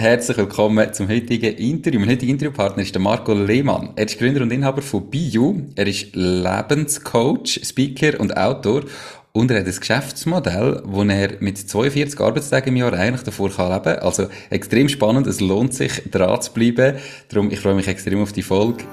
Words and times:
Herzlich 0.00 0.38
willkommen 0.38 0.94
zum 0.94 1.10
heutigen 1.10 1.56
Interview. 1.56 2.00
Mein 2.00 2.08
heutiger 2.08 2.32
Interviewpartner 2.32 2.82
ist 2.82 2.94
der 2.94 3.02
Marco 3.02 3.34
Lehmann. 3.34 3.90
Er 3.96 4.06
ist 4.06 4.18
Gründer 4.18 4.40
und 4.40 4.50
Inhaber 4.50 4.80
von 4.80 5.10
BIU. 5.10 5.60
Er 5.74 5.86
ist 5.86 6.16
Lebenscoach, 6.16 7.60
Speaker 7.62 8.18
und 8.18 8.34
Autor. 8.34 8.84
Und 9.32 9.50
er 9.50 9.60
hat 9.60 9.66
ein 9.66 9.78
Geschäftsmodell, 9.78 10.80
wo 10.86 11.02
er 11.02 11.32
mit 11.40 11.58
42 11.58 12.18
Arbeitstagen 12.18 12.70
im 12.70 12.76
Jahr 12.76 12.94
eigentlich 12.94 13.24
davor 13.24 13.50
kann 13.50 13.72
leben 13.72 13.84
kann. 13.84 13.98
Also 13.98 14.28
extrem 14.48 14.88
spannend. 14.88 15.26
Es 15.26 15.40
lohnt 15.40 15.74
sich, 15.74 15.92
dran 16.10 16.40
zu 16.40 16.50
bleiben. 16.54 16.96
Darum, 17.28 17.50
ich 17.50 17.60
freue 17.60 17.74
mich 17.74 17.86
extrem 17.86 18.22
auf 18.22 18.32
die 18.32 18.42
Folge. 18.42 18.84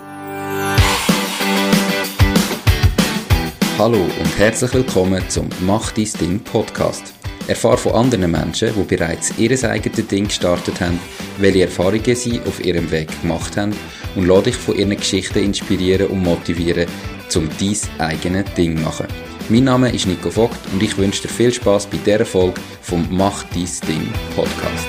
Hallo 3.77 4.01
und 4.01 4.37
herzlich 4.37 4.73
willkommen 4.73 5.23
zum 5.29 5.47
Mach 5.61 5.93
dein 5.93 6.09
Ding 6.19 6.39
Podcast. 6.41 7.16
Erfahre 7.47 7.77
von 7.77 7.93
anderen 7.93 8.29
Menschen, 8.29 8.73
die 8.75 8.95
bereits 8.95 9.37
ihr 9.37 9.51
eigenes 9.69 10.07
Ding 10.07 10.25
gestartet 10.25 10.81
haben, 10.81 10.99
welche 11.37 11.63
Erfahrungen 11.63 12.15
sie 12.15 12.41
auf 12.41 12.63
ihrem 12.63 12.91
Weg 12.91 13.09
gemacht 13.21 13.55
haben 13.55 13.73
und 14.15 14.27
lade 14.27 14.43
dich 14.43 14.57
von 14.57 14.75
ihren 14.75 14.97
Geschichten 14.97 15.39
inspirieren 15.39 16.07
und 16.07 16.23
motivieren, 16.23 16.87
um 17.35 17.49
dein 17.57 17.77
eigenes 17.99 18.53
Ding 18.55 18.77
zu 18.77 18.83
machen. 18.83 19.07
Mein 19.47 19.63
Name 19.63 19.93
ist 19.93 20.07
Nico 20.07 20.29
Vogt 20.29 20.59
und 20.73 20.83
ich 20.83 20.97
wünsche 20.97 21.21
dir 21.21 21.29
viel 21.29 21.53
Spaß 21.53 21.87
bei 21.87 21.97
dieser 21.97 22.25
Folge 22.25 22.59
vom 22.81 23.07
Mach 23.11 23.43
dein 23.43 23.69
Ding 23.87 24.09
Podcast. 24.35 24.87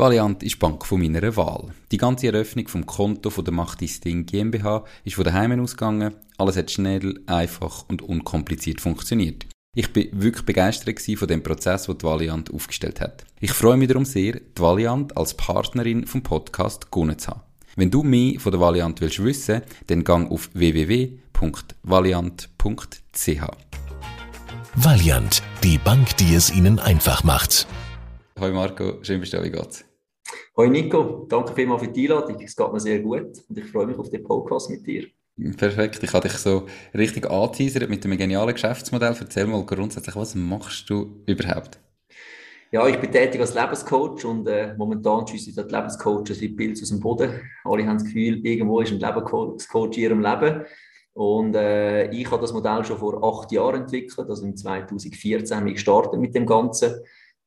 Valiant 0.00 0.42
ist 0.42 0.54
die 0.54 0.58
Bank 0.58 0.86
von 0.86 0.98
meiner 0.98 1.36
Wahl. 1.36 1.74
Die 1.92 1.98
ganze 1.98 2.28
Eröffnung 2.28 2.66
vom 2.68 2.86
Konto 2.86 3.28
von 3.28 3.44
der 3.44 3.52
Macht 3.52 3.82
Ding 3.82 4.24
GmbH 4.24 4.84
ist 5.04 5.16
von 5.16 5.24
daheim 5.24 5.60
ausgegangen. 5.60 6.14
Alles 6.40 6.56
hat 6.56 6.70
schnell, 6.70 7.20
einfach 7.26 7.84
und 7.90 8.00
unkompliziert 8.00 8.80
funktioniert. 8.80 9.44
Ich 9.76 9.92
bin 9.92 10.08
wirklich 10.12 10.46
begeistert 10.46 10.98
von 11.18 11.28
dem 11.28 11.42
Prozess, 11.42 11.84
den 11.84 11.98
die 11.98 12.04
Valiant 12.04 12.50
aufgestellt 12.50 13.02
hat. 13.02 13.26
Ich 13.40 13.52
freue 13.52 13.76
mich 13.76 13.88
darum 13.88 14.06
sehr, 14.06 14.40
die 14.40 14.62
Valiant 14.62 15.14
als 15.18 15.34
Partnerin 15.34 16.06
vom 16.06 16.22
Podcast 16.22 16.90
gewonnen 16.90 17.18
zu 17.18 17.32
haben. 17.32 17.42
Wenn 17.76 17.90
du 17.90 18.02
mehr 18.02 18.40
von 18.40 18.52
der 18.52 18.60
Valiant 18.62 19.02
willst 19.02 19.22
wissen, 19.22 19.60
dann 19.88 20.02
gang 20.02 20.30
auf 20.30 20.48
www.valiant.ch. 20.54 23.42
Valiant, 24.76 25.42
die 25.62 25.76
Bank, 25.76 26.16
die 26.16 26.34
es 26.34 26.50
Ihnen 26.50 26.78
einfach 26.78 27.22
macht. 27.22 27.66
Hallo 28.40 28.54
Marco, 28.54 28.94
schön 29.02 29.20
bist 29.20 29.34
du 29.34 29.42
wie 29.42 29.50
geht's? 29.50 29.84
Hoi 30.56 30.70
Nico, 30.70 31.26
danke 31.28 31.52
vielmals 31.52 31.82
für 31.82 31.88
die 31.88 32.10
Einladung. 32.10 32.40
Es 32.40 32.56
geht 32.56 32.72
mir 32.72 32.80
sehr 32.80 33.00
gut 33.00 33.42
und 33.46 33.58
ich 33.58 33.66
freue 33.66 33.86
mich 33.86 33.98
auf 33.98 34.08
den 34.08 34.24
Podcast 34.24 34.70
mit 34.70 34.86
dir. 34.86 35.06
Perfekt, 35.56 36.02
ich 36.02 36.12
habe 36.12 36.28
dich 36.28 36.36
so 36.36 36.66
richtig 36.92 37.30
angeteasert 37.30 37.88
mit 37.88 38.04
einem 38.04 38.18
genialen 38.18 38.52
Geschäftsmodell. 38.52 39.16
Erzähl 39.18 39.46
mal 39.46 39.64
grundsätzlich, 39.64 40.14
was 40.14 40.34
machst 40.34 40.90
du 40.90 41.22
überhaupt? 41.26 41.78
Ja, 42.72 42.86
ich 42.86 42.98
bin 42.98 43.10
tätig 43.10 43.40
als 43.40 43.54
Lebenscoach 43.54 44.24
und 44.24 44.46
äh, 44.46 44.74
momentan 44.76 45.26
schiessen 45.26 45.54
die 45.54 45.74
Lebenscoaches 45.74 46.40
wie 46.40 46.50
Pilze 46.50 46.82
aus 46.82 46.90
dem 46.90 47.00
Boden. 47.00 47.40
Alle 47.64 47.86
haben 47.86 47.96
das 47.96 48.04
Gefühl, 48.04 48.44
irgendwo 48.46 48.80
ist 48.80 48.92
ein 48.92 49.00
Lebenscoach 49.00 49.96
in 49.96 50.02
ihrem 50.02 50.20
Leben. 50.20 50.64
Und 51.14 51.56
äh, 51.56 52.10
ich 52.10 52.30
habe 52.30 52.42
das 52.42 52.52
Modell 52.52 52.84
schon 52.84 52.98
vor 52.98 53.24
acht 53.24 53.50
Jahren 53.50 53.82
entwickelt, 53.82 54.28
also 54.28 54.44
im 54.44 54.56
2014 54.56 55.56
haben 55.56 55.66
wir 55.66 55.72
gestartet 55.72 56.20
mit 56.20 56.34
dem 56.34 56.46
Ganzen. 56.46 56.94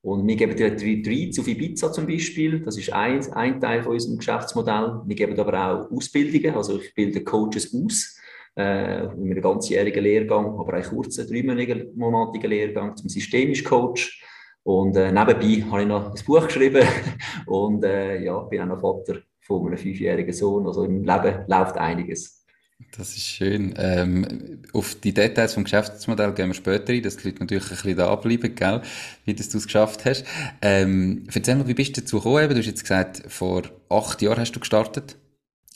Und 0.04 0.28
wir 0.28 0.36
geben 0.36 0.54
Retreats 0.54 1.40
auf 1.40 1.48
Ibiza 1.48 1.92
zum 1.92 2.06
Beispiel. 2.06 2.60
Das 2.60 2.78
ist 2.78 2.92
ein, 2.92 3.26
ein 3.34 3.62
Teil 3.62 3.84
von 3.84 3.94
unserem 3.94 4.18
Geschäftsmodell. 4.18 5.02
Wir 5.06 5.16
geben 5.16 5.40
aber 5.40 5.54
auch 5.54 5.92
Ausbildungen. 5.92 6.56
Also 6.56 6.80
ich 6.80 6.94
bilde 6.94 7.24
Coaches 7.24 7.74
aus. 7.74 8.20
Äh, 8.56 9.08
mit 9.16 9.32
einem 9.32 9.42
ganzjährigen 9.42 10.04
Lehrgang, 10.04 10.60
aber 10.60 10.74
einen 10.74 10.84
kurzen, 10.84 11.28
dreimonatigen 11.28 12.50
Lehrgang 12.52 12.96
zum 12.96 13.10
systemischen 13.10 13.66
Coach. 13.66 14.24
Und 14.62 14.96
äh, 14.96 15.12
nebenbei 15.12 15.66
habe 15.72 15.82
ich 15.82 15.88
noch 15.88 16.14
ein 16.14 16.26
Buch 16.26 16.46
geschrieben 16.46 16.88
und 17.48 17.84
äh, 17.84 18.24
ja, 18.24 18.40
bin 18.42 18.62
auch 18.62 18.68
noch 18.68 18.80
Vater 18.80 19.22
von 19.42 19.66
einem 19.68 19.78
fünfjährigen 19.78 20.34
Sohn. 20.34 20.68
Also 20.68 20.84
im 20.84 21.04
Leben 21.04 21.46
läuft 21.48 21.78
einiges. 21.78 22.43
Das 22.92 23.10
ist 23.16 23.26
schön. 23.26 23.74
Ähm, 23.78 24.62
auf 24.74 24.96
die 24.96 25.14
Details 25.14 25.54
vom 25.54 25.64
Geschäftsmodell 25.64 26.34
gehen 26.34 26.50
wir 26.50 26.54
später 26.54 26.94
ein, 26.94 27.02
dass 27.02 27.18
die 27.18 27.30
Leute 27.30 27.40
natürlich 27.40 27.64
ein 27.64 27.70
bisschen 27.70 27.98
da 27.98 28.16
bleiben, 28.16 28.56
gell? 28.56 28.82
wie 29.26 29.34
das 29.34 29.50
du 29.50 29.58
es 29.58 29.66
geschafft 29.66 30.06
hast. 30.06 30.26
Ähm, 30.62 31.28
erzähl 31.34 31.56
mal, 31.56 31.68
wie 31.68 31.74
bist 31.74 31.98
du 31.98 32.02
dazu 32.02 32.18
gekommen? 32.18 32.50
Du 32.50 32.58
hast 32.58 32.66
jetzt 32.66 32.82
gesagt, 32.82 33.24
vor 33.28 33.64
acht 33.90 34.22
Jahren 34.22 34.40
hast 34.40 34.52
du 34.52 34.60
gestartet. 34.60 35.16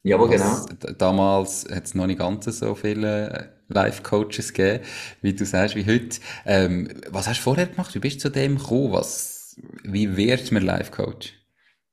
Jawohl, 0.04 0.30
genau. 0.30 0.66
Damals 0.98 1.68
hat 1.72 1.86
es 1.86 1.96
noch 1.96 2.08
nicht 2.08 2.20
ganz 2.20 2.46
so 2.46 2.76
viele 2.76 3.30
äh, 3.30 3.74
Life-Coaches 3.74 4.54
gegeben, 4.54 4.84
wie 5.22 5.34
du 5.34 5.46
sagst, 5.46 5.76
wie 5.76 5.86
heute. 5.86 6.20
Ähm, 6.46 6.88
was 7.10 7.28
hast 7.28 7.40
du 7.40 7.44
vorher 7.44 7.66
gemacht? 7.68 7.94
Wie 7.96 8.00
bist 8.00 8.18
du 8.18 8.22
zu 8.22 8.30
dem 8.30 8.58
gekommen? 8.58 8.94
Was, 8.94 9.58
wie 9.84 10.16
wird 10.16 10.52
man 10.52 10.64
Life-Coach? 10.64 11.37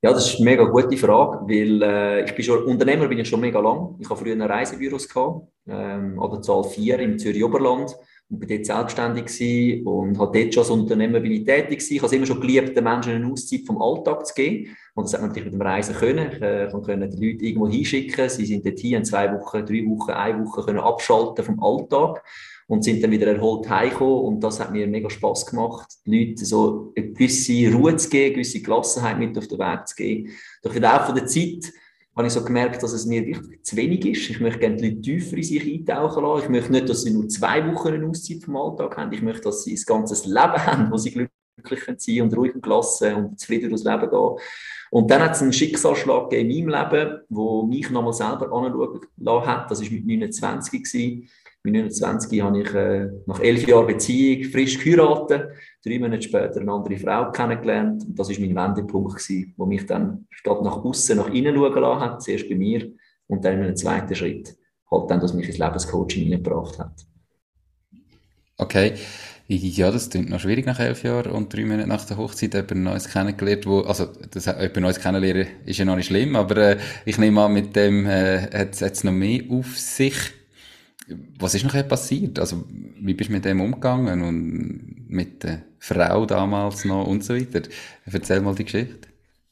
Ja, 0.05 0.13
das 0.13 0.27
ist 0.27 0.35
eine 0.35 0.51
mega 0.51 0.65
gute 0.65 0.95
Frage, 0.97 1.39
weil 1.47 1.81
äh, 1.81 2.25
ich 2.25 2.35
bin 2.35 2.45
schon, 2.45 2.63
Unternehmer 2.65 3.07
bin 3.07 3.17
ich 3.17 3.27
schon 3.27 3.39
mega 3.39 3.59
lang. 3.59 3.95
Ich 3.99 4.07
habe 4.07 4.19
früher 4.19 4.39
Reisebüros 4.39 5.09
gehabt, 5.09 5.47
ähm, 5.67 6.19
an 6.19 6.29
der 6.31 6.43
Zahl 6.43 6.63
4 6.63 6.99
im 6.99 7.17
Zürich 7.17 7.43
Oberland 7.43 7.91
und 8.29 8.37
bin 8.37 8.47
dort 8.47 8.67
selbstständig 8.67 9.25
gewesen 9.25 9.87
und 9.87 10.19
habe 10.19 10.39
dort 10.39 10.53
schon 10.53 10.61
als 10.61 10.69
Unternehmer 10.69 11.19
bin 11.21 11.31
ich 11.31 11.43
tätig 11.43 11.79
gewesen. 11.79 11.93
Ich 11.95 11.99
habe 12.01 12.05
es 12.05 12.11
immer 12.13 12.27
schon 12.27 12.39
geliebt, 12.39 12.77
den 12.77 12.83
Menschen 12.83 13.13
eine 13.13 13.31
Auszeit 13.31 13.61
vom 13.65 13.81
Alltag 13.81 14.27
zu 14.27 14.35
geben. 14.35 14.77
Und 14.93 15.05
das 15.05 15.13
hat 15.13 15.21
man 15.21 15.29
natürlich 15.29 15.51
mit 15.51 15.59
dem 15.59 15.67
Reisen 15.67 15.95
können. 15.95 16.31
Ich 16.33 16.39
äh, 16.39 16.67
konnte 16.69 17.09
die 17.09 17.31
Leute 17.31 17.43
irgendwo 17.43 17.67
hinschicken. 17.67 18.29
Sie 18.29 18.45
sind 18.45 18.63
dort 18.63 18.77
hier 18.77 18.99
in 18.99 19.05
zwei 19.05 19.33
Wochen, 19.33 19.65
drei 19.65 19.83
Wochen, 19.87 20.11
eine 20.11 20.45
Woche 20.45 20.65
können 20.65 20.81
abschalten 20.81 21.43
vom 21.43 21.63
Alltag 21.63 22.23
und 22.67 22.83
sind 22.83 23.03
dann 23.03 23.11
wieder 23.11 23.27
erholt 23.27 23.69
heimgekommen 23.69 24.25
und 24.25 24.43
das 24.43 24.59
hat 24.59 24.71
mir 24.71 24.87
mega 24.87 25.09
Spaß 25.09 25.45
gemacht, 25.45 25.87
die 26.05 26.25
Leute 26.25 26.45
so 26.45 26.93
eine 26.95 27.11
gewisse 27.11 27.71
Ruhe 27.73 27.95
zu 27.95 28.09
geben, 28.09 28.25
eine 28.25 28.33
gewisse 28.33 28.61
Gelassenheit 28.61 29.19
mit 29.19 29.37
auf 29.37 29.47
den 29.47 29.59
Weg 29.59 29.87
zu 29.87 29.95
geben. 29.95 30.31
Durch 30.63 30.73
den 30.73 30.83
Laufe 30.83 31.13
der 31.13 31.27
Zeit 31.27 31.71
habe 32.15 32.27
ich 32.27 32.33
so 32.33 32.43
gemerkt, 32.43 32.81
dass 32.81 32.93
es 32.93 33.05
mir 33.05 33.25
wirklich 33.25 33.61
zu 33.63 33.75
wenig 33.75 34.05
ist. 34.05 34.29
Ich 34.29 34.39
möchte 34.39 34.59
gerne 34.59 34.77
die 34.77 34.89
Leute 34.89 35.01
tiefer 35.01 35.37
in 35.37 35.43
sich 35.43 35.73
eintauchen 35.73 36.23
lassen. 36.23 36.43
Ich 36.43 36.49
möchte 36.49 36.71
nicht, 36.71 36.89
dass 36.89 37.01
sie 37.03 37.11
nur 37.11 37.27
zwei 37.27 37.71
Wochen 37.71 37.89
eine 37.89 38.07
Auszeit 38.07 38.43
vom 38.43 38.55
Alltag 38.55 38.97
haben. 38.97 39.11
Ich 39.11 39.21
möchte, 39.21 39.41
dass 39.41 39.63
sie 39.63 39.73
ein 39.73 39.83
ganzes 39.85 40.25
Leben 40.25 40.37
haben, 40.65 40.91
wo 40.91 40.97
sie 40.97 41.11
glücklich 41.11 41.83
sein 41.97 42.21
und 42.21 42.35
ruhig 42.35 42.55
und 42.55 42.63
gelassen 42.63 43.13
und 43.15 43.39
zufrieden 43.39 43.69
durchs 43.69 43.83
Leben 43.83 44.09
gehen. 44.09 44.37
Und 44.91 45.11
dann 45.11 45.23
hat 45.23 45.35
es 45.35 45.41
einen 45.41 45.51
Schicksalsschlag 45.51 46.31
in 46.31 46.47
meinem 46.47 46.69
Leben, 46.69 47.19
wo 47.29 47.63
mich 47.63 47.89
nochmal 47.89 48.13
selber 48.13 48.45
anschauen 48.45 49.01
lassen 49.17 49.47
hat. 49.47 49.69
Das 49.69 49.81
war 49.81 49.89
mit 49.89 50.05
29 50.05 50.83
gewesen. 50.83 51.29
Mit 51.65 51.73
29 51.73 52.41
habe 52.41 52.61
ich 52.61 52.73
äh, 52.75 53.07
nach 53.25 53.39
elf 53.39 53.67
Jahren 53.67 53.87
Beziehung 53.87 54.51
frisch 54.51 54.77
geheiratet, 54.77 55.49
drei 55.83 55.97
Monate 55.97 56.21
später 56.21 56.61
eine 56.61 56.71
andere 56.71 56.95
Frau 56.97 57.31
kennengelernt. 57.31 58.05
Und 58.05 58.19
das 58.19 58.29
war 58.29 58.39
mein 58.39 58.55
Wendepunkt, 58.55 59.19
wo 59.57 59.65
mich 59.65 59.85
dann 59.87 60.27
statt 60.29 60.61
nach 60.61 60.77
außen 60.77 61.17
nach 61.17 61.33
innen 61.33 61.55
schauen 61.55 61.81
lassen 61.81 61.99
hat, 62.01 62.21
zuerst 62.21 62.47
bei 62.47 62.55
mir 62.55 62.91
und 63.25 63.43
dann 63.43 63.53
in 63.55 63.63
einem 63.63 63.75
zweiten 63.75 64.13
Schritt 64.13 64.55
halt 64.91 65.09
dann, 65.09 65.19
dass 65.19 65.33
mich 65.33 65.47
ins 65.47 65.57
Lebenscoaching 65.57 66.25
hineingebracht 66.25 66.77
hat. 66.77 67.05
Okay. 68.57 68.93
Ja, 69.47 69.91
das 69.91 70.09
klingt 70.09 70.29
noch 70.29 70.39
schwierig 70.39 70.67
nach 70.67 70.79
elf 70.79 71.03
Jahren 71.03 71.31
und 71.31 71.51
drei 71.51 71.65
Monate 71.65 71.87
nach 71.87 72.05
der 72.05 72.17
Hochzeit 72.17 72.53
jemand 72.53 72.83
Neues 72.83 73.09
kennengelernt, 73.09 73.65
wo, 73.65 73.81
also, 73.81 74.07
das, 74.31 74.45
jemand 74.45 74.81
Neues 74.81 74.99
kennenlernen 74.99 75.47
ist 75.65 75.77
ja 75.77 75.85
noch 75.85 75.95
nicht 75.95 76.07
schlimm, 76.07 76.35
aber, 76.35 76.57
äh, 76.57 76.77
ich 77.05 77.17
nehme 77.17 77.41
an, 77.41 77.53
mit 77.53 77.75
dem, 77.75 78.05
äh, 78.07 78.41
hat 78.41 78.81
es 78.81 79.03
noch 79.03 79.11
mehr 79.11 79.41
auf 79.49 79.77
sich 79.77 80.15
was 81.39 81.55
ist 81.55 81.63
noch 81.63 81.87
passiert? 81.87 82.39
Also, 82.39 82.63
wie 82.69 83.13
bist 83.13 83.29
du 83.29 83.33
mit 83.33 83.45
dem 83.45 83.61
umgegangen 83.61 84.21
und 84.21 85.05
mit 85.07 85.43
der 85.43 85.63
Frau 85.79 86.25
damals 86.25 86.85
noch 86.85 87.07
und 87.07 87.23
so 87.23 87.35
weiter? 87.35 87.61
Erzähl 88.05 88.41
mal 88.41 88.55
die 88.55 88.65
Geschichte. 88.65 89.07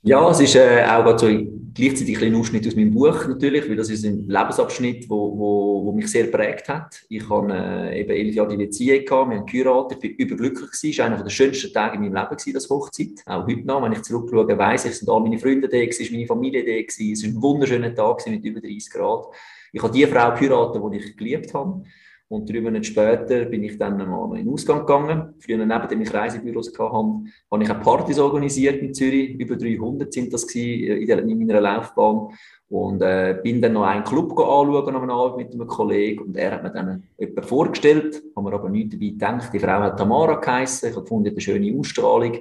Ja, 0.06 0.30
es 0.30 0.42
ist 0.42 0.56
äh, 0.56 0.84
auch 0.84 1.18
so 1.18 1.28
gleichzeitig 1.74 2.22
ein 2.22 2.36
Ausschnitt 2.36 2.68
aus 2.68 2.76
meinem 2.76 2.94
Buch 2.94 3.26
natürlich, 3.26 3.70
weil 3.70 3.78
das 3.78 3.90
ist 3.90 4.04
ein 4.04 4.28
Lebensabschnitt, 4.28 5.10
wo, 5.10 5.38
wo, 5.38 5.86
wo 5.86 5.92
mich 5.94 6.08
sehr 6.08 6.26
prägt 6.26 6.68
hat. 6.68 7.02
Ich 7.08 7.28
habe 7.30 7.54
äh, 7.54 8.02
eben 8.02 8.10
elf 8.10 8.36
Jahre 8.36 8.50
die 8.50 8.66
Beziehung 8.66 9.06
gehabt, 9.06 9.30
wir 9.30 9.38
haben 9.38 9.46
geheiratet, 9.46 10.04
ich 10.04 10.20
war 10.20 10.26
überglücklich. 10.26 10.70
Es 10.74 10.98
war 10.98 11.06
einer 11.06 11.24
der 11.24 11.30
schönsten 11.30 11.72
Tage 11.72 11.96
in 11.96 12.02
meinem 12.02 12.16
Leben 12.16 12.30
gewesen, 12.32 12.54
das 12.54 12.70
Hochzeit. 12.70 13.24
Auch 13.26 13.48
heute 13.48 13.66
noch, 13.66 13.82
wenn 13.82 13.94
ich 13.94 14.02
zurückschaue, 14.02 14.58
weiss 14.58 14.84
ich, 14.84 14.92
es 14.92 15.00
sind 15.00 15.10
all 15.10 15.22
meine 15.22 15.40
Freunde 15.40 15.70
da, 15.70 15.78
war 15.78 16.12
meine 16.12 16.28
Familie 16.28 16.66
da, 16.66 16.72
es 16.72 17.00
war 17.00 17.30
ein 17.30 17.42
wunderschöner 17.42 17.96
Tag 17.96 18.28
mit 18.28 18.44
über 18.44 18.60
30 18.60 18.90
Grad. 18.90 19.28
Ich 19.74 19.82
habe 19.82 19.92
die 19.92 20.06
Frau 20.06 20.34
geheiratet, 20.34 20.82
die 20.92 20.98
ich 20.98 21.18
geliebt 21.18 21.54
habe. 21.54 21.84
Und 22.30 22.50
drei 22.50 22.62
Monate 22.62 22.84
später 22.84 23.46
bin 23.46 23.64
ich 23.64 23.78
dann 23.78 23.98
mal 23.98 24.38
in 24.38 24.46
den 24.46 24.54
Ausgang 24.54 24.80
gegangen. 24.80 25.34
Früher, 25.40 25.66
neben 25.66 25.88
dem 25.88 26.02
ich 26.02 26.14
Reisebüros 26.14 26.70
hatte, 26.70 26.92
habe 26.92 27.64
ich 27.64 27.70
eine 27.70 27.80
Partys 27.80 28.18
organisiert 28.18 28.82
in 28.82 28.94
Zürich. 28.94 29.36
Über 29.40 29.56
300 29.56 30.12
sind 30.12 30.32
das 30.32 30.44
in, 30.56 31.06
der, 31.06 31.20
in 31.20 31.38
meiner 31.38 31.60
Laufbahn. 31.60 32.30
Und 32.70 33.02
äh, 33.02 33.40
bin 33.44 33.62
dann 33.62 33.74
noch 33.74 33.84
einen 33.84 34.04
Club 34.04 34.32
anschauen 34.32 34.96
am 34.96 35.10
Abend 35.10 35.38
mit 35.38 35.54
einem 35.54 35.68
Kollegen. 35.68 36.24
Und 36.24 36.38
er 36.38 36.54
hat 36.54 36.64
mir 36.64 36.72
dann 36.72 37.04
jemanden 37.20 37.44
vorgestellt. 37.44 38.24
Haben 38.36 38.46
wir 38.46 38.54
aber 38.54 38.70
nicht 38.70 38.94
dabei 38.94 39.08
gedacht. 39.08 39.54
Die 39.54 39.60
Frau 39.60 39.80
hat 39.82 39.98
Tamara 39.98 40.36
geheißen. 40.36 40.90
Ich 40.90 40.96
gefunden, 40.96 41.30
eine 41.30 41.42
schöne 41.42 41.78
Ausstrahlung. 41.78 42.40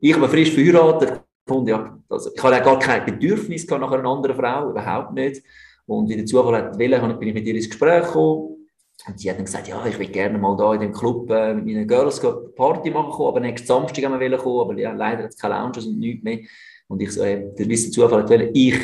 Ich 0.00 0.14
habe 0.14 0.28
frisch 0.28 0.52
verheiratet. 0.52 1.22
Gefunden, 1.46 1.68
ja, 1.68 1.98
also, 2.08 2.30
ich 2.34 2.42
hatte 2.42 2.62
gar 2.62 2.78
kein 2.78 3.06
Bedürfnis 3.06 3.66
nach 3.68 3.90
einer 3.90 4.08
anderen 4.08 4.36
Frau. 4.36 4.70
Überhaupt 4.70 5.14
nicht. 5.14 5.42
Und 5.90 6.08
wie 6.08 6.14
der 6.14 6.24
Zufall 6.24 6.54
hat 6.54 6.78
wollen, 6.78 7.18
bin 7.18 7.28
ich 7.28 7.34
mit 7.34 7.46
ihr 7.46 7.56
ins 7.56 7.68
Gespräch 7.68 8.04
gekommen. 8.04 8.68
Und 9.08 9.18
sie 9.18 9.28
hat 9.28 9.38
dann 9.38 9.44
gesagt, 9.44 9.66
ja, 9.66 9.84
ich 9.84 9.98
will 9.98 10.06
gerne 10.06 10.38
mal 10.38 10.56
da 10.56 10.72
in 10.74 10.80
dem 10.82 10.92
Club 10.92 11.28
äh, 11.30 11.52
mit 11.52 11.64
meinen 11.64 11.88
Girls 11.88 12.20
Party 12.54 12.90
machen, 12.92 13.24
aber 13.26 13.40
nächsten 13.40 13.66
Samstag 13.66 14.04
haben 14.04 14.20
wir 14.20 14.36
kommen, 14.36 14.60
aber 14.60 14.78
ja, 14.78 14.92
leider 14.92 15.24
hat 15.24 15.30
es 15.30 15.36
keine 15.36 15.54
Lounges 15.54 15.86
und 15.86 15.98
nichts 15.98 16.22
mehr. 16.22 16.38
Und 16.86 17.02
ich 17.02 17.10
so, 17.10 17.22
äh, 17.22 17.44
der 17.58 17.68
wisse 17.68 17.90
Zufall, 17.90 18.50
ich 18.54 18.78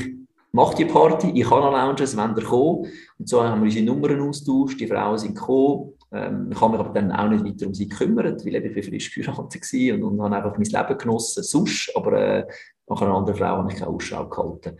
mache 0.50 0.74
die 0.74 0.84
Party, 0.86 1.30
ich 1.30 1.48
habe 1.48 1.60
noch 1.60 1.72
Lounges, 1.72 2.16
wenn 2.16 2.36
ihr 2.36 2.42
kommen. 2.42 2.90
Und 3.18 3.28
so 3.28 3.44
haben 3.44 3.60
wir 3.60 3.66
unsere 3.66 3.84
Nummern 3.84 4.28
austauscht, 4.28 4.80
die 4.80 4.88
Frauen 4.88 5.18
sind 5.18 5.36
gekommen. 5.36 5.92
Ähm, 6.10 6.48
ich 6.50 6.60
habe 6.60 6.72
mich 6.72 6.80
aber 6.80 6.92
dann 6.92 7.12
auch 7.12 7.28
nicht 7.28 7.44
weiter 7.44 7.68
um 7.68 7.74
sie 7.74 7.88
gekümmert, 7.88 8.44
weil 8.44 8.56
ich 8.56 8.84
frisch 8.84 9.14
geheiratet 9.14 9.62
war 9.62 9.94
und, 9.94 10.02
und 10.02 10.22
habe 10.22 10.36
einfach 10.36 10.58
mein 10.58 10.88
Leben 10.88 10.98
genossen, 10.98 11.44
sonst, 11.44 11.92
aber 11.94 12.12
äh, 12.14 12.46
nach 12.88 13.00
einer 13.00 13.14
anderen 13.14 13.38
Frau 13.38 13.58
habe 13.58 13.70
ich 13.70 13.78
keine 13.78 13.90
Ausschau 13.90 14.28
gehalten. 14.28 14.76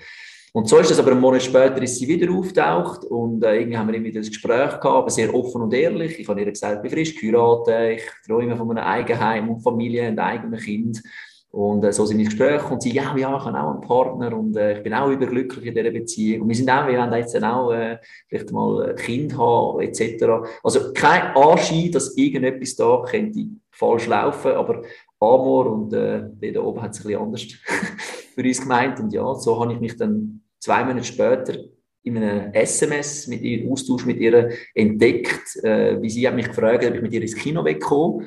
Und 0.56 0.70
so 0.70 0.78
ist 0.78 0.90
es 0.90 0.98
aber 0.98 1.10
einen 1.10 1.20
Monat 1.20 1.42
später 1.42 1.82
ist 1.82 1.98
sie 1.98 2.08
wieder 2.08 2.32
auftaucht 2.32 3.04
und 3.04 3.44
äh, 3.44 3.56
irgendwie 3.56 3.76
haben 3.76 3.88
wir 3.88 3.94
immer 3.96 4.06
wieder 4.06 4.20
ein 4.20 4.26
Gespräch 4.26 4.70
gehabt, 4.70 4.86
aber 4.86 5.10
sehr 5.10 5.34
offen 5.34 5.60
und 5.60 5.74
ehrlich. 5.74 6.18
Ich 6.18 6.26
habe 6.26 6.40
ihr 6.40 6.50
gesagt, 6.50 6.76
ich 6.76 6.80
bin 6.80 6.90
frisch 6.92 7.14
geheiratet, 7.14 7.98
ich 8.00 8.26
träume 8.26 8.56
von 8.56 8.70
einem 8.70 8.86
Eigenheim 8.86 9.50
und 9.50 9.60
Familie 9.60 10.08
und 10.08 10.18
eigenem 10.18 10.58
Kind. 10.58 11.02
Und 11.50 11.84
äh, 11.84 11.92
so 11.92 12.06
sind 12.06 12.16
wir 12.16 12.24
Gespräche 12.24 12.64
und 12.68 12.82
sie, 12.82 12.90
ja, 12.90 13.14
ja, 13.14 13.36
ich 13.36 13.44
habe 13.44 13.60
auch 13.60 13.74
einen 13.74 13.80
Partner 13.82 14.34
und 14.34 14.56
äh, 14.56 14.78
ich 14.78 14.82
bin 14.82 14.94
auch 14.94 15.10
überglücklich 15.10 15.66
in 15.66 15.74
dieser 15.74 15.90
Beziehung. 15.90 16.40
Und 16.40 16.48
wir 16.48 16.56
sind 16.56 16.70
auch, 16.70 16.86
wir 16.88 16.98
wollen 16.98 17.12
jetzt 17.12 17.44
auch 17.44 17.72
äh, 17.72 17.98
vielleicht 18.26 18.50
mal 18.50 18.88
ein 18.88 18.96
Kind 18.96 19.36
haben, 19.36 19.80
etc. 19.80 20.24
Also 20.62 20.94
kein 20.94 21.36
Anschein, 21.36 21.92
dass 21.92 22.16
irgendetwas 22.16 22.76
da 22.76 23.04
könnte 23.06 23.44
falsch 23.72 24.06
laufen, 24.06 24.52
aber 24.52 24.80
Amor 25.20 25.66
und 25.66 25.92
äh, 25.92 26.22
der 26.30 26.52
da 26.52 26.60
oben 26.62 26.80
hat 26.80 26.92
es 26.92 27.00
ein 27.00 27.08
bisschen 27.08 27.22
anders 27.22 27.42
für 28.34 28.42
uns 28.42 28.60
gemeint. 28.62 29.00
Und 29.00 29.12
ja, 29.12 29.34
so 29.34 29.60
habe 29.60 29.74
ich 29.74 29.80
mich 29.80 29.94
dann 29.98 30.40
zwei 30.60 30.84
Monate 30.84 31.04
später 31.04 31.56
in 32.02 32.16
einem 32.16 32.52
SMS 32.52 33.26
mit 33.26 33.42
ihr, 33.42 33.70
Austausch 33.70 34.06
mit 34.06 34.18
ihr 34.18 34.50
entdeckt, 34.74 35.56
äh, 35.64 36.00
wie 36.00 36.08
sie 36.08 36.26
hat 36.26 36.36
mich 36.36 36.48
gefragt, 36.48 36.84
ob 36.84 36.94
ich 36.94 37.02
mit 37.02 37.12
ihr 37.12 37.22
ins 37.22 37.34
Kino 37.34 37.64
wegkomme. 37.64 38.26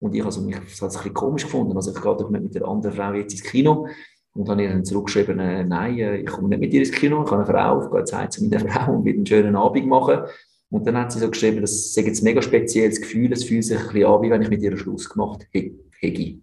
Und 0.00 0.14
ich 0.14 0.24
also 0.24 0.40
mich, 0.40 0.56
das 0.56 0.82
hat 0.82 0.88
es 0.88 0.96
ein 0.96 1.02
bisschen 1.02 1.14
komisch 1.14 1.44
gefunden. 1.44 1.76
Also 1.76 1.92
ich 1.94 2.00
gehe 2.00 2.30
mit 2.30 2.54
der 2.54 2.66
anderen 2.66 2.96
Frau 2.96 3.12
jetzt 3.12 3.32
ins 3.32 3.44
Kino. 3.44 3.86
Und 4.32 4.48
dann 4.48 4.58
habe 4.58 4.66
ich 4.66 4.72
dann 4.72 4.84
zurückgeschrieben, 4.84 5.38
äh, 5.38 5.64
nein, 5.64 5.98
äh, 5.98 6.16
ich 6.18 6.26
komme 6.26 6.48
nicht 6.48 6.60
mit 6.60 6.72
ihr 6.74 6.80
ins 6.80 6.92
Kino, 6.92 7.24
ich 7.24 7.30
habe 7.30 7.44
eine 7.44 7.46
Frau, 7.46 7.82
ich 7.82 7.90
gehe 7.90 7.98
jetzt 7.98 8.12
heim 8.12 8.30
zu 8.30 8.44
meiner 8.44 8.60
Frau 8.68 8.94
und 8.94 9.04
will 9.04 9.14
einen 9.14 9.26
schönen 9.26 9.56
Abend 9.56 9.86
machen. 9.86 10.20
Und 10.70 10.86
dann 10.86 10.96
hat 10.96 11.12
sie 11.12 11.18
so 11.18 11.28
geschrieben, 11.28 11.60
das 11.60 11.94
sei 11.94 12.02
jetzt 12.02 12.22
ein 12.22 12.24
mega 12.24 12.40
spezielles 12.40 13.00
Gefühl, 13.00 13.32
es 13.32 13.44
fühlt 13.44 13.64
sich 13.64 13.78
ein 13.78 13.86
bisschen 13.86 14.06
an, 14.06 14.22
wie 14.22 14.30
wenn 14.30 14.42
ich 14.42 14.50
mit 14.50 14.62
ihr 14.62 14.76
Schluss 14.76 15.08
gemacht 15.08 15.46
hätte. 15.52 16.40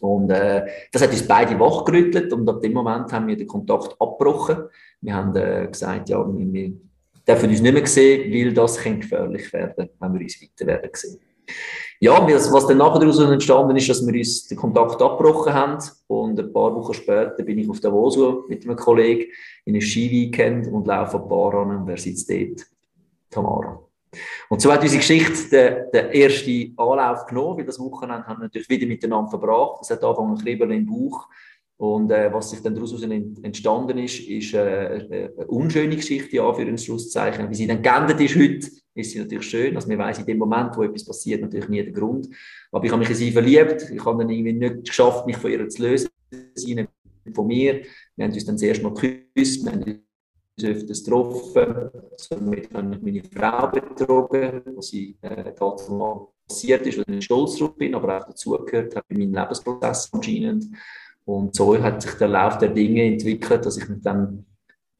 Und 0.00 0.30
äh, 0.30 0.66
das 0.92 1.02
hat 1.02 1.10
uns 1.10 1.26
beide 1.26 1.58
wachgerüttelt 1.58 2.32
und 2.32 2.48
ab 2.48 2.60
dem 2.60 2.72
Moment 2.72 3.12
haben 3.12 3.26
wir 3.26 3.36
den 3.36 3.46
Kontakt 3.46 3.96
abgebrochen. 3.98 4.64
Wir 5.00 5.14
haben 5.14 5.34
äh, 5.34 5.66
gesagt, 5.70 6.08
ja, 6.08 6.18
wir, 6.26 6.52
wir 6.52 6.72
dürfen 7.26 7.50
uns 7.50 7.60
nicht 7.60 7.72
mehr 7.72 7.86
sehen, 7.86 8.32
weil 8.32 8.52
das 8.52 8.82
gefährlich 8.82 9.52
werden, 9.52 9.88
wenn 9.98 10.12
wir 10.14 10.20
uns 10.20 10.42
weiter 10.42 10.66
werden 10.66 10.90
sehen. 10.92 11.20
Ja, 12.00 12.26
was 12.26 12.66
dann 12.66 12.78
nachher 12.78 13.00
daraus 13.00 13.18
entstanden 13.18 13.76
ist, 13.76 13.88
dass 13.88 14.06
wir 14.06 14.14
uns 14.14 14.46
den 14.46 14.58
Kontakt 14.58 15.00
abgebrochen 15.00 15.52
haben 15.52 15.78
und 16.06 16.38
ein 16.38 16.52
paar 16.52 16.74
Wochen 16.74 16.92
später 16.92 17.42
bin 17.42 17.58
ich 17.58 17.68
auf 17.68 17.80
der 17.80 17.92
Wosu 17.92 18.44
mit 18.48 18.64
einem 18.64 18.76
Kollegen 18.76 19.30
in 19.64 19.74
einem 19.74 19.80
Skiweekend 19.80 20.66
und 20.68 20.86
laufe 20.86 21.18
ein 21.18 21.28
paar 21.28 21.54
an 21.54 21.76
und 21.76 21.86
wer 21.86 21.96
sitzt 21.96 22.30
dort? 22.30 22.66
Tamara. 23.30 23.83
Und 24.48 24.60
so 24.60 24.72
hat 24.72 24.82
unsere 24.82 25.00
Geschichte 25.00 25.48
den, 25.50 25.90
den 25.92 26.22
ersten 26.22 26.74
Anlauf 26.76 27.26
genommen, 27.26 27.58
weil 27.58 27.64
das 27.66 27.78
Wochenende 27.78 28.26
haben 28.26 28.38
wir 28.38 28.44
natürlich 28.44 28.68
wieder 28.68 28.86
miteinander 28.86 29.30
verbracht. 29.30 29.80
Es 29.82 29.90
hat 29.90 30.02
angefangen 30.02 30.32
ein 30.32 30.38
Kribbeln 30.38 30.70
im 30.70 30.86
Bauch. 30.86 31.26
Und 31.76 32.12
äh, 32.12 32.32
was 32.32 32.50
sich 32.50 32.60
dann 32.60 32.74
daraus 32.74 32.92
entstanden 33.02 33.98
ist, 33.98 34.20
ist 34.20 34.54
äh, 34.54 35.30
eine 35.38 35.46
unschöne 35.48 35.96
Geschichte, 35.96 36.36
ja, 36.36 36.52
für 36.52 36.62
ein 36.62 36.78
Schlusszeichen. 36.78 37.50
Wie 37.50 37.54
sie 37.54 37.66
dann 37.66 37.82
geendet 37.82 38.20
ist 38.20 38.36
heute, 38.36 38.70
ist 38.94 39.10
sie 39.10 39.18
natürlich 39.18 39.48
schön. 39.48 39.74
Also, 39.74 39.88
man 39.88 39.98
weiß 39.98 40.20
in 40.20 40.26
dem 40.26 40.38
Moment, 40.38 40.76
wo 40.76 40.84
etwas 40.84 41.04
passiert, 41.04 41.42
natürlich 41.42 41.68
nie 41.68 41.82
den 41.82 41.92
Grund. 41.92 42.28
Aber 42.70 42.84
ich 42.84 42.92
habe 42.92 43.00
mich 43.00 43.10
in 43.10 43.16
sie 43.16 43.32
verliebt. 43.32 43.90
Ich 43.92 44.04
habe 44.04 44.18
dann 44.18 44.30
irgendwie 44.30 44.52
nicht 44.52 44.84
geschafft, 44.84 45.26
mich 45.26 45.36
von 45.36 45.50
ihr 45.50 45.68
zu 45.68 45.82
lösen. 45.82 46.08
Sie 46.54 46.86
von 47.34 47.46
mir. 47.46 47.82
Wir 48.16 48.24
haben 48.24 48.32
uns 48.32 48.44
dann 48.44 48.58
zuerst 48.58 48.82
mal 48.82 48.94
geküsst. 48.94 49.64
Wir 49.64 49.72
haben 49.72 50.04
öfters 50.62 51.04
getroffen. 51.04 51.90
Somit 52.16 52.72
habe 52.74 52.94
ich 52.94 53.02
meine 53.02 53.22
Frau 53.24 53.68
betrogen, 53.68 54.62
was 54.76 54.88
sie 54.88 55.16
äh, 55.20 55.52
tatsächlich 55.52 55.98
passiert 56.46 56.86
ist, 56.86 56.98
weil 56.98 57.18
ich 57.18 57.24
stolz 57.24 57.56
drauf 57.56 57.76
bin, 57.76 57.94
aber 57.94 58.18
auch 58.18 58.24
dazugehört 58.26 58.94
habe 58.94 59.06
in 59.08 59.18
meinem 59.18 59.34
Lebensprozess 59.34 60.10
anscheinend. 60.12 60.66
Und 61.24 61.54
so 61.56 61.80
hat 61.82 62.02
sich 62.02 62.12
der 62.14 62.28
Lauf 62.28 62.58
der 62.58 62.68
Dinge 62.68 63.04
entwickelt, 63.04 63.64
dass 63.64 63.78
ich 63.78 63.88
mich 63.88 64.02
dann 64.02 64.44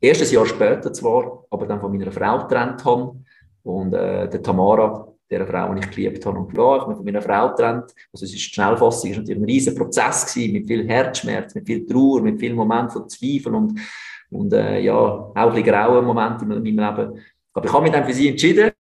erstes 0.00 0.32
Jahr 0.32 0.46
später 0.46 0.92
zwar, 0.92 1.44
aber 1.50 1.66
dann 1.66 1.80
von 1.80 1.92
meiner 1.92 2.10
Frau 2.10 2.38
getrennt 2.38 2.84
habe 2.84 3.16
und 3.62 3.92
äh, 3.92 4.28
der 4.28 4.42
Tamara, 4.42 5.08
der 5.30 5.46
Frau, 5.46 5.74
die 5.74 5.80
ich 5.80 5.90
geliebt 5.90 6.24
habe 6.26 6.38
und 6.38 6.56
ja, 6.56 6.76
ich 6.76 6.86
mich 6.86 6.96
von 6.96 7.04
meiner 7.04 7.22
Frau 7.22 7.48
getrennt. 7.50 7.94
Also 8.12 8.24
es 8.24 8.34
ist 8.34 8.40
Schnellfassung, 8.40 9.10
es 9.10 9.16
war 9.16 9.22
natürlich 9.22 9.42
ein 9.42 9.44
riesiger 9.44 9.76
Prozess 9.76 10.32
gewesen, 10.32 10.52
mit 10.54 10.66
viel 10.66 10.88
Herzschmerz, 10.88 11.54
mit 11.54 11.66
viel 11.66 11.86
Trauer, 11.86 12.22
mit 12.22 12.40
vielen 12.40 12.56
Momenten 12.56 12.90
von 12.90 13.08
Zweifel 13.08 13.54
und, 13.54 13.78
und 14.34 14.52
äh, 14.52 14.80
ja, 14.80 14.94
auch 14.94 15.34
ein 15.34 15.48
bisschen 15.50 15.64
grauen 15.66 16.04
Momenten 16.04 16.50
in 16.50 16.76
meinem 16.76 16.96
Leben. 16.96 17.20
Aber 17.52 17.66
ich 17.66 17.72
habe 17.72 17.82
mich 17.84 17.92
dann 17.92 18.04
für 18.04 18.12
sie 18.12 18.28
entschieden 18.28 18.72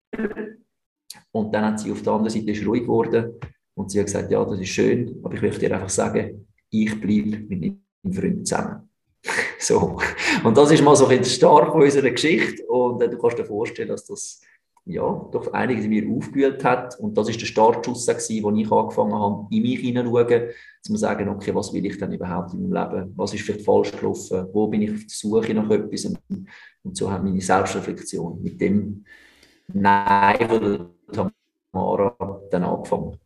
und 1.31 1.55
dann 1.55 1.67
hat 1.67 1.81
sie 1.81 1.93
auf 1.93 2.03
der 2.03 2.15
anderen 2.15 2.31
Seite 2.31 2.67
ruhig 2.67 2.83
geworden 2.83 3.35
und 3.75 3.91
sie 3.91 3.99
hat 3.99 4.07
gesagt, 4.07 4.31
ja, 4.31 4.43
das 4.45 4.61
ist 4.61 4.69
schön, 4.69 5.21
aber 5.23 5.35
ich 5.35 5.43
möchte 5.43 5.61
dir 5.61 5.75
einfach 5.75 5.91
sagen, 5.91 6.49
ich 6.71 6.99
bleibe 6.99 7.39
mit 7.49 7.61
meinem 7.61 8.13
Freund 8.13 8.49
zusammen. 8.49 8.89
so. 9.59 9.99
Und 10.43 10.57
das 10.57 10.71
ist 10.71 10.83
mal 10.83 10.97
so 10.97 11.07
ein 11.07 11.19
der 11.19 11.25
Start 11.25 11.75
unserer 11.75 12.11
Geschichte 12.11 12.65
und 12.67 13.03
äh, 13.03 13.11
du 13.11 13.19
kannst 13.19 13.39
dir 13.39 13.45
vorstellen, 13.45 13.89
dass 13.89 14.07
das 14.07 14.41
ja, 14.85 15.29
doch 15.33 15.53
einiges 15.53 15.85
in 15.85 15.91
mir 15.91 16.09
aufgewühlt 16.17 16.65
hat. 16.65 16.99
Und 16.99 17.17
das 17.17 17.29
ist 17.29 17.41
der 17.41 17.47
Startschuss, 17.47 18.09
wo 18.09 18.51
ich 18.51 18.73
angefangen 18.73 19.15
habe, 19.15 19.47
in 19.51 19.63
mich 19.63 19.81
hineinzuschauen, 19.81 20.51
zu 20.83 20.97
sagen, 20.97 21.29
okay, 21.29 21.55
was 21.55 21.73
will 21.73 21.87
ich 21.87 21.99
denn 21.99 22.13
überhaupt 22.13 22.53
in 22.55 22.69
meinem 22.69 22.91
Leben? 22.91 23.13
Was 23.17 23.33
ist 23.33 23.43
vielleicht 23.43 23.65
falsch 23.65 23.93
gelaufen? 23.93 24.49
Wo 24.53 24.67
bin 24.67 24.83
ich 24.83 24.91
auf 24.91 24.99
der 24.99 25.09
Suche 25.09 25.55
nach 25.55 25.71
etwas? 25.71 26.13
Und 26.83 26.97
so 26.97 27.11
hat 27.11 27.23
meine 27.23 27.41
Selbstreflexion 27.41 28.43
mit 28.43 28.61
dem 28.61 29.05
Nein 29.73 30.49
von 30.49 31.31
Tamara 31.73 32.41
dann 32.51 32.65
angefangen. 32.65 33.17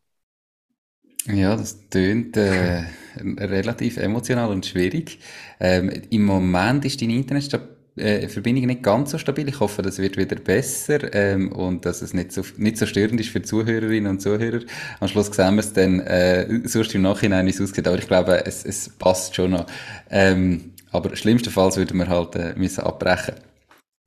Ja, 1.33 1.57
das 1.57 1.89
tönt 1.89 2.37
äh, 2.37 2.85
relativ 3.17 3.97
emotional 3.97 4.51
und 4.51 4.67
schwierig. 4.67 5.19
Ähm, 5.59 5.91
Im 6.11 6.25
Moment 6.25 6.85
ist 6.85 7.01
deine 7.01 7.15
Internetverbindung 7.15 7.76
äh, 7.97 8.27
nicht 8.27 8.83
ganz 8.83 9.11
so 9.11 9.19
stabil. 9.19 9.49
Ich 9.49 9.61
hoffe, 9.61 9.83
das 9.83 9.99
wird 9.99 10.17
wieder 10.17 10.37
besser 10.37 11.13
ähm, 11.15 11.53
und 11.53 11.85
dass 11.85 12.03
es 12.03 12.15
nicht 12.15 12.33
so, 12.33 12.43
nicht 12.57 12.77
so 12.79 12.87
störend 12.87 13.21
ist 13.21 13.31
für 13.31 13.43
Zuhörerinnen 13.43 14.11
und 14.11 14.21
Zuhörer. 14.21 14.61
Am 15.01 15.09
Schluss 15.09 15.27
sehen 15.27 15.55
wir 15.55 15.61
es 15.61 15.73
dann, 15.73 16.01
äh, 16.01 16.61
sonst 16.65 16.95
im 16.95 17.03
Nachhinein, 17.03 17.47
wie 17.47 17.51
es 17.51 17.61
aussieht. 17.61 17.87
Aber 17.89 17.99
ich 17.99 18.07
glaube, 18.07 18.45
es, 18.45 18.65
es 18.65 18.89
passt 18.89 19.35
schon 19.35 19.53
noch. 19.53 19.67
Ähm, 20.11 20.75
aber 20.91 21.17
schlimmstenfalls 21.17 21.77
würden 21.77 21.99
wir 21.99 22.09
halt 22.09 22.35
äh, 22.37 22.55
müssen 22.57 22.81
abbrechen. 22.85 23.35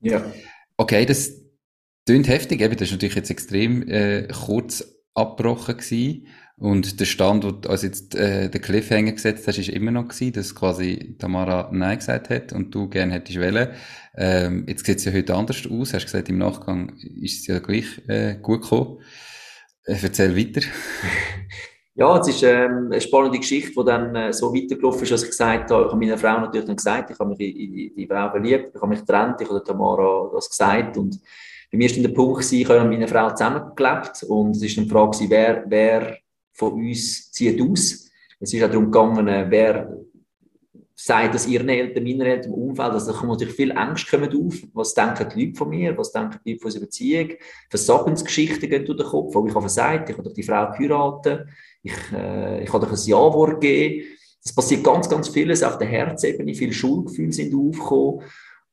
Ja. 0.02 0.24
Okay, 0.78 1.06
das 1.06 1.32
tönt 2.06 2.28
heftig. 2.28 2.62
Eben, 2.62 2.75
das 2.75 2.90
ist 2.90 2.94
natürlich 2.94 3.16
jetzt 3.16 3.30
extrem 3.30 3.88
äh, 3.88 4.28
kurz 4.28 4.84
abgebrochen 5.13 5.78
gewesen. 5.78 6.28
Und 6.60 7.00
der 7.00 7.06
Stand, 7.06 7.46
wo 7.46 7.70
also 7.70 7.88
jetzt 7.88 8.16
äh, 8.16 8.50
der 8.50 8.60
Cliffhanger 8.60 9.13
gesetzt 9.13 9.48
hast, 9.48 9.58
ist 9.58 9.70
immer 9.70 9.92
noch 9.92 10.10
gewesen, 10.10 10.34
dass 10.34 10.54
quasi 10.54 11.16
Tamara 11.18 11.70
Nein 11.72 11.98
gesagt 11.98 12.30
hat 12.30 12.51
und 12.51 12.75
du 12.75 12.89
gerne 12.89 13.13
hättest 13.13 13.39
wollen. 13.39 13.70
Ähm, 14.18 14.66
jetzt 14.68 14.86
sieht 14.86 14.98
es 14.98 15.06
ja 15.06 15.13
heute 15.13 15.36
anders 15.36 15.66
aus. 15.66 15.94
Hast 15.94 16.04
gesagt, 16.04 16.28
im 16.28 16.38
Nachgang 16.38 16.98
ist 17.22 17.42
es 17.42 17.48
ja 17.48 17.60
gleich 17.60 17.86
äh, 18.10 18.36
gut 18.42 18.63
gekommen. 18.63 19.00
Äh, 19.86 19.98
erzähl 20.01 20.36
weiter. 20.36 20.62
Ja, 21.96 22.18
es 22.18 22.30
ist 22.30 22.44
ähm, 22.44 22.88
eine 22.89 23.01
spannende 23.01 23.39
Geschichte, 23.39 23.74
die 23.78 23.86
dann 23.86 24.16
äh, 24.16 24.32
so 24.32 24.56
weitergelaufen 24.56 25.04
ist, 25.04 25.12
als 25.12 25.24
ich 25.24 25.32
gesagt 25.32 25.70
habe. 25.70 25.84
Ich 25.84 25.92
habe 25.92 25.98
meiner 25.98 26.18
Frau 26.18 26.39
natürlich 26.39 26.66
dann 26.66 26.78
gesagt, 26.78 27.10
ich 27.12 27.20
habe 27.20 27.32
mich 27.32 27.39
in, 27.42 27.78
in 27.78 27.94
die 27.94 28.08
Frau 28.08 28.30
verliebt, 28.30 28.74
ich 28.74 28.82
habe 28.82 28.88
mich 28.88 29.00
getrennt, 29.01 29.42
ich 29.42 29.50
habe 29.50 29.62
Tamara 29.62 30.32
das 30.34 30.50
gesagt 30.50 30.96
und 30.96 31.20
bei 31.70 31.78
mir 31.78 31.89
war 31.89 32.01
der 32.01 32.10
Punkt, 32.16 32.38
gewesen, 32.38 32.60
ich 32.62 32.70
habe 32.70 32.88
mit 32.88 33.00
meiner 33.00 33.08
Frau 33.10 33.30
zusammengelebt 33.32 34.24
und 34.30 34.56
es 34.56 34.78
war 34.78 34.84
die 34.84 34.89
Frage, 34.89 35.30
wer, 35.30 35.63
wer 35.68 36.18
von 36.60 36.74
uns 36.74 37.32
zieht 37.32 37.62
aus. 37.62 38.10
Es 38.39 38.54
ist 38.54 38.63
auch 38.63 38.70
darum 38.70 38.86
gegangen, 38.86 39.28
äh, 39.28 39.46
wer 39.50 39.98
sagt 40.94 41.34
das 41.34 41.48
ihren 41.48 41.70
Eltern, 41.70 42.04
meinen 42.04 42.22
Eltern 42.22 42.51
im 42.51 42.60
Umfeld, 42.60 42.92
also 42.92 43.12
da 43.12 43.18
kommen 43.18 43.32
natürlich 43.32 43.56
viele 43.56 43.74
Ängste 43.74 44.18
kommen 44.18 44.30
auf. 44.30 44.56
Was 44.74 44.94
denken 44.94 45.28
die 45.34 45.46
Leute 45.46 45.58
von 45.58 45.70
mir? 45.70 45.98
Was 45.98 46.12
denken 46.12 46.39
die 46.46 46.51
Leute 46.51 46.62
von 46.62 46.68
unserer 46.68 46.84
Beziehung? 46.84 47.30
Versagensgeschichten 47.70 48.70
gehen 48.70 48.86
durch 48.86 48.98
den 48.98 49.08
Kopf. 49.08 49.30
Ich 49.30 49.56
habe 49.56 49.62
versagt, 49.62 50.10
ich 50.10 50.18
habe 50.18 50.28
doch 50.28 50.34
die 50.34 50.44
Frau 50.44 50.70
geheiratet, 50.72 51.48
ich, 51.82 51.94
äh, 52.13 52.63
ich 52.63 52.74
habe 52.74 52.86
doch 52.86 52.92
ein 52.92 53.08
Ja-Wort 53.08 53.62
gegeben. 53.62 54.06
Es 54.44 54.54
passiert 54.54 54.84
ganz, 54.84 55.10
ganz 55.10 55.30
vieles 55.30 55.63
auf 55.63 55.78
der 55.78 55.88
Herzebene, 55.88 56.54
viele 56.54 56.74
Schuldgefühle 56.74 57.32
sind 57.32 57.56
aufgekommen. 57.56 58.22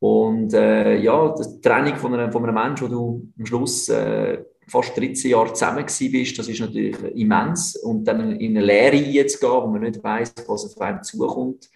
Und 0.01 0.53
äh, 0.53 0.99
ja, 0.99 1.33
die 1.33 1.61
Trennung 1.61 1.97
von 1.97 2.15
einem, 2.15 2.33
von 2.33 2.45
einem 2.45 2.55
Menschen, 2.55 2.87
wo 2.87 2.93
du 2.93 3.29
am 3.39 3.47
Schluss 3.47 3.89
äh, 3.89 4.39
fast 4.69 4.97
13 4.97 5.31
Jahre 5.31 5.53
zusammen 5.53 5.85
bist, 5.85 6.39
das 6.39 6.49
ist 6.49 6.61
natürlich 6.61 6.97
immens. 7.15 7.77
Und 7.77 8.05
dann 8.05 8.33
in 8.41 8.57
eine 8.57 8.67
Lehre 8.67 9.27
zu 9.27 9.39
gehen, 9.39 9.51
wo 9.51 9.67
man 9.67 9.83
nicht 9.83 10.03
weiß, 10.03 10.35
was 10.47 10.65
auf 10.67 10.81
einem 10.81 11.03
zukommt. 11.03 11.69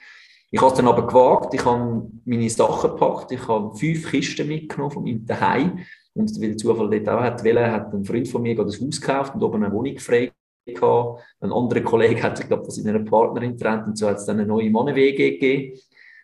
Ich 0.50 0.61
habe 0.61 0.73
es 0.73 0.76
dann 0.76 0.88
aber 0.88 1.06
gewagt, 1.06 1.54
ich 1.54 1.64
habe 1.64 2.11
meine 2.25 2.50
Sachen 2.50 2.90
gepackt, 2.90 3.30
ich 3.30 3.47
habe 3.47 3.76
fünf 3.76 4.11
Kisten 4.11 4.49
mitgenommen 4.49 4.90
von 4.90 5.04
meinem 5.04 5.25
Daheim 5.25 5.78
Und 6.14 6.40
wie 6.40 6.49
der 6.49 6.56
Zufall 6.56 6.90
dort 6.90 7.09
auch 7.09 7.23
hat, 7.23 7.44
wollen, 7.44 7.70
hat 7.70 7.94
ein 7.94 8.04
Freund 8.04 8.26
von 8.26 8.42
mir 8.42 8.59
ein 8.59 8.66
Haus 8.66 9.00
gekauft 9.00 9.35
und 9.35 9.42
oben 9.44 9.62
eine 9.62 9.73
Wohnung 9.73 9.94
gehabt. 9.94 11.23
Ein 11.40 11.52
anderer 11.52 11.80
Kollege 11.82 12.23
hat 12.23 12.37
sich, 12.37 12.49
glaube 12.49 12.66
ich, 12.68 12.78
in 12.78 12.88
einer 12.88 13.04
Partnerin 13.04 13.52
getrennt 13.52 13.87
und 13.87 13.97
so 13.97 14.09
hat 14.09 14.16
es 14.16 14.26
dann 14.26 14.38
eine 14.38 14.49
neue 14.49 14.70
Mannenwege 14.70 15.32
gegeben. 15.32 15.78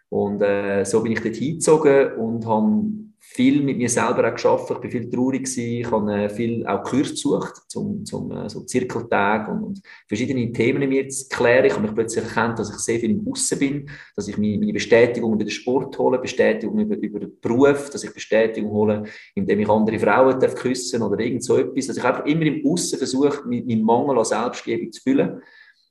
Und 0.09 0.43
äh, 0.43 0.85
so 0.85 1.03
bin 1.03 1.13
ich 1.13 1.21
dort 1.21 1.37
hingezogen 1.37 2.13
und 2.15 2.47
habe 2.47 2.83
viel 3.29 3.63
mit 3.63 3.77
mir 3.77 3.89
selber 3.89 4.29
auch 4.29 4.35
geschafft. 4.35 4.71
Ich 4.71 4.79
bin 4.79 4.91
viel 4.91 5.11
traurig 5.11 5.45
gewesen. 5.45 5.81
Ich 5.81 5.91
habe 5.91 6.15
äh, 6.15 6.29
viel 6.31 6.67
auch 6.67 6.83
Kurs 6.85 7.11
gesucht, 7.11 7.55
zum, 7.69 8.05
zum 8.05 8.31
äh, 8.31 8.49
so 8.49 8.61
Zirkeltag 8.61 9.49
und, 9.49 9.63
und, 9.65 9.83
verschiedene 10.07 10.51
Themen 10.53 10.83
in 10.83 10.89
mir 10.89 11.09
zu 11.09 11.29
klären. 11.29 11.67
Ich 11.67 11.73
habe 11.73 11.83
mich 11.83 11.95
plötzlich 11.95 12.25
erkannt, 12.25 12.59
dass 12.59 12.71
ich 12.71 12.79
sehr 12.79 13.01
viel 13.01 13.11
im 13.11 13.27
Aussen 13.31 13.59
bin, 13.59 13.91
dass 14.15 14.29
ich 14.29 14.39
meine, 14.39 14.73
Bestätigung 14.73 15.35
über 15.35 15.45
den 15.45 15.51
Sport 15.51 15.99
hole, 15.99 16.19
Bestätigung 16.19 16.79
über, 16.79 16.97
über 16.97 17.21
den 17.21 17.39
Beruf, 17.41 17.91
dass 17.91 18.05
ich 18.05 18.15
Bestätigung 18.15 18.71
hole, 18.71 19.05
indem 19.35 19.61
ich 19.61 19.69
andere 19.69 19.99
Frauen 19.99 20.39
darf 20.41 20.55
küssen 20.55 21.03
oder 21.03 21.19
irgend 21.19 21.45
so 21.45 21.59
etwas. 21.59 21.89
Dass 21.89 21.97
ich 21.97 22.05
einfach 22.05 22.25
immer 22.25 22.43
im 22.43 22.65
Aussen 22.67 22.97
versuche, 22.97 23.43
meinen 23.47 23.83
Mangel 23.83 24.19
an 24.19 24.25
Selbstgebung 24.25 24.93
zu 24.93 25.03
füllen. 25.03 25.43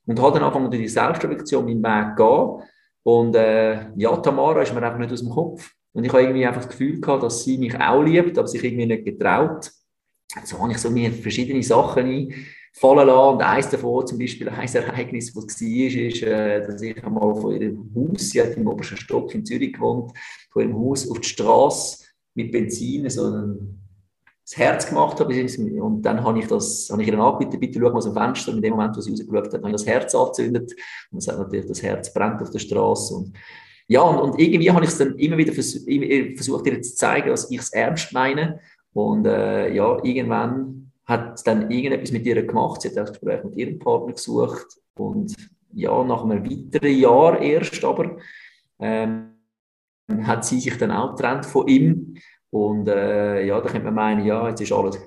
Und 0.06 0.20
habe 0.20 0.34
dann 0.34 0.42
angefangen, 0.44 0.70
durch 0.70 0.82
die 0.82 0.88
Selbstreflexion 0.88 1.64
meinen 1.64 1.82
Weg 1.82 2.16
zu 2.16 2.24
gehen. 2.24 2.68
Und 3.02 3.36
äh, 3.36 3.90
ja, 3.96 4.16
Tamara 4.16 4.62
ist 4.62 4.74
mir 4.74 4.82
einfach 4.82 4.98
nicht 4.98 5.12
aus 5.12 5.20
dem 5.20 5.30
Kopf. 5.30 5.75
Und 5.96 6.04
ich 6.04 6.12
habe 6.12 6.22
irgendwie 6.22 6.46
einfach 6.46 6.60
das 6.60 6.70
Gefühl 6.70 7.00
gehabt, 7.00 7.22
dass 7.22 7.42
sie 7.42 7.56
mich 7.56 7.74
auch 7.80 8.02
liebt, 8.02 8.36
aber 8.36 8.46
sich 8.46 8.62
irgendwie 8.62 8.84
nicht 8.84 9.06
getraut. 9.06 9.70
So 10.44 10.58
habe 10.58 10.72
ich 10.72 10.78
so 10.78 10.90
mir 10.90 11.10
verschiedene 11.10 11.62
Sachen 11.62 12.04
einfallen 12.04 13.06
lassen. 13.06 13.34
Und 13.34 13.42
eines 13.42 13.70
davon, 13.70 14.06
zum 14.06 14.18
Beispiel 14.18 14.50
ein 14.50 14.68
Ereignis, 14.68 15.32
das 15.32 15.44
war, 15.44 16.02
ist, 16.06 16.22
äh, 16.22 16.66
dass 16.66 16.82
ich 16.82 17.02
einmal 17.02 17.34
von 17.34 17.54
ihrem 17.54 17.90
Haus, 17.94 18.28
sie 18.28 18.42
hat 18.42 18.58
im 18.58 18.66
obersten 18.66 18.98
Stock 18.98 19.34
in 19.34 19.46
Zürich 19.46 19.72
gewohnt, 19.72 20.12
von 20.50 20.62
ihrem 20.62 20.78
Haus 20.78 21.10
auf 21.10 21.18
die 21.18 21.28
Straße 21.28 22.04
mit 22.34 22.52
Benzin 22.52 23.08
so 23.08 23.24
ein 23.24 23.80
das 24.44 24.58
Herz 24.58 24.86
gemacht 24.86 25.18
habe. 25.18 25.34
Und 25.82 26.02
dann 26.02 26.22
habe 26.22 26.38
ich, 26.38 26.46
das, 26.46 26.88
habe 26.92 27.02
ich 27.02 27.08
ihnen 27.08 27.20
angebieten, 27.20 27.58
bitte 27.58 27.80
schau 27.80 27.88
mal 27.88 27.96
aus 27.96 28.04
dem 28.04 28.12
Fenster. 28.12 28.52
Und 28.52 28.58
in 28.58 28.62
dem 28.62 28.74
Moment, 28.74 28.96
wo 28.96 29.00
sie 29.00 29.10
rausgeschaut 29.10 29.46
hat, 29.46 29.54
habe 29.54 29.68
ich 29.70 29.72
das 29.72 29.86
Herz 29.86 30.14
angezündet. 30.14 30.72
Und 31.10 31.18
es 31.18 31.26
hat 31.26 31.38
natürlich, 31.38 31.66
das 31.66 31.82
Herz 31.82 32.12
brennt 32.12 32.42
auf 32.42 32.50
der 32.50 32.60
Straße. 32.60 33.14
Und 33.14 33.32
ja, 33.88 34.02
und, 34.02 34.18
und 34.18 34.40
irgendwie 34.40 34.70
habe 34.70 34.84
ich 34.84 34.90
es 34.90 34.98
dann 34.98 35.16
immer 35.16 35.36
wieder 35.36 35.52
vers 35.52 35.84
versucht, 36.34 36.66
dir 36.66 36.80
zu 36.82 36.94
zeigen, 36.96 37.28
dass 37.28 37.50
ich 37.50 37.58
es 37.58 37.72
ernst 37.72 38.12
meine. 38.12 38.60
Und 38.92 39.26
äh, 39.26 39.72
ja, 39.72 40.02
irgendwann 40.02 40.90
hat 41.04 41.46
dann 41.46 41.70
irgendetwas 41.70 42.10
mit 42.10 42.26
ihr 42.26 42.44
gemacht. 42.44 42.82
Sie 42.82 42.88
hat 42.88 42.96
das 42.96 43.12
Gespräch 43.12 43.44
mit 43.44 43.56
ihrem 43.56 43.78
Partner 43.78 44.12
gesucht. 44.12 44.66
Und 44.96 45.34
ja, 45.72 46.02
nach 46.02 46.24
einem 46.24 46.44
weiteren 46.44 46.98
Jahr 46.98 47.40
erst 47.40 47.84
aber 47.84 48.16
ähm, 48.80 49.34
hat 50.22 50.44
sie 50.44 50.58
sich 50.58 50.76
dann 50.78 50.90
auch 50.90 51.14
getrennt 51.14 51.46
von 51.46 51.68
ihm. 51.68 52.16
Und 52.50 52.88
äh, 52.88 53.46
ja, 53.46 53.60
da 53.60 53.68
könnte 53.68 53.84
man 53.84 53.94
meinen, 53.94 54.26
ja, 54.26 54.48
jetzt 54.48 54.62
ist 54.62 54.72
alles 54.72 54.98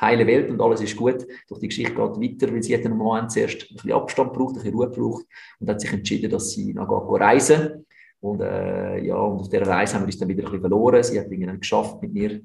heile 0.00 0.26
Welt 0.28 0.50
und 0.50 0.60
alles 0.60 0.80
ist 0.80 0.96
gut. 0.96 1.26
Doch 1.48 1.58
die 1.58 1.68
Geschichte 1.68 1.92
geht 1.92 1.98
weiter, 1.98 2.52
weil 2.52 2.62
sie 2.62 2.74
hat 2.74 2.82
im 2.82 2.96
Moment 2.96 3.32
zuerst 3.32 3.62
ein 3.68 3.74
bisschen 3.74 3.92
Abstand 3.92 4.32
braucht, 4.32 4.50
ein 4.50 4.62
bisschen 4.62 4.74
Ruhe 4.74 4.90
braucht 4.90 5.24
und 5.58 5.68
hat 5.68 5.80
sich 5.80 5.92
entschieden, 5.92 6.30
dass 6.30 6.52
sie 6.52 6.72
noch 6.72 6.88
reisen 7.18 7.84
und 8.20 8.40
äh, 8.40 9.04
ja, 9.04 9.16
und 9.16 9.40
auf 9.40 9.48
dieser 9.48 9.66
Reise 9.66 9.94
haben 9.94 10.02
wir 10.02 10.06
uns 10.06 10.18
dann 10.18 10.28
wieder 10.28 10.42
ein 10.42 10.46
bisschen 10.46 10.60
verloren. 10.60 11.02
Sie 11.02 11.18
hat 11.18 11.30
irgendwie 11.30 11.58
geschafft, 11.58 12.02
mit 12.02 12.12
mir 12.12 12.40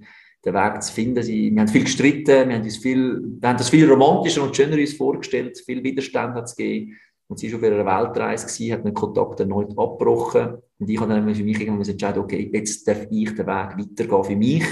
den 0.46 0.54
Weg 0.54 0.84
zu 0.84 0.94
finden. 0.94 1.24
Sie, 1.24 1.52
wir 1.52 1.62
haben 1.62 1.68
viel 1.68 1.84
gestritten, 1.84 2.50
wir 2.50 2.56
haben, 2.56 2.64
uns 2.64 2.78
viel, 2.78 3.22
wir 3.40 3.50
haben 3.50 3.58
das 3.58 3.70
viel 3.70 3.90
romantischer 3.90 4.44
und 4.44 4.56
schöner 4.56 4.78
uns 4.78 4.94
vorgestellt, 4.94 5.58
viel 5.66 5.84
Widerstand 5.84 6.36
hat 6.36 6.46
es 6.46 6.56
gegeben. 6.56 6.98
Und 7.28 7.40
sie 7.40 7.52
war 7.52 7.60
auf 7.60 7.64
ihrer 7.64 7.86
Weltreise, 7.86 8.46
gewesen, 8.46 8.74
hat 8.74 8.86
den 8.86 8.94
Kontakt 8.94 9.40
erneut 9.40 9.78
abgebrochen. 9.78 10.58
Und 10.78 10.90
ich 10.90 11.00
habe 11.00 11.14
dann 11.14 11.34
für 11.34 11.44
mich 11.44 11.60
irgendwann 11.60 11.90
entschieden, 11.90 12.20
okay, 12.20 12.50
jetzt 12.54 12.88
darf 12.88 13.08
ich 13.10 13.30
den 13.30 13.48
Weg 13.48 13.48
weitergehen 13.48 14.24
für 14.24 14.36
mich. 14.36 14.64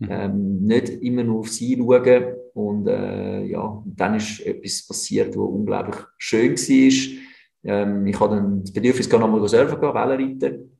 Mhm. 0.00 0.08
Ähm, 0.10 0.66
nicht 0.66 0.88
immer 0.88 1.22
nur 1.22 1.40
auf 1.40 1.50
sie 1.50 1.76
schauen. 1.76 2.24
Und 2.54 2.88
äh, 2.88 3.44
ja, 3.44 3.60
und 3.60 3.94
dann 3.94 4.16
ist 4.16 4.40
etwas 4.40 4.86
passiert, 4.86 5.36
was 5.36 5.48
unglaublich 5.48 5.96
schön 6.16 6.56
war. 6.56 7.27
Ähm, 7.68 8.06
ich 8.06 8.18
hatte 8.18 8.36
dann 8.36 8.62
das 8.62 8.72
Bedürfnis, 8.72 9.10
nochmal 9.10 9.46
surfen 9.46 9.80
gehen, 9.80 9.94
Wellenreiten. 9.94 10.78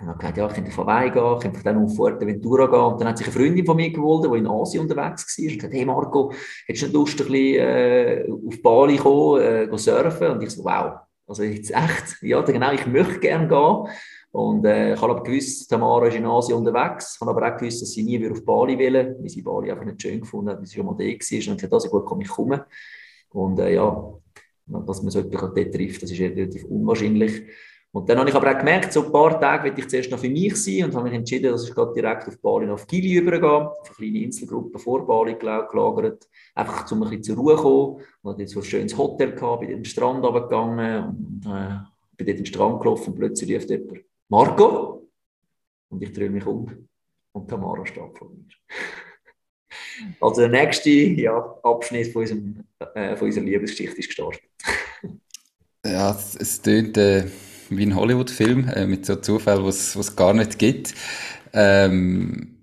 Und 0.00 0.06
dann 0.06 0.18
gesagt, 0.18 0.36
ja, 0.36 0.46
ich 0.46 0.54
könnte 0.54 0.70
auf 0.70 0.78
Hawaii 0.78 1.10
gehen, 1.10 1.34
ich 1.34 1.40
könnte 1.40 1.62
dann 1.64 1.84
auf 1.84 1.96
Fuerteventura 1.96 2.66
gehen. 2.66 2.80
Und 2.80 3.00
dann 3.00 3.08
hat 3.08 3.18
sich 3.18 3.26
eine 3.26 3.34
Freundin 3.34 3.66
von 3.66 3.76
mir 3.76 3.90
gewollt, 3.90 4.32
die 4.32 4.38
in 4.38 4.46
Asien 4.46 4.82
unterwegs 4.82 5.36
war. 5.38 5.44
Und 5.44 5.54
gesagt, 5.56 5.74
hey 5.74 5.84
Marco, 5.84 6.32
hättest 6.66 6.82
du 6.82 6.86
nicht 6.86 6.94
Lust, 6.94 7.20
ein 7.20 7.26
bisschen 7.26 7.54
äh, 7.56 8.26
auf 8.30 8.62
Bali 8.62 8.96
kommen, 8.96 9.42
äh, 9.42 9.78
surfen? 9.78 10.28
Und 10.28 10.42
ich 10.42 10.50
so, 10.50 10.64
wow, 10.64 11.00
also 11.26 11.42
jetzt 11.42 11.72
echt, 11.72 12.22
ja, 12.22 12.40
genau, 12.42 12.72
ich 12.72 12.86
möchte 12.86 13.18
gerne 13.18 13.48
gehen. 13.48 13.88
Und 14.30 14.64
äh, 14.66 14.94
ich 14.94 15.00
habe 15.00 15.12
aber 15.14 15.22
gewusst, 15.24 15.68
Tamara 15.68 16.06
ist 16.06 16.14
in 16.14 16.26
Asien 16.26 16.58
unterwegs. 16.58 17.14
Ich 17.16 17.20
habe 17.20 17.32
aber 17.32 17.52
auch 17.52 17.58
gewusst, 17.58 17.82
dass 17.82 17.90
sie 17.90 18.04
nie 18.04 18.20
wieder 18.20 18.32
auf 18.32 18.44
Bali 18.44 18.78
will, 18.78 19.16
weil 19.18 19.28
sie 19.28 19.42
Bali 19.42 19.72
einfach 19.72 19.84
nicht 19.84 20.00
schön 20.00 20.20
gefunden 20.20 20.50
hat, 20.50 20.58
weil 20.58 20.66
sie 20.66 20.76
schon 20.76 20.86
mal 20.86 20.92
da 20.92 20.98
war. 20.98 21.06
Und 21.06 21.10
ich 21.10 21.18
gesagt, 21.18 21.72
also 21.72 21.88
gut, 21.88 22.04
komm, 22.04 22.20
ich 22.20 22.28
komme. 22.28 22.66
Und 23.30 23.58
äh, 23.58 23.74
ja, 23.74 24.12
dass 24.68 25.02
man 25.02 25.10
so 25.10 25.20
etwas 25.20 25.40
dort 25.40 25.74
trifft, 25.74 26.02
das 26.02 26.10
ist 26.10 26.20
relativ 26.20 26.64
unwahrscheinlich. 26.64 27.42
Und 27.90 28.08
dann 28.08 28.18
habe 28.18 28.28
ich 28.28 28.36
aber 28.36 28.52
auch 28.52 28.58
gemerkt, 28.58 28.92
so 28.92 29.06
ein 29.06 29.12
paar 29.12 29.40
Tage 29.40 29.64
will 29.64 29.78
ich 29.78 29.88
zuerst 29.88 30.10
noch 30.10 30.18
für 30.18 30.28
mich 30.28 30.54
sein 30.56 30.84
und 30.84 30.94
habe 30.94 31.08
mich 31.08 31.14
entschieden, 31.14 31.50
dass 31.50 31.66
ich 31.66 31.74
gerade 31.74 31.94
direkt 31.94 32.28
auf 32.28 32.38
Bali 32.40 32.68
auf 32.68 32.86
Gili 32.86 33.14
übergehe, 33.14 33.70
auf 33.70 33.88
eine 33.88 33.96
kleine 33.96 34.24
Inselgruppe 34.24 34.78
vor 34.78 35.06
Bali 35.06 35.34
gelagert, 35.34 36.28
einfach 36.54 36.90
um 36.92 37.02
ein 37.02 37.08
bisschen 37.08 37.22
zur 37.22 37.36
Ruhe 37.36 37.56
zu 37.56 37.62
kommen. 37.62 38.02
Und 38.22 38.32
hatte 38.32 38.46
so 38.46 38.60
ein 38.60 38.64
schönes 38.64 38.96
Hotel 38.96 39.32
gehabt, 39.32 39.60
bin 39.60 39.70
den 39.70 39.84
Strand 39.86 40.22
runtergegangen 40.22 41.04
und 41.04 41.46
äh, 41.46 41.78
bin 42.16 42.26
dort 42.26 42.38
den 42.38 42.46
Strand 42.46 42.80
gelaufen 42.82 43.12
und 43.12 43.18
plötzlich 43.18 43.50
rief 43.50 43.68
jemand, 43.70 44.00
Marco? 44.28 45.08
Und 45.88 46.02
ich 46.02 46.12
drehe 46.12 46.28
mich 46.28 46.44
um 46.44 46.88
und 47.32 47.48
Tamara 47.48 47.86
steht 47.86 48.18
vor 48.18 48.28
mir. 48.28 48.44
Also 50.20 50.42
der 50.42 50.50
nächste 50.50 50.90
ja, 50.90 51.58
Abschnitt 51.62 52.12
von, 52.12 52.22
unserem, 52.22 52.64
äh, 52.94 53.16
von 53.16 53.26
unserer 53.26 53.44
Liebesgeschichte 53.44 53.98
ist 53.98 54.06
gestartet. 54.06 54.42
ja, 55.84 56.10
es, 56.10 56.36
es 56.36 56.62
tönt 56.62 56.96
äh, 56.96 57.26
wie 57.70 57.86
ein 57.86 57.94
Hollywood-Film 57.94 58.68
äh, 58.68 58.86
mit 58.86 59.06
so 59.06 59.16
Zufällen, 59.16 59.64
was 59.64 59.94
es 59.94 60.16
gar 60.16 60.34
nicht 60.34 60.58
gibt. 60.58 60.94
Ähm, 61.52 62.58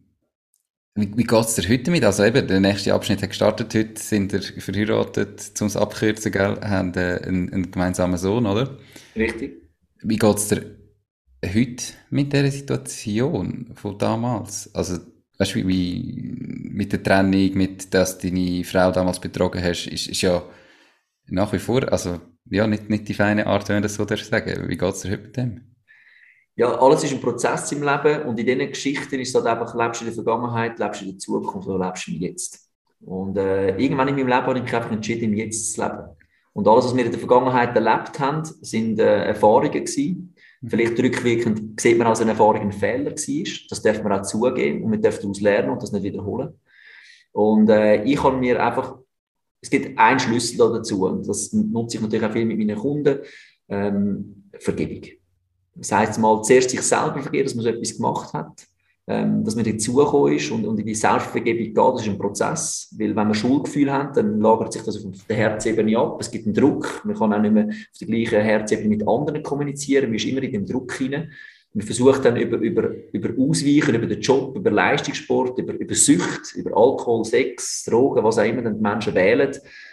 wie, 0.95 1.17
wie 1.17 1.23
geht 1.23 1.45
es 1.45 1.55
dir 1.55 1.69
heute 1.69 1.91
mit? 1.91 2.03
Also 2.03 2.23
eben, 2.23 2.47
der 2.47 2.59
nächste 2.59 2.93
Abschnitt 2.93 3.21
hat 3.21 3.29
gestartet. 3.29 3.73
Heute 3.73 4.01
sind 4.01 4.31
wir 4.31 4.41
verheiratet, 4.41 5.41
zum 5.41 5.69
Abkürzen, 5.75 6.31
gell? 6.31 6.59
haben 6.61 6.93
äh, 6.95 7.21
einen, 7.23 7.51
einen 7.53 7.71
gemeinsamen 7.71 8.17
Sohn, 8.17 8.45
oder? 8.45 8.77
Richtig. 9.15 9.61
Wie 10.01 10.17
geht 10.17 10.37
es 10.37 10.47
dir 10.47 10.75
heute 11.45 11.83
mit 12.09 12.31
dieser 12.31 12.51
Situation 12.51 13.71
von 13.75 13.97
damals? 13.97 14.73
Also 14.73 14.99
weißt 15.37 15.55
du, 15.55 15.67
wie, 15.67 16.35
mit 16.71 16.91
der 16.91 17.03
Trennung, 17.03 17.53
mit, 17.53 17.93
dass 17.93 18.17
deine 18.17 18.63
Frau 18.63 18.91
damals 18.91 19.19
betrogen 19.19 19.63
hast, 19.63 19.87
ist, 19.87 20.07
ist 20.07 20.21
ja 20.21 20.43
nach 21.27 21.51
wie 21.53 21.59
vor, 21.59 21.91
also, 21.91 22.19
ja, 22.49 22.67
nicht, 22.67 22.89
nicht 22.89 23.07
die 23.07 23.13
feine 23.13 23.47
Art, 23.47 23.67
wenn 23.69 23.77
du 23.77 23.81
das 23.83 23.95
so 23.95 24.05
sagen 24.07 24.69
Wie 24.69 24.77
geht 24.77 24.93
es 24.93 25.01
dir 25.01 25.11
heute 25.11 25.23
mit 25.23 25.37
dem? 25.37 25.75
Ja, 26.57 26.79
alles 26.79 27.03
ist 27.03 27.13
ein 27.13 27.19
Prozess 27.19 27.71
im 27.73 27.83
Leben 27.83 28.23
und 28.23 28.39
in 28.39 28.45
diesen 28.45 28.69
Geschichten 28.69 29.19
ist 29.19 29.29
es 29.29 29.35
halt 29.35 29.47
einfach, 29.47 29.75
lebst 29.75 30.01
du 30.01 30.05
in 30.05 30.13
der 30.15 30.23
Vergangenheit, 30.23 30.79
lebst 30.79 31.01
du 31.01 31.05
in 31.05 31.11
der 31.11 31.19
Zukunft 31.19 31.67
oder 31.67 31.85
lebst 31.85 32.07
du 32.07 32.11
im 32.11 32.21
Jetzt. 32.21 32.69
Und 33.01 33.37
äh, 33.37 33.77
irgendwann 33.77 34.07
in 34.07 34.15
meinem 34.15 34.27
Leben 34.27 34.45
habe 34.45 34.57
ich 34.59 34.63
mich 34.63 34.91
entschieden, 34.91 35.25
im 35.25 35.33
Jetzt 35.33 35.73
zu 35.73 35.81
leben. 35.81 36.15
Und 36.53 36.67
alles, 36.67 36.85
was 36.85 36.95
wir 36.95 37.05
in 37.05 37.11
der 37.11 37.19
Vergangenheit 37.19 37.75
erlebt 37.75 38.17
haben, 38.19 38.45
sind 38.45 38.99
äh, 38.99 39.25
Erfahrungen 39.25 39.71
gewesen, 39.71 40.33
Vielleicht 40.67 40.99
rückwirkend 40.99 41.79
sieht 41.79 41.97
man 41.97 42.07
als 42.07 42.21
eine 42.21 42.31
Erfahrung 42.31 42.61
ein 42.61 42.71
Fehler 42.71 43.11
war. 43.11 43.67
Das 43.69 43.81
darf 43.81 44.03
man 44.03 44.13
auch 44.13 44.21
zugeben 44.23 44.83
und 44.83 44.89
man 44.89 45.01
darf 45.01 45.19
daraus 45.19 45.41
lernen 45.41 45.71
und 45.71 45.81
das 45.81 45.91
nicht 45.91 46.03
wiederholen. 46.03 46.53
Und 47.31 47.69
äh, 47.69 48.03
ich 48.03 48.23
habe 48.23 48.37
mir 48.37 48.63
einfach, 48.63 48.97
es 49.61 49.69
gibt 49.69 49.97
einen 49.97 50.19
Schlüssel 50.19 50.57
dazu 50.57 51.05
und 51.05 51.27
das 51.27 51.51
nutze 51.53 51.97
ich 51.97 52.03
natürlich 52.03 52.25
auch 52.25 52.31
viel 52.31 52.45
mit 52.45 52.57
meinen 52.57 52.77
Kunden, 52.77 53.19
ähm, 53.67 54.49
Vergebung. 54.59 55.09
Das 55.75 55.91
heißt 55.91 56.19
mal, 56.19 56.41
zuerst 56.43 56.69
sich 56.69 56.81
selber 56.81 57.21
vergeben, 57.21 57.43
dass 57.45 57.55
man 57.55 57.63
so 57.63 57.69
etwas 57.69 57.95
gemacht 57.95 58.33
hat 58.33 58.65
ähm, 59.07 59.43
dass 59.43 59.55
man 59.55 59.65
dazugekommen 59.65 60.33
ist 60.33 60.49
und, 60.49 60.65
und 60.65 60.79
in 60.79 60.85
die 60.85 60.95
Selbstvergebung 60.95 61.63
geht, 61.65 61.77
das 61.77 62.01
ist 62.01 62.09
ein 62.09 62.17
Prozess. 62.17 62.93
Weil 62.97 63.09
wenn 63.09 63.27
man 63.27 63.33
Schuldgefühl 63.35 63.93
hat, 63.93 64.17
dann 64.17 64.39
lagert 64.39 64.73
sich 64.73 64.81
das 64.81 65.05
auf 65.05 65.13
der 65.29 65.37
Herzebene 65.37 65.97
ab. 65.97 66.17
Es 66.19 66.31
gibt 66.31 66.45
einen 66.45 66.55
Druck. 66.55 67.01
Man 67.05 67.15
kann 67.15 67.31
auch 67.31 67.41
nicht 67.41 67.53
mehr 67.53 67.67
auf 67.67 67.97
der 67.99 68.07
gleichen 68.07 68.41
Herzebene 68.41 68.89
mit 68.89 69.07
anderen 69.07 69.43
kommunizieren. 69.43 70.05
Man 70.05 70.15
ist 70.15 70.25
immer 70.25 70.41
in 70.41 70.51
dem 70.51 70.65
Druck 70.65 70.91
hinein. 70.93 71.31
Man 71.75 71.85
versucht 71.85 72.25
dann 72.25 72.37
über, 72.37 72.57
über, 72.57 72.89
über 73.11 73.29
Ausweichen, 73.37 73.95
über 73.95 74.07
den 74.07 74.21
Job, 74.21 74.55
über 74.55 74.71
Leistungssport, 74.71 75.59
über, 75.59 75.73
über 75.73 75.93
Sucht, 75.93 76.55
über 76.55 76.75
Alkohol, 76.75 77.25
Sex, 77.25 77.83
Drogen, 77.83 78.23
was 78.23 78.39
auch 78.39 78.45
immer 78.45 78.61
dann 78.61 78.77
die 78.77 78.81
Menschen 78.81 79.13
wählen, 79.13 79.51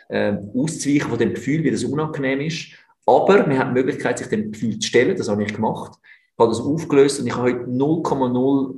äh, 0.09 0.37
auszuweichen 0.55 1.11
von 1.11 1.19
dem 1.19 1.35
Gefühl, 1.35 1.65
wie 1.65 1.73
das 1.73 1.85
unangenehm 1.85 2.41
ist. 2.41 2.69
Aber 3.05 3.47
man 3.47 3.59
hat 3.59 3.71
die 3.71 3.73
Möglichkeit, 3.73 4.19
sich 4.19 4.29
dem 4.29 4.53
Gefühl 4.53 4.79
zu 4.79 4.89
stellen. 4.89 5.17
Das 5.19 5.29
habe 5.29 5.43
ich 5.43 5.53
gemacht. 5.53 5.99
Ich 6.03 6.39
habe 6.39 6.51
das 6.51 6.61
aufgelöst 6.61 7.21
und 7.21 7.27
ich 7.27 7.37
habe 7.37 7.51
heute 7.51 7.65
0,0 7.65 8.75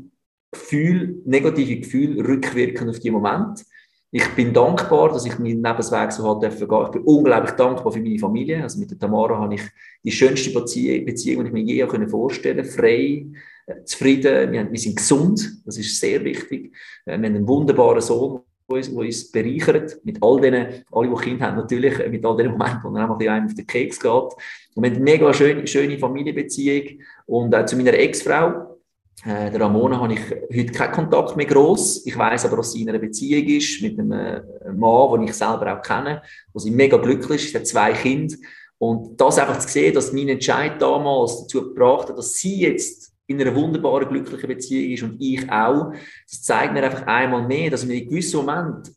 Gefühl, 0.54 1.22
negative 1.24 1.76
Gefühle 1.76 2.26
rückwirkend 2.26 2.90
auf 2.90 2.98
die 2.98 3.10
Moment. 3.10 3.64
Ich 4.10 4.28
bin 4.36 4.52
dankbar, 4.52 5.08
dass 5.08 5.26
ich 5.26 5.38
meinen 5.40 5.62
Lebensweg 5.62 6.12
so 6.12 6.22
halt 6.22 6.56
gehen 6.56 6.68
Ich 6.84 6.90
bin 6.92 7.02
unglaublich 7.02 7.50
dankbar 7.52 7.90
für 7.90 8.00
meine 8.00 8.18
Familie. 8.18 8.62
Also 8.62 8.78
mit 8.78 8.90
der 8.90 8.98
Tamara 8.98 9.38
habe 9.38 9.56
ich 9.56 9.62
die 10.04 10.12
schönste 10.12 10.50
Beziehung, 10.52 11.04
die 11.04 11.48
ich 11.48 11.52
mir 11.52 11.62
je 11.62 12.08
vorstellen 12.08 12.58
konnte. 12.58 12.70
Frei, 12.70 13.26
äh, 13.66 13.84
zufrieden, 13.84 14.52
wir, 14.52 14.78
sind 14.78 14.96
gesund, 14.96 15.62
das 15.64 15.78
ist 15.78 15.98
sehr 15.98 16.22
wichtig. 16.22 16.72
Äh, 17.06 17.12
wir 17.12 17.14
haben 17.14 17.24
einen 17.24 17.48
wunderbaren 17.48 18.00
Sohn, 18.00 18.42
der 18.68 18.76
uns, 18.76 18.88
uns 18.88 19.32
bereichert, 19.32 19.98
mit 20.04 20.22
all 20.22 20.40
denen, 20.40 20.84
alle, 20.92 21.08
die 21.08 21.22
Kinder 21.22 21.46
haben, 21.46 21.56
natürlich, 21.56 21.98
äh, 21.98 22.08
mit 22.08 22.24
all 22.24 22.36
den 22.36 22.52
Momenten, 22.52 22.84
wo 22.84 22.96
er 22.96 23.02
einfach 23.02 23.18
einem 23.18 23.46
auf 23.46 23.54
den 23.54 23.66
Keks 23.66 23.98
geht. 23.98 24.12
Und 24.12 24.82
wir 24.82 24.90
haben 24.90 24.96
eine 24.96 25.04
mega 25.04 25.32
schöne, 25.32 25.66
schöne 25.66 25.98
Familienbeziehung. 25.98 27.00
Und 27.26 27.54
auch 27.54 27.64
zu 27.64 27.76
meiner 27.76 27.94
Ex-Frau, 27.94 28.73
äh, 29.22 29.50
der 29.50 29.60
Ramona, 29.60 30.00
habe 30.00 30.14
ich 30.14 30.20
heute 30.30 30.72
keinen 30.72 30.92
Kontakt 30.92 31.36
mehr 31.36 31.46
gross. 31.46 32.04
Ich 32.04 32.16
weiß 32.16 32.46
aber, 32.46 32.58
dass 32.58 32.72
sie 32.72 32.82
in 32.82 32.88
einer 32.88 32.98
Beziehung 32.98 33.46
ist 33.46 33.80
mit 33.80 33.98
einem 33.98 34.42
Mann, 34.76 35.12
den 35.12 35.28
ich 35.28 35.34
selber 35.34 35.76
auch 35.76 35.82
kenne, 35.82 36.22
wo 36.52 36.58
sie 36.58 36.70
mega 36.70 36.96
glücklich 36.96 37.46
ist, 37.46 37.54
hat 37.54 37.66
zwei 37.66 37.92
Kinder. 37.92 38.36
Und 38.78 39.18
das 39.20 39.38
einfach 39.38 39.58
zu 39.60 39.68
sehen, 39.68 39.94
dass 39.94 40.12
mein 40.12 40.28
Entscheid 40.28 40.80
damals 40.82 41.42
dazu 41.42 41.62
gebracht 41.62 42.08
hat, 42.08 42.18
dass 42.18 42.34
sie 42.34 42.60
jetzt 42.60 43.12
in 43.26 43.40
einer 43.40 43.54
wunderbaren, 43.54 44.08
glücklichen 44.08 44.48
Beziehung 44.48 44.92
ist 44.92 45.02
und 45.02 45.20
ich 45.20 45.50
auch. 45.50 45.92
Das 46.28 46.42
zeigt 46.42 46.74
mir 46.74 46.82
einfach 46.82 47.06
einmal 47.06 47.46
mehr, 47.46 47.70
dass 47.70 47.88
wir 47.88 47.96
in 47.96 48.08
gewissen 48.08 48.40
Momenten 48.40 48.94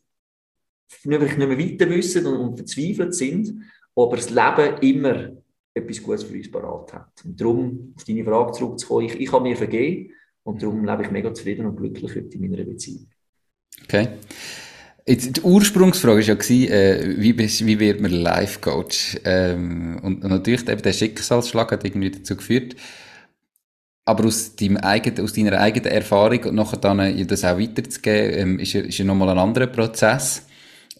nicht 1.04 1.38
mehr 1.38 1.58
weiter 1.58 1.88
wissen 1.88 2.26
und, 2.26 2.36
und 2.36 2.56
verzweifelt 2.56 3.14
sind, 3.14 3.62
aber 3.94 4.16
das 4.16 4.30
Leben 4.30 4.78
immer 4.82 5.30
etwas 5.78 6.02
Gutes 6.02 6.24
für 6.24 6.34
uns 6.34 6.50
parat 6.50 6.92
hat. 6.92 7.24
Und 7.24 7.40
darum, 7.40 7.94
auf 7.96 8.04
deine 8.04 8.24
Frage 8.24 8.52
zurückzukommen, 8.52 9.06
ich, 9.06 9.20
ich 9.20 9.32
habe 9.32 9.48
mir 9.48 9.56
vergeben 9.56 10.10
und 10.42 10.62
darum 10.62 10.84
lebe 10.84 11.02
ich 11.02 11.10
mega 11.10 11.32
zufrieden 11.32 11.66
und 11.66 11.76
glücklich 11.76 12.14
heute 12.14 12.34
in 12.36 12.40
meiner 12.40 12.64
Beziehung. 12.64 13.08
Okay. 13.84 14.08
Jetzt, 15.06 15.38
die 15.38 15.40
Ursprungsfrage 15.40 16.16
war 16.16 16.22
ja, 16.22 16.34
gewesen, 16.34 16.70
äh, 16.70 17.14
wie, 17.16 17.32
bist, 17.32 17.64
wie 17.64 17.80
wird 17.80 18.00
man 18.00 18.10
Life-Coach? 18.10 19.20
Ähm, 19.24 19.98
und, 20.02 20.22
und 20.22 20.30
natürlich 20.30 20.68
eben 20.68 20.82
der 20.82 20.92
Schicksalsschlag 20.92 21.72
hat 21.72 21.84
irgendwie 21.84 22.10
dazu 22.10 22.36
geführt, 22.36 22.76
aber 24.04 24.26
aus, 24.26 24.54
deinem 24.56 24.78
eigenen, 24.78 25.24
aus 25.24 25.32
deiner 25.32 25.58
eigenen 25.58 25.92
Erfahrung 25.92 26.44
und 26.44 26.54
nachher 26.54 26.78
dann 26.78 27.26
das 27.26 27.44
auch 27.44 27.58
weiterzugeben, 27.58 28.38
ähm, 28.38 28.58
ist 28.58 28.74
ja, 28.74 28.80
ist 28.82 28.98
ja 28.98 29.04
nochmal 29.04 29.30
ein 29.30 29.38
anderer 29.38 29.66
Prozess. 29.66 30.46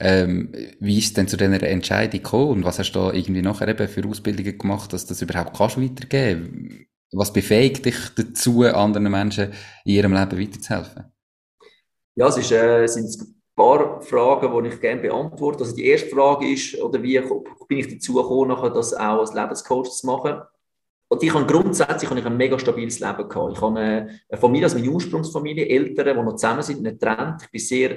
Ähm, 0.01 0.53
wie 0.79 0.99
ist 0.99 1.17
denn 1.17 1.27
zu 1.27 1.37
dieser 1.37 1.63
Entscheidung 1.63 2.23
gekommen 2.23 2.51
und 2.51 2.65
was 2.65 2.79
hast 2.79 2.93
du 2.93 3.01
da 3.01 3.13
irgendwie 3.13 3.43
nachher 3.43 3.69
eben 3.69 3.89
für 3.89 4.07
Ausbildungen 4.07 4.57
gemacht, 4.57 4.93
dass 4.93 5.07
das 5.07 5.23
überhaupt 5.23 5.57
kannst 5.57 5.81
weitergeben? 5.81 6.87
Was 7.13 7.33
befähigt 7.33 7.85
dich 7.85 7.97
dazu, 8.17 8.63
anderen 8.63 9.11
Menschen 9.11 9.53
in 9.85 9.95
ihrem 9.95 10.13
Leben 10.13 10.39
weiterzuhelfen? 10.39 11.05
Ja, 12.15 12.29
es 12.29 12.37
ist, 12.37 12.53
äh, 12.53 12.87
sind 12.87 13.07
ein 13.07 13.43
paar 13.57 14.01
Fragen, 14.03 14.63
die 14.63 14.69
ich 14.69 14.81
gerne 14.81 15.01
beantworte. 15.01 15.61
Also 15.61 15.75
die 15.75 15.87
erste 15.87 16.11
Frage 16.11 16.49
ist, 16.49 16.81
oder 16.81 17.03
wie 17.03 17.21
bin 17.69 17.79
ich 17.79 17.89
dazu 17.89 18.15
gekommen, 18.15 18.49
nachher 18.49 18.71
das 18.71 18.93
auch 18.95 19.21
als 19.21 19.35
Lebenscoach 19.35 19.91
zu 19.91 20.07
machen? 20.07 20.43
Und 21.11 21.23
ich 21.23 21.33
habe 21.33 21.47
grundsätzlich 21.47 22.11
habe 22.11 22.21
ich 22.21 22.27
ein 22.27 22.37
mega 22.37 22.59
stabiles 22.59 23.01
Leben 23.01 23.29
gehabt. 23.29 23.53
Ich 23.57 23.63
habe 23.63 23.81
eine, 23.81 24.21
Familie, 24.39 24.67
also 24.67 24.79
meine 24.79 24.91
Ursprungsfamilie, 24.91 25.67
Eltern, 25.67 26.19
die 26.19 26.23
noch 26.23 26.37
zusammen 26.37 26.63
sind, 26.63 26.83
nicht 26.83 27.01
getrennt. 27.01 27.43
Ich 27.45 27.51
bin 27.51 27.61
sehr 27.61 27.97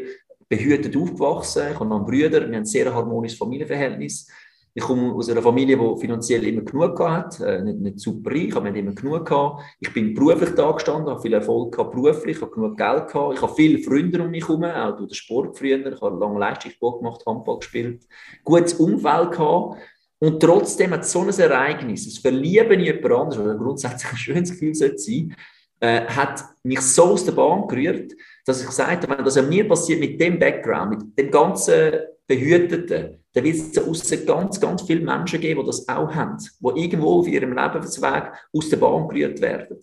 behütet 0.52 0.98
aufgewachsen. 0.98 1.64
Ich 1.72 1.80
habe 1.80 1.88
noch 1.88 1.96
einen 1.96 2.06
Bruder. 2.06 2.42
Wir 2.42 2.48
haben 2.48 2.54
ein 2.56 2.66
sehr 2.66 2.94
harmonisches 2.94 3.38
Familienverhältnis. 3.38 4.30
Ich 4.74 4.84
komme 4.84 5.14
aus 5.14 5.30
einer 5.30 5.42
Familie, 5.42 5.78
die 5.78 6.00
finanziell 6.00 6.46
immer 6.46 6.62
genug 6.62 7.00
hat, 7.00 7.40
äh, 7.42 7.62
nicht, 7.62 7.80
nicht 7.80 8.00
super 8.00 8.32
reich, 8.32 8.56
aber 8.56 8.74
wir 8.74 8.80
immer 8.80 8.94
genug 8.94 9.26
gehabt. 9.26 9.64
Ich 9.80 9.94
bin 9.94 10.14
beruflich 10.14 10.52
da 10.56 10.72
gestanden, 10.72 11.10
habe 11.10 11.22
viel 11.22 11.34
Erfolg 11.34 11.74
gehabt 11.74 11.92
beruflich, 11.92 12.42
habe 12.42 12.52
genug 12.52 12.78
Geld 12.78 13.08
gehabt. 13.08 13.36
Ich 13.36 13.42
habe 13.42 13.54
viele 13.54 13.80
Freunde 13.80 14.22
um 14.22 14.30
mich 14.30 14.48
herum, 14.48 14.64
auch 14.64 14.96
durch 14.96 15.10
den 15.10 15.16
Sport 15.16 15.58
früher. 15.58 15.86
Ich 15.86 16.02
habe 16.02 16.18
lange 16.18 16.40
Leistungssport 16.40 17.00
gemacht, 17.00 17.26
Handball 17.26 17.60
gespielt. 17.60 18.04
Gutes 18.44 18.74
Umfeld 18.76 19.32
gehabt. 19.32 19.78
Und 20.20 20.40
trotzdem 20.42 20.92
hat 20.92 21.06
so 21.06 21.22
ein 21.22 21.30
Ereignis, 21.30 22.06
das 22.06 22.20
Verlieben 22.20 22.80
in 22.80 22.82
jemand 22.82 23.14
anderes, 23.14 23.46
was 23.46 23.58
grundsätzlich 23.58 24.12
ein 24.12 24.18
schönes 24.26 24.52
Gefühl 24.52 24.76
sollte 24.76 25.00
sein, 25.00 25.36
äh, 25.82 26.06
hat 26.06 26.44
mich 26.64 26.80
so 26.82 27.04
aus 27.04 27.26
der 27.26 27.34
Bahn 27.34 27.68
gerührt, 27.68 28.14
dass 28.46 28.62
ich 28.62 28.68
gesagt 28.68 29.04
habe, 29.04 29.18
wenn 29.18 29.26
das 29.26 29.38
an 29.38 29.50
mir 29.50 29.68
passiert 29.68 30.00
mit 30.00 30.20
dem 30.20 30.40
Background, 30.40 30.92
mit 30.92 31.20
dem 31.20 31.30
ganzen 31.30 31.92
Behüteten, 32.26 33.18
dann 33.34 33.44
wird 33.44 33.56
es 33.56 33.78
außen 33.78 34.26
ganz, 34.26 34.60
ganz 34.60 34.84
viele 34.84 35.02
Menschen 35.02 35.42
geben, 35.42 35.62
die 35.62 35.66
das 35.68 35.88
auch 35.88 36.14
haben, 36.14 36.38
die 36.38 36.82
irgendwo 36.82 37.20
auf 37.20 37.28
ihrem 37.28 37.54
Lebensweg 37.54 38.32
aus 38.54 38.70
der 38.70 38.78
Bahn 38.78 39.08
gerührt 39.10 39.42
werden. 39.42 39.78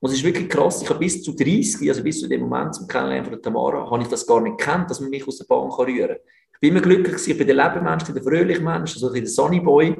Und 0.00 0.10
es 0.10 0.18
ist 0.18 0.24
wirklich 0.24 0.50
krass, 0.50 0.82
ich 0.82 0.90
habe 0.90 0.98
bis 0.98 1.22
zu 1.22 1.34
30, 1.34 1.88
also 1.88 2.02
bis 2.02 2.20
zu 2.20 2.28
dem 2.28 2.42
Moment 2.42 2.74
zum 2.74 2.86
Kennenlernen 2.86 3.30
von 3.30 3.40
Tamara, 3.40 3.90
habe 3.90 4.02
ich 4.02 4.08
das 4.08 4.26
gar 4.26 4.40
nicht 4.40 4.58
gekannt, 4.58 4.90
dass 4.90 5.00
man 5.00 5.08
mich 5.08 5.26
aus 5.26 5.38
der 5.38 5.46
Bahn 5.46 5.70
rühren 5.70 6.08
kann 6.08 6.18
bin 6.64 6.70
immer 6.70 6.80
glücklich 6.80 7.28
ich 7.28 7.36
bin 7.36 7.46
der 7.46 7.56
Lebenmensch, 7.56 8.04
der 8.04 8.22
fröhliche 8.22 8.62
Mensch, 8.62 8.94
so 8.94 9.12
der 9.12 9.26
Sunnyboy. 9.26 9.94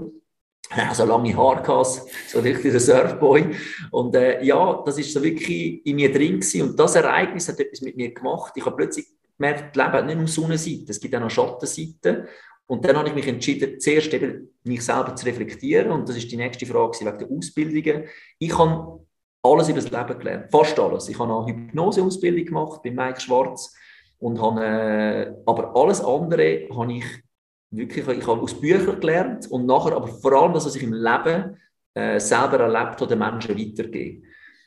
Ja, 0.77 0.95
so 0.95 1.05
lange 1.05 1.37
Haare 1.37 1.63
gehabt, 1.63 2.03
so 2.29 2.41
richtig 2.41 2.73
der 2.73 2.81
Surfboy. 2.81 3.55
Und 3.91 4.15
äh, 4.17 4.43
ja, 4.43 4.83
das 4.85 4.99
ist 4.99 5.13
so 5.13 5.23
wirklich 5.23 5.85
in 5.87 5.97
mir 5.97 6.13
drin 6.13 6.41
gewesen. 6.41 6.63
Und 6.63 6.81
das 6.81 6.95
Ereignis 6.95 7.49
hat 7.49 7.61
etwas 7.61 7.83
mit 7.83 7.97
mir 7.97 8.13
gemacht. 8.13 8.55
Ich 8.57 8.65
habe 8.65 8.77
plötzlich 8.77 9.07
gemerkt, 9.37 9.77
das 9.77 9.85
Leben 9.85 9.97
hat 9.99 10.07
nicht 10.07 10.19
nur 10.19 10.27
Sonnenseite, 10.27 10.87
es 10.89 11.01
gibt 11.01 11.15
auch 11.15 11.21
noch 11.21 11.31
Schattenseiten. 11.31 12.27
Und 12.67 12.85
dann 12.85 12.97
habe 12.97 13.09
ich 13.09 13.15
mich 13.15 13.29
entschieden, 13.29 13.79
zuerst 13.79 14.13
eben 14.15 14.55
mich 14.65 14.83
selber 14.83 15.15
zu 15.15 15.27
reflektieren. 15.27 15.91
Und 15.91 16.09
das 16.09 16.17
ist 16.17 16.33
die 16.33 16.37
nächste 16.37 16.67
Frage 16.67 16.99
wegen 16.99 17.19
der 17.19 17.31
Ausbildungen. 17.31 18.05
Ich 18.39 18.57
habe 18.59 19.05
alles 19.43 19.69
über 19.69 19.81
das 19.81 19.91
Leben 19.91 20.19
gelernt, 20.19 20.51
fast 20.51 20.79
alles. 20.79 21.09
Ich 21.09 21.19
habe 21.19 21.33
eine 21.33 21.47
Hypnoseausbildung 21.47 22.47
gemacht 22.47 22.81
bei 22.83 22.91
Mike 22.91 23.21
Schwarz 23.21 23.75
und 24.19 24.41
habe, 24.41 24.65
äh, 24.65 25.35
aber 25.45 25.77
alles 25.77 26.01
andere 26.01 26.67
habe 26.75 26.95
ich 26.95 27.05
wirklich, 27.77 28.07
ich 28.07 28.27
habe 28.27 28.41
aus 28.41 28.61
Büchern 28.61 29.01
gelernt 29.01 29.51
und 29.51 29.67
nachher 29.67 29.97
aber 29.97 30.09
vor 30.09 30.33
allem 30.33 30.53
das, 30.53 30.67
was 30.67 30.77
ich 30.77 30.83
im 30.83 30.93
Leben 30.93 31.57
äh, 31.95 32.19
selber 32.19 32.61
erlebt 32.61 33.01
habe, 33.01 33.07
den 33.07 33.19
Menschen 33.19 33.59
weitergeben. 33.59 34.25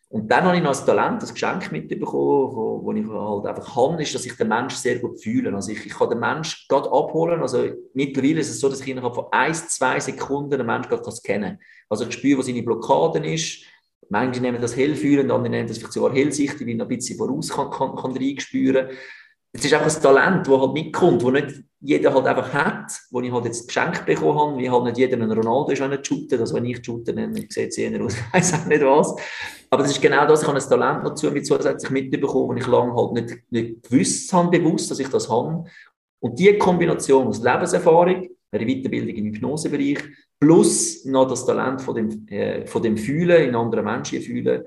Und 0.10 0.32
dann 0.32 0.46
habe 0.46 0.56
ich 0.56 0.62
noch 0.62 0.70
als 0.70 0.86
Talent, 0.86 1.22
das 1.22 1.34
Geschenk 1.34 1.70
mitbekommen, 1.70 2.56
wo, 2.56 2.82
wo 2.82 2.94
ich 2.94 3.06
halt 3.06 3.46
einfach 3.46 3.76
kann, 3.76 4.00
ist, 4.00 4.16
dass 4.16 4.26
ich 4.26 4.38
den 4.38 4.48
Menschen 4.48 4.78
sehr 4.78 5.00
gut 5.00 5.22
fühle. 5.22 5.54
Also 5.54 5.72
ich, 5.72 5.86
ich 5.86 5.94
kann 5.94 6.10
den 6.10 6.20
Menschen 6.20 6.60
gerade 6.70 6.90
abholen. 6.90 7.42
Also 7.42 7.66
mittlerweile 7.94 8.40
ist 8.40 8.50
es 8.50 8.62
so, 8.62 8.70
dass 8.70 8.80
ich 8.80 8.88
innerhalb 8.88 9.16
von 9.16 9.26
ein, 9.32 9.54
zwei 9.54 10.00
Sekunden 10.00 10.58
den 10.58 10.66
Menschen 10.66 10.90
gerade 10.90 11.04
kennen 11.22 11.58
kann. 11.58 11.60
Also 11.90 12.06
ich 12.06 12.14
spüre, 12.14 12.38
wo 12.38 12.42
seine 12.42 12.64
Blockaden 12.64 13.26
ist. 13.26 13.66
Manche 14.10 14.40
nehmen 14.40 14.62
das 14.62 14.78
hellfühlend, 14.78 15.30
andere 15.30 15.50
nehmen 15.50 15.68
das 15.68 15.78
vielleicht 15.78 15.94
sogar 15.94 16.14
hellsichtig, 16.14 16.62
weil 16.62 16.70
ich 16.70 16.78
noch 16.78 16.86
ein 16.86 16.96
bisschen 16.96 17.18
voraus 17.18 17.50
kann, 17.50 17.70
kann, 17.70 17.96
kann 17.98 18.16
reinspüren. 18.16 18.88
Es 19.58 19.66
ist 19.66 19.74
einfach 19.74 19.96
ein 19.96 20.02
Talent, 20.02 20.48
das 20.48 20.62
halt 20.62 20.74
mitkommt, 20.74 21.24
das 21.24 21.32
nicht 21.32 21.64
jeder 21.80 22.14
halt 22.14 22.26
einfach 22.26 22.54
hat, 22.54 22.92
wo 23.12 23.22
ich 23.22 23.32
halt 23.32 23.46
jetzt 23.46 23.68
geschenkt 23.68 24.06
bekommen 24.06 24.38
habe, 24.38 24.58
wie 24.58 24.70
halt 24.70 24.84
nicht 24.84 24.98
jeder 24.98 25.18
ein 25.18 25.32
Ronaldo 25.32 25.72
ist, 25.72 25.82
wenn 25.82 25.92
er 25.92 26.04
shootet. 26.04 26.40
Also 26.40 26.56
wenn 26.56 26.66
ich 26.66 26.84
shoote, 26.84 27.14
dann 27.14 27.34
sieht 27.34 27.56
es 27.56 27.78
eher 27.78 28.02
aus, 28.04 28.16
ich 28.18 28.34
weiß 28.34 28.54
auch 28.54 28.66
nicht 28.66 28.82
was. 28.82 29.16
Aber 29.70 29.84
das 29.84 29.92
ist 29.92 30.02
genau 30.02 30.26
das, 30.28 30.42
ich 30.42 30.48
habe 30.48 30.58
ein 30.58 30.70
Talent 30.70 31.06
dazu 31.06 31.32
mit 31.32 31.46
zusätzlich 31.46 31.92
mitbekommen, 31.92 32.50
und 32.50 32.58
ich 32.58 32.68
lange 32.68 32.96
halt 32.96 33.12
nicht, 33.14 33.52
nicht 33.52 33.84
gewusst 33.84 34.32
habe, 34.34 34.58
bewusst, 34.58 34.90
dass 34.90 35.00
ich 35.00 35.10
das 35.10 35.30
habe. 35.30 35.66
Und 36.20 36.40
diese 36.40 36.58
Kombination 36.58 37.28
aus 37.28 37.42
Lebenserfahrung, 37.42 38.28
eine 38.52 38.66
Weiterbildung 38.66 39.16
im 39.16 39.26
Hypnosebereich, 39.26 40.00
plus 40.40 41.06
noch 41.06 41.28
das 41.28 41.46
Talent 41.46 41.82
von 41.82 41.96
dem, 41.96 42.28
äh, 42.28 42.66
von 42.66 42.82
dem 42.82 42.98
Fühlen, 42.98 43.50
in 43.50 43.56
anderen 43.56 43.86
Menschen 43.86 44.22
fühlen, 44.22 44.64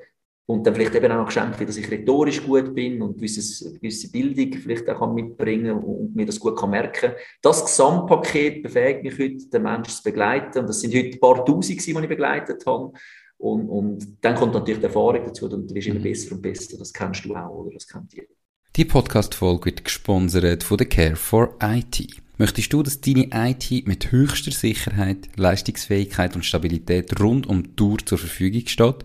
und 0.47 0.67
dann 0.67 0.75
vielleicht 0.75 0.95
eben 0.95 1.13
auch 1.13 1.19
noch 1.19 1.27
geschenkt, 1.27 1.61
dass 1.61 1.77
ich 1.77 1.91
rhetorisch 1.91 2.43
gut 2.45 2.75
bin 2.75 3.01
und 3.01 3.17
eine 3.17 3.27
gewisse 3.27 4.11
Bildung 4.11 4.53
vielleicht 4.61 4.89
auch 4.89 5.13
mitbringen 5.13 5.77
kann 5.77 5.85
und 5.85 6.17
mir 6.17 6.27
das 6.27 6.41
gut 6.41 6.59
kann 6.59 6.71
merken 6.71 7.13
Das 7.41 7.65
Gesamtpaket 7.65 8.63
befähigt 8.63 9.05
mich 9.05 9.19
heute, 9.19 9.49
den 9.49 9.63
Menschen 9.63 9.93
zu 9.93 10.03
begleiten. 10.03 10.59
Und 10.59 10.69
das 10.69 10.81
sind 10.81 10.95
heute 10.95 11.11
ein 11.11 11.21
paar 11.21 11.45
Tausend, 11.45 11.87
die 11.87 11.91
ich 11.91 12.09
begleitet 12.09 12.67
habe. 12.67 12.93
Und, 13.39 13.69
und 13.69 14.17
dann 14.21 14.35
kommt 14.35 14.53
natürlich 14.53 14.81
die 14.81 14.87
Erfahrung 14.87 15.25
dazu 15.25 15.47
und 15.47 15.71
du 15.71 15.75
wirst 15.75 15.89
immer 15.89 16.01
mhm. 16.01 16.05
besser 16.05 16.35
und 16.35 16.43
besser. 16.43 16.77
Das 16.77 16.93
kennst 16.93 17.25
du 17.25 17.35
auch, 17.35 17.51
oder? 17.51 17.71
Das 17.73 17.87
kennt 17.87 18.13
jeder. 18.13 18.27
Die 18.77 18.85
Podcast-Folge 18.85 19.67
wird 19.67 19.85
gesponsert 19.85 20.63
von 20.63 20.77
der 20.77 20.89
Care 20.89 21.17
for 21.17 21.57
IT. 21.63 22.07
Möchtest 22.39 22.73
du, 22.73 22.83
dass 22.83 23.01
deine 23.01 23.29
IT 23.33 23.87
mit 23.87 24.13
höchster 24.13 24.51
Sicherheit, 24.51 25.29
Leistungsfähigkeit 25.37 26.37
und 26.37 26.45
Stabilität 26.45 27.19
rund 27.21 27.47
um 27.47 27.63
die 27.63 27.77
Tour 27.77 27.99
zur 28.05 28.19
Verfügung 28.19 28.67
steht? 28.67 29.05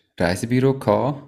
Reisebüro 0.21 0.73
gehabt. 0.73 1.23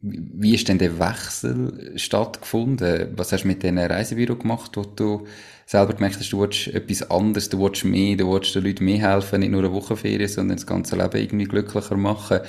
wie 0.00 0.54
ist 0.54 0.68
denn 0.68 0.78
der 0.78 0.98
Wechsel 0.98 1.92
stattgefunden? 1.96 3.12
Was 3.16 3.32
hast 3.32 3.42
du 3.42 3.48
mit 3.48 3.62
diesen 3.62 3.78
Reisebüro 3.78 4.36
gemacht, 4.36 4.76
wo 4.76 4.82
du 4.82 5.26
selber 5.66 5.94
gemerkt 5.94 6.18
hast, 6.18 6.32
du 6.32 6.40
willst 6.40 6.68
etwas 6.68 7.10
anderes, 7.10 7.48
du 7.48 7.60
willst 7.60 7.84
mehr, 7.84 8.16
du 8.16 8.32
willst 8.32 8.54
den 8.54 8.64
Leuten 8.64 8.84
mehr 8.84 8.98
helfen, 8.98 9.40
nicht 9.40 9.50
nur 9.50 9.64
eine 9.64 9.72
Wochenferien, 9.72 10.28
sondern 10.28 10.56
das 10.56 10.66
ganze 10.66 10.96
Leben 10.96 11.16
irgendwie 11.16 11.44
glücklicher 11.44 11.96
machen. 11.96 12.40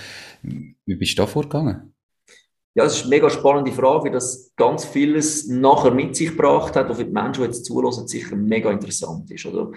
Wie 0.44 0.96
bist 0.96 1.18
du 1.18 1.24
da 1.24 1.28
vorgegangen? 1.28 1.94
Ja, 2.76 2.86
es 2.86 2.98
ist 2.98 3.02
eine 3.02 3.10
mega 3.10 3.28
spannende 3.32 3.72
Frage, 3.72 4.06
wie 4.06 4.14
das 4.14 4.54
ganz 4.56 4.86
vieles 4.86 5.48
nachher 5.48 5.92
mit 5.92 6.16
sich 6.16 6.30
gebracht 6.30 6.76
hat 6.76 6.88
und 6.90 6.96
für 6.96 7.06
die 7.06 7.12
Menschen, 7.12 7.42
die 7.42 7.48
jetzt 7.48 7.66
zulassen, 7.66 8.08
sicher 8.08 8.36
mega 8.36 8.70
interessant 8.70 9.32
ist. 9.32 9.48
Oder? 9.48 9.72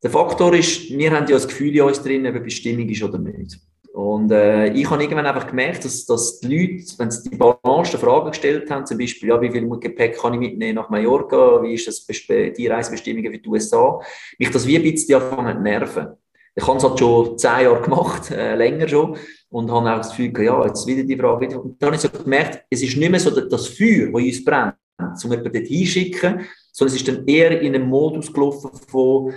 Der 0.00 0.10
Faktor 0.10 0.54
ist, 0.54 0.88
wir 0.90 1.10
haben 1.10 1.26
ja 1.26 1.34
das 1.34 1.48
Gefühl 1.48 1.74
in 1.74 1.82
uns 1.82 2.00
drin, 2.00 2.24
ob 2.24 2.44
Bestimmung 2.44 2.88
ist 2.88 3.02
oder 3.02 3.18
nicht. 3.18 3.58
Und 3.96 4.30
äh, 4.30 4.74
ich 4.74 4.90
habe 4.90 5.02
irgendwann 5.02 5.24
einfach 5.24 5.46
gemerkt, 5.46 5.82
dass, 5.82 6.04
dass 6.04 6.38
die 6.40 6.48
Leute, 6.48 6.84
wenn 6.98 7.10
sie 7.10 7.30
die 7.30 7.36
banalsten 7.36 7.98
Fragen 7.98 8.28
gestellt 8.28 8.70
haben, 8.70 8.84
zum 8.84 8.98
Beispiel, 8.98 9.30
ja, 9.30 9.40
wie 9.40 9.50
viel 9.50 9.66
Gepäck 9.66 10.18
kann 10.18 10.34
ich 10.34 10.38
mitnehmen 10.38 10.74
nach 10.74 10.90
Mallorca, 10.90 11.62
wie 11.62 11.72
ist 11.72 11.86
das 11.88 12.04
die 12.06 12.66
Reisebestimmungen 12.66 13.32
für 13.32 13.38
die 13.38 13.48
USA, 13.48 13.98
mich 14.38 14.50
das 14.50 14.66
wie 14.66 14.76
ein 14.76 14.82
bisschen 14.82 15.22
anfangen 15.22 15.56
zu 15.56 15.62
nerven. 15.62 16.08
Ich 16.54 16.66
habe 16.66 16.76
es 16.76 16.84
halt 16.84 16.98
schon 16.98 17.38
zehn 17.38 17.62
Jahre 17.62 17.80
gemacht, 17.80 18.30
äh, 18.32 18.54
länger 18.54 18.86
schon, 18.86 19.16
und 19.48 19.70
habe 19.70 19.90
auch 19.90 19.96
das 19.96 20.10
Gefühl, 20.10 20.44
ja, 20.44 20.66
jetzt 20.66 20.86
wieder 20.86 21.02
die 21.02 21.16
Frage. 21.16 21.58
Und 21.58 21.80
dann 21.80 21.86
habe 21.86 21.96
ich 21.96 22.02
so 22.02 22.10
gemerkt, 22.10 22.66
es 22.68 22.82
ist 22.82 22.98
nicht 22.98 23.10
mehr 23.10 23.18
so 23.18 23.30
das 23.30 23.66
Feuer, 23.66 24.08
das 24.12 24.22
uns 24.22 24.44
brennt, 24.44 24.74
um 24.98 25.30
jemanden 25.30 25.52
dort 25.54 25.66
hinschicken, 25.66 26.40
sondern 26.70 26.94
es 26.94 27.00
ist 27.00 27.08
dann 27.08 27.26
eher 27.26 27.62
in 27.62 27.74
einem 27.74 27.88
Modus 27.88 28.30
gelaufen 28.30 28.72
von, 28.88 29.32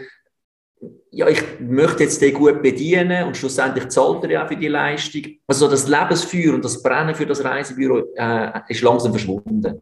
ja, 1.12 1.28
ich 1.28 1.42
möchte 1.60 2.04
jetzt 2.04 2.22
den 2.22 2.34
gut 2.34 2.62
bedienen 2.62 3.28
und 3.28 3.36
schlussendlich 3.36 3.90
zahlt 3.90 4.24
er 4.24 4.32
ja 4.32 4.48
für 4.48 4.56
die 4.56 4.68
Leistung. 4.68 5.24
Also 5.48 5.68
das 5.68 5.88
Lebensfeuer 5.88 6.54
und 6.54 6.64
das 6.64 6.82
Brennen 6.82 7.16
für 7.16 7.26
das 7.26 7.44
Reisebüro 7.44 8.04
äh, 8.16 8.62
ist 8.68 8.82
langsam 8.82 9.12
verschwunden. 9.12 9.82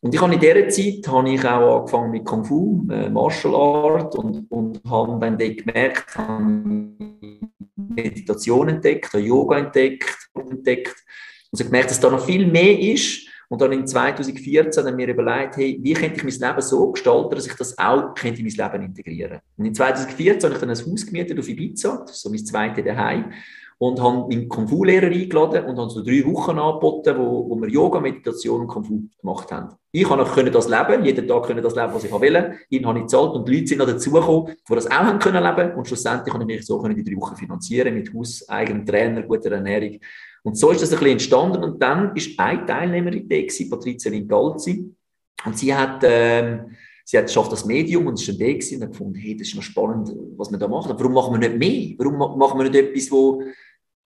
Und 0.00 0.14
ich 0.14 0.20
habe 0.20 0.34
in 0.34 0.40
dieser 0.40 0.68
Zeit 0.68 1.08
habe 1.08 1.30
ich 1.30 1.44
auch 1.44 1.80
angefangen 1.80 2.10
mit 2.10 2.24
Kung 2.24 2.44
Fu, 2.44 2.86
äh, 2.90 3.08
Martial 3.08 3.54
Art 3.54 4.14
und, 4.16 4.50
und 4.50 4.80
habe 4.88 5.18
dann 5.20 5.38
gemerkt, 5.38 6.16
habe 6.16 6.90
Meditation 7.76 8.68
entdeckt, 8.68 9.12
habe 9.14 9.22
Yoga 9.22 9.58
entdeckt, 9.58 10.28
entdeckt 10.34 10.96
und 11.50 11.60
habe 11.60 11.70
gemerkt, 11.70 11.90
dass 11.90 12.00
da 12.00 12.10
noch 12.10 12.24
viel 12.24 12.46
mehr 12.46 12.78
ist 12.78 13.26
und 13.48 13.60
dann 13.60 13.72
in 13.72 13.86
2014 13.86 14.84
haben 14.84 14.98
wir 14.98 15.08
überlegt, 15.08 15.56
hey, 15.56 15.78
wie 15.80 15.94
könnte 15.94 16.16
ich 16.16 16.24
mein 16.24 16.50
Leben 16.50 16.62
so 16.62 16.90
gestalten, 16.92 17.34
dass 17.34 17.46
ich 17.46 17.54
das 17.54 17.78
auch 17.78 18.14
könnte 18.14 18.40
in 18.40 18.46
mein 18.46 18.70
Leben 18.70 18.84
integrieren? 18.86 19.40
Und 19.56 19.64
in 19.66 19.74
2014 19.74 20.42
habe 20.42 20.54
ich 20.54 20.60
dann 20.60 20.70
ein 20.70 20.76
Haus 20.76 21.06
gemietet 21.06 21.38
auf 21.38 21.48
Ibiza, 21.48 21.98
das 22.06 22.16
ist 22.16 22.22
so 22.22 22.30
mein 22.30 22.44
zweites 22.44 22.84
daheim 22.84 23.32
und 23.78 24.00
habe 24.00 24.28
meinen 24.28 24.48
Kung 24.48 24.66
Fu 24.66 24.84
Lehrer 24.84 25.06
eingeladen 25.06 25.64
und 25.66 25.78
habe 25.78 25.90
so 25.90 26.02
drei 26.02 26.24
Wochen 26.24 26.58
angeboten, 26.58 27.14
wo, 27.18 27.50
wo 27.50 27.60
wir 27.60 27.68
Yoga, 27.68 28.00
Meditation 28.00 28.62
und 28.62 28.68
Kung 28.68 28.84
Fu 28.84 29.02
gemacht 29.20 29.52
haben. 29.52 29.74
Ich 29.92 30.04
konnte 30.04 30.50
das 30.50 30.68
leben, 30.68 31.04
jeden 31.04 31.28
Tag 31.28 31.42
können 31.44 31.62
das 31.62 31.74
leben, 31.74 31.92
was 31.92 32.04
ich 32.04 32.12
will. 32.12 32.54
Ihn 32.70 32.86
habe 32.86 32.98
ich 32.98 33.04
gezahlt 33.04 33.32
und 33.32 33.48
die 33.48 33.54
Leute 33.54 33.66
sind 33.66 33.78
noch 33.78 33.86
dazugekommen, 33.86 34.56
die 34.68 34.74
das 34.74 34.86
auch 34.86 34.92
haben 34.92 35.18
können 35.18 35.42
leben 35.42 35.76
und 35.76 35.86
schlussendlich 35.86 36.32
konnte 36.32 36.50
ich 36.50 36.58
mich 36.58 36.66
so 36.66 36.82
die 36.86 37.04
drei 37.04 37.16
Wochen 37.16 37.36
finanzieren 37.36 37.94
mit 37.94 38.12
Haus, 38.14 38.48
eigenem 38.48 38.86
Trainer, 38.86 39.22
guter 39.22 39.52
Ernährung 39.52 39.98
und 40.46 40.56
so 40.56 40.70
ist 40.70 40.80
das 40.80 40.92
ein 40.92 40.98
bisschen 41.00 41.12
entstanden. 41.14 41.64
Und 41.64 41.82
dann 41.82 42.14
ist 42.14 42.38
eine 42.38 42.64
Teilnehmerin 42.64 43.28
da, 43.28 43.68
Patricia 43.68 44.12
Lingalzi. 44.12 44.94
Und 45.44 45.58
sie 45.58 45.74
hat, 45.74 46.04
ähm, 46.04 46.70
sie 47.06 47.18
hat 47.18 47.30
schafft 47.30 47.52
das 47.52 47.64
Medium 47.64 48.08
und 48.08 48.18
ist 48.20 48.28
dann 48.28 48.38
da 48.38 48.46
gewesen 48.46 48.76
und 48.76 48.82
hat 48.82 48.90
gefunden, 48.90 49.14
hey, 49.14 49.36
das 49.36 49.48
ist 49.48 49.54
noch 49.54 49.62
spannend, 49.62 50.12
was 50.36 50.50
wir 50.50 50.58
da 50.58 50.66
machen. 50.66 50.90
Aber 50.90 50.98
warum 50.98 51.14
machen 51.14 51.40
wir 51.40 51.48
nicht 51.48 51.58
mehr? 51.58 51.94
Warum 51.98 52.38
machen 52.38 52.58
wir 52.58 52.68
nicht 52.68 52.74
etwas, 52.74 53.10
wo, 53.12 53.42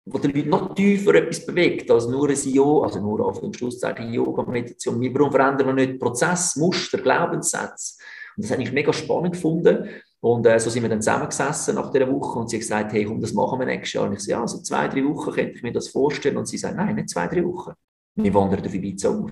wo 0.07 0.19
die 0.19 0.29
Leute 0.29 0.49
noch 0.49 0.75
tiefer 0.75 1.15
etwas 1.15 1.45
bewegt, 1.45 1.91
als 1.91 2.07
nur 2.07 2.31
ein 2.31 2.51
Yoga, 2.51 2.87
also 2.87 3.01
nur 3.01 3.27
auf 3.27 3.41
dem 3.41 3.53
Schlusszeichen 3.53 4.13
Yoga-Meditation. 4.13 5.15
Warum 5.15 5.31
verändern 5.31 5.67
wir 5.67 5.87
nicht 5.87 6.01
Prozess, 6.01 6.57
Muster, 6.57 6.99
Glaubenssätze? 6.99 8.01
Und 8.37 8.45
das 8.45 8.53
habe 8.53 8.63
ich 8.63 8.73
mega 8.73 8.93
spannend 8.93 9.35
gefunden. 9.35 9.91
Und 10.21 10.47
äh, 10.47 10.59
so 10.59 10.71
sind 10.71 10.83
wir 10.83 10.89
dann 10.89 11.03
zusammengesessen 11.03 11.75
nach 11.75 11.93
dieser 11.93 12.11
Woche 12.11 12.39
und 12.39 12.49
sie 12.49 12.57
hat 12.57 12.63
gesagt, 12.63 12.93
hey, 12.95 13.05
komm, 13.05 13.21
das 13.21 13.35
machen 13.35 13.59
wir 13.59 13.67
nächstes 13.67 13.93
Jahr. 13.93 14.07
Und 14.07 14.15
ich 14.15 14.21
so, 14.21 14.31
ja, 14.31 14.49
so 14.49 14.63
zwei, 14.63 14.89
drei 14.89 15.05
Wochen 15.05 15.31
könnte 15.31 15.53
ich 15.57 15.63
mir 15.63 15.73
das 15.73 15.89
vorstellen. 15.89 16.39
Und 16.39 16.47
sie 16.47 16.57
sagt, 16.57 16.77
nein, 16.77 16.95
nicht 16.95 17.11
zwei, 17.11 17.29
drei 17.29 17.45
Wochen. 17.45 17.75
Wir 18.17 18.33
wandern 18.33 18.65
auf 18.65 18.75
Ibiza 18.75 19.11
aus 19.11 19.31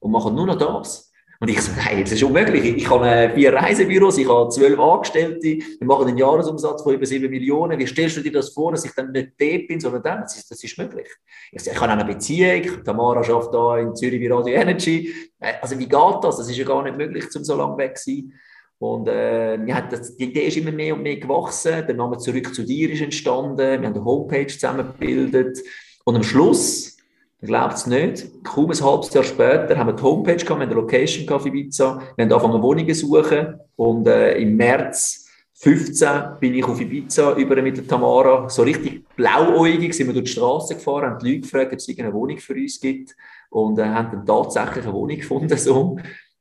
und 0.00 0.10
machen 0.10 0.34
nur 0.34 0.46
noch 0.46 0.58
das. 0.58 1.07
Und 1.40 1.48
ich 1.48 1.60
so, 1.60 1.70
nein, 1.76 2.00
das 2.00 2.12
ist 2.12 2.22
unmöglich. 2.24 2.64
Ich 2.64 2.90
habe 2.90 3.08
äh, 3.08 3.32
vier 3.32 3.54
Reisebüros, 3.54 4.18
ich 4.18 4.28
habe 4.28 4.48
zwölf 4.48 4.78
Angestellte, 4.78 5.58
wir 5.78 5.86
machen 5.86 6.08
einen 6.08 6.18
Jahresumsatz 6.18 6.82
von 6.82 6.94
über 6.94 7.06
sieben 7.06 7.30
Millionen. 7.30 7.78
Wie 7.78 7.86
stellst 7.86 8.16
du 8.16 8.22
dir 8.22 8.32
das 8.32 8.48
vor, 8.48 8.72
dass 8.72 8.84
ich 8.84 8.92
dann 8.92 9.12
nicht 9.12 9.32
dort 9.38 9.68
bin, 9.68 9.78
sondern 9.78 10.02
dann? 10.02 10.20
Das 10.22 10.36
ist, 10.36 10.50
das 10.50 10.64
ist 10.64 10.76
möglich. 10.76 11.06
Ich 11.52 11.62
so, 11.62 11.70
ich 11.70 11.80
habe 11.80 11.92
eine 11.92 12.04
Beziehung, 12.04 12.82
Tamara 12.82 13.20
arbeitet 13.20 13.54
da 13.54 13.78
in 13.78 13.94
Zürich 13.94 14.20
bei 14.20 14.34
Radio 14.34 14.54
Energy. 14.54 15.14
Äh, 15.38 15.54
also 15.62 15.78
wie 15.78 15.86
geht 15.86 16.18
das? 16.24 16.38
Das 16.38 16.50
ist 16.50 16.56
ja 16.56 16.64
gar 16.64 16.82
nicht 16.82 16.96
möglich, 16.96 17.24
um 17.36 17.44
so 17.44 17.56
lange 17.56 17.76
weg 17.78 17.96
zu 17.96 18.10
sein. 18.10 18.32
Und 18.80 19.08
äh, 19.08 19.58
die 19.58 20.24
Idee 20.24 20.46
ist 20.46 20.56
immer 20.56 20.72
mehr 20.72 20.94
und 20.94 21.02
mehr 21.02 21.16
gewachsen. 21.16 21.84
Der 21.86 21.94
Name 21.94 22.18
«Zurück 22.18 22.54
zu 22.54 22.64
dir» 22.64 22.90
ist 22.90 23.00
entstanden. 23.00 23.58
Wir 23.58 23.88
haben 23.88 23.94
eine 23.94 24.04
Homepage 24.04 24.46
zusammengebildet. 24.46 25.58
Und 26.04 26.16
am 26.16 26.22
Schluss, 26.22 26.96
glaubt 27.40 27.74
es 27.74 27.86
nicht, 27.86 28.44
kaum 28.44 28.70
ein 28.70 28.80
halbes 28.80 29.12
Jahr 29.14 29.24
später 29.24 29.76
haben 29.76 29.88
wir 29.88 29.92
die 29.94 30.02
Homepage 30.02 30.36
gehabt, 30.36 30.48
wir 30.48 30.54
haben 30.54 30.62
eine 30.62 30.74
Location 30.74 31.26
gehabt 31.26 31.42
für 31.42 31.48
Ibiza. 31.48 32.02
Wir 32.16 32.24
haben 32.24 32.32
angefangen, 32.32 32.62
Wohnungen 32.62 32.94
zu 32.94 33.06
suchen. 33.06 33.60
Und 33.76 34.06
äh, 34.08 34.38
im 34.38 34.56
März 34.56 35.26
15 35.54 36.08
bin 36.40 36.54
ich 36.54 36.64
auf 36.64 36.80
Ibiza 36.80 37.34
über 37.34 37.60
mit 37.62 37.76
der 37.76 37.86
Tamara. 37.86 38.48
So 38.48 38.62
richtig 38.62 39.04
blauäugig 39.16 39.94
sind 39.94 40.08
wir 40.08 40.14
durch 40.14 40.26
die 40.26 40.32
Straße 40.32 40.74
gefahren, 40.74 41.10
haben 41.10 41.18
die 41.20 41.34
Leute 41.34 41.40
gefragt, 41.42 41.72
ob 41.72 41.78
es 41.78 41.98
eine 41.98 42.12
Wohnung 42.12 42.38
für 42.38 42.54
uns 42.54 42.80
gibt. 42.80 43.16
Und 43.50 43.78
äh, 43.78 43.84
haben 43.84 44.10
dann 44.10 44.26
tatsächlich 44.26 44.84
eine 44.84 44.92
Wohnung 44.92 45.16
gefunden. 45.16 45.56
So 45.56 45.96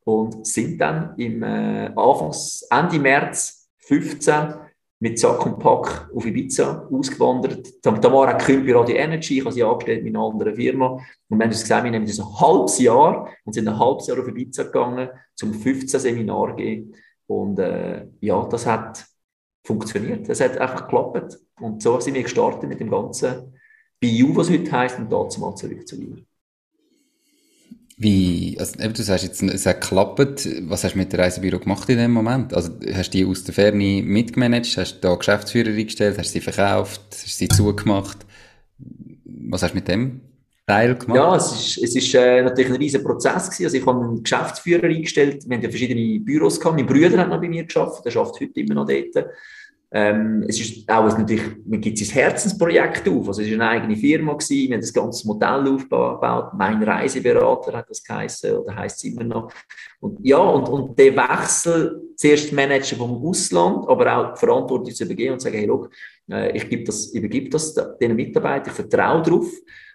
und 0.07 0.47
sind 0.47 0.79
dann 0.79 1.13
im 1.17 1.43
äh, 1.43 1.91
Anfangs, 1.93 2.65
Ende 2.71 2.97
März 2.97 3.69
15 3.79 4.53
mit 4.99 5.19
Sack 5.19 5.45
und 5.45 5.59
Pack 5.59 6.09
auf 6.13 6.25
Ibiza 6.25 6.87
ausgewandert. 6.91 7.81
Tamara 7.81 8.33
Kühl 8.33 8.63
bei 8.63 8.73
Radio 8.73 8.95
Energy, 8.95 9.37
ich 9.37 9.45
habe 9.45 9.53
sie 9.53 9.63
angestellt 9.63 10.03
mit 10.03 10.15
einer 10.15 10.25
anderen 10.25 10.55
Firma. 10.55 10.93
Und 11.29 11.37
wir 11.37 11.43
haben 11.43 11.51
uns 11.51 11.61
gesagt, 11.61 11.83
wir 11.83 11.91
nehmen 11.91 12.07
das 12.07 12.19
ein 12.19 12.39
halbes 12.39 12.79
Jahr 12.79 13.29
und 13.45 13.53
sind 13.53 13.67
ein 13.67 13.77
halbes 13.77 14.07
Jahr 14.07 14.19
auf 14.19 14.27
Ibiza 14.27 14.63
gegangen, 14.63 15.09
zum 15.35 15.53
15 15.53 15.99
Seminar 15.99 16.55
gehen. 16.55 16.95
Und 17.27 17.59
äh, 17.59 18.07
ja, 18.21 18.43
das 18.45 18.65
hat 18.65 19.05
funktioniert. 19.65 20.27
Das 20.27 20.41
hat 20.41 20.57
einfach 20.57 20.87
geklappt. 20.87 21.37
Und 21.59 21.83
so 21.83 21.99
sind 21.99 22.15
wir 22.15 22.23
gestartet 22.23 22.67
mit 22.67 22.79
dem 22.79 22.89
ganzen 22.89 23.53
BU, 23.99 24.35
was 24.35 24.49
heute 24.49 24.71
heisst, 24.71 24.97
und 24.97 25.11
dazu 25.11 25.41
mal 25.41 25.55
zurück 25.55 25.87
zu 25.87 25.97
dir. 25.97 26.17
Wie, 27.99 28.55
also 28.59 28.79
eben, 28.79 28.93
du 28.93 29.01
sagst 29.01 29.23
jetzt, 29.23 29.41
es 29.41 29.65
hat 29.65 29.81
geklappt. 29.81 30.47
Was 30.67 30.83
hast 30.83 30.93
du 30.93 30.99
mit 30.99 31.11
der 31.11 31.19
Reisebüro 31.19 31.57
gemacht 31.57 31.89
in 31.89 31.97
dem 31.97 32.11
Moment? 32.11 32.53
Also, 32.53 32.71
hast 32.93 33.11
du 33.11 33.17
die 33.17 33.25
aus 33.25 33.43
der 33.43 33.55
Ferne 33.55 34.03
mitgemanagt? 34.03 34.77
Hast 34.77 34.97
du 34.97 34.99
da 35.01 35.15
Geschäftsführer 35.15 35.69
eingestellt? 35.69 36.15
Hast 36.19 36.29
du 36.29 36.33
sie 36.33 36.41
verkauft? 36.41 37.01
Hast 37.11 37.25
du 37.25 37.29
sie 37.29 37.47
zugemacht? 37.47 38.19
Was 39.49 39.63
hast 39.63 39.71
du 39.71 39.77
mit 39.77 39.87
dem 39.87 40.21
Teil 40.67 40.93
gemacht? 40.93 41.17
Ja, 41.17 41.35
es 41.35 41.51
ist, 41.51 41.83
es 41.83 41.95
ist 41.95 42.13
äh, 42.13 42.43
natürlich 42.43 42.69
ein 42.69 42.77
riesen 42.77 43.03
Prozess 43.03 43.49
gewesen. 43.49 43.65
Also, 43.65 43.77
ich 43.77 43.85
habe 43.87 43.99
einen 43.99 44.21
Geschäftsführer 44.21 44.83
eingestellt. 44.83 45.49
Wir 45.49 45.57
haben 45.57 45.63
ja 45.63 45.69
verschiedene 45.69 46.19
Büros 46.19 46.59
gehabt. 46.59 46.75
Mein 46.75 46.85
Bruder 46.85 47.17
hat 47.17 47.29
noch 47.29 47.41
bei 47.41 47.49
mir 47.49 47.63
geschafft. 47.63 48.05
Der 48.05 48.11
schafft 48.11 48.39
heute 48.39 48.59
immer 48.59 48.75
noch 48.75 48.85
dort. 48.85 49.25
Ähm, 49.89 50.43
es 50.47 50.59
ist 50.59 50.89
auch 50.89 51.17
natürlich, 51.17 51.43
man 51.65 51.79
gibt 51.79 51.97
sein 51.97 52.09
Herzensprojekt 52.09 53.07
auf. 53.07 53.29
Also 53.29 53.41
es 53.41 53.47
war 53.47 53.53
eine 53.53 53.69
eigene 53.69 53.95
Firma 53.95 54.33
gewesen. 54.33 54.67
Wir 54.67 54.75
haben 54.75 54.81
das 54.81 54.93
ganze 54.93 55.25
Modell 55.25 55.73
aufgebaut. 55.73 56.53
Mein 56.53 56.83
Reiseberater 56.83 57.77
hat 57.77 57.89
das 57.89 58.03
geheißen 58.03 58.57
oder 58.57 58.75
heißt 58.75 58.97
es 58.97 59.03
immer 59.05 59.23
noch. 59.23 59.51
Und 60.01 60.19
ja, 60.25 60.39
und, 60.39 60.67
und 60.67 60.99
der 60.99 61.15
Wechsel, 61.15 62.01
zuerst 62.17 62.51
Manager 62.51 62.97
vom 62.97 63.25
Ausland, 63.25 63.87
aber 63.87 64.17
auch 64.17 64.33
die 64.33 64.39
Verantwortung 64.39 64.93
zu 64.93 65.05
übergeben 65.05 65.33
und 65.33 65.39
zu 65.39 65.45
sagen, 65.45 65.57
hey, 65.57 65.67
look, 65.67 65.89
äh, 66.29 66.55
ich 66.57 66.67
gebe 66.67 66.83
das, 66.83 67.07
übergebe 67.13 67.49
das 67.49 67.73
den 67.73 68.15
Mitarbeitern, 68.15 68.67
ich 68.67 68.73
vertraue 68.73 69.21
darauf. 69.21 69.47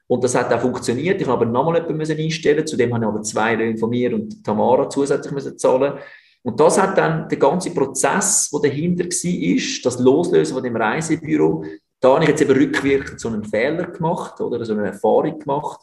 Und 0.06 0.24
das 0.24 0.34
hat 0.34 0.52
auch 0.52 0.60
funktioniert. 0.60 1.20
Ich 1.20 1.26
habe 1.26 1.42
aber 1.42 1.50
nochmal 1.50 1.86
jemanden 1.86 2.18
einstellen 2.18 2.66
Zudem 2.66 2.94
habe 2.94 3.04
ich 3.04 3.08
aber 3.08 3.22
zwei 3.22 3.54
Löhne 3.54 3.78
von 3.78 3.90
mir 3.90 4.14
und 4.14 4.42
Tamara 4.44 4.88
zusätzlich 4.88 5.32
müssen 5.32 5.58
zahlen 5.58 5.94
und 6.42 6.58
das 6.58 6.80
hat 6.80 6.98
dann 6.98 7.28
der 7.28 7.38
ganze 7.38 7.70
Prozess, 7.70 8.50
der 8.50 8.70
dahinter 8.70 9.04
war, 9.04 9.82
das 9.84 9.98
Loslösen 10.00 10.54
von 10.54 10.62
dem 10.62 10.76
Reisebüro, 10.76 11.64
da 12.00 12.14
habe 12.14 12.24
ich 12.24 12.30
jetzt 12.30 12.42
eben 12.42 12.52
rückwirkend 12.52 13.20
so 13.20 13.28
einen 13.28 13.44
Fehler 13.44 13.86
gemacht 13.86 14.40
oder 14.40 14.64
so 14.64 14.72
eine 14.72 14.86
Erfahrung 14.86 15.38
gemacht. 15.38 15.80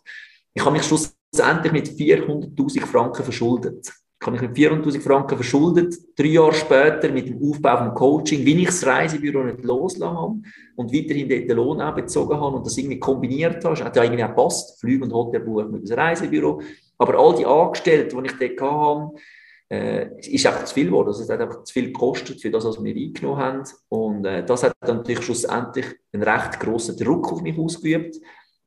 Ich 0.54 0.62
habe 0.62 0.74
mich 0.74 0.84
schlussendlich 0.84 1.72
mit 1.72 1.88
400.000 1.88 2.86
Franken 2.86 3.24
verschuldet. 3.24 3.89
Ich 4.22 4.28
habe 4.28 4.38
mich 4.38 4.41
mit 4.41 4.58
400.000 4.58 5.00
Franken 5.00 5.36
verschuldet, 5.38 5.95
drei 6.17 6.26
Jahre 6.26 6.54
später 6.54 7.10
mit 7.10 7.30
dem 7.30 7.41
Aufbau 7.41 7.78
vom 7.78 7.93
Coaching, 7.93 8.43
wie 8.43 8.63
ich 8.63 8.65
das 8.65 8.86
Reisebüro 8.86 9.45
nicht 9.45 9.63
loslassen 9.63 10.13
habe 10.13 10.41
und 10.76 10.93
weiterhin 10.93 11.30
den 11.30 11.48
Lohn 11.56 11.82
auch 11.82 11.95
bezogen 11.95 12.38
habe 12.38 12.58
und 12.58 12.65
das 12.65 12.78
irgendwie 12.78 13.00
kombiniert 13.00 13.63
habe. 13.63 13.76
Das 13.76 13.86
hat 13.86 13.95
ja 13.95 14.04
irgendwie 14.04 14.26
auch 14.26 14.36
gepasst, 14.36 14.78
Flüge 14.82 15.06
und 15.06 15.13
Hotelbuch 15.13 15.63
mit 15.69 15.89
dem 15.89 15.98
Reisebüro. 15.98 16.62
Aber 16.98 17.17
all 17.17 17.34
die 17.36 17.45
Angestellten, 17.45 18.22
die 18.22 18.30
ich 18.30 18.58
dort 18.58 18.62
hatte, 18.62 19.22
äh, 19.69 20.19
ist 20.19 20.45
einfach 20.45 20.65
zu 20.65 20.73
viel 20.73 20.86
geworden. 20.86 21.10
Also 21.10 21.23
es 21.23 21.29
hat 21.29 21.39
einfach 21.39 21.63
zu 21.63 21.73
viel 21.73 21.88
gekostet 21.88 22.41
für 22.41 22.49
das, 22.49 22.65
was 22.65 22.84
wir 22.84 22.95
eingenommen 22.95 23.38
haben. 23.38 23.63
Und 23.89 24.25
äh, 24.25 24.43
das 24.43 24.63
hat 24.63 24.73
dann 24.82 24.97
natürlich 24.97 25.23
schlussendlich 25.23 25.86
einen 26.12 26.23
recht 26.23 26.60
grossen 26.60 26.97
Druck 26.97 27.32
auf 27.32 27.41
mich 27.41 27.58
ausgeübt. 27.58 28.15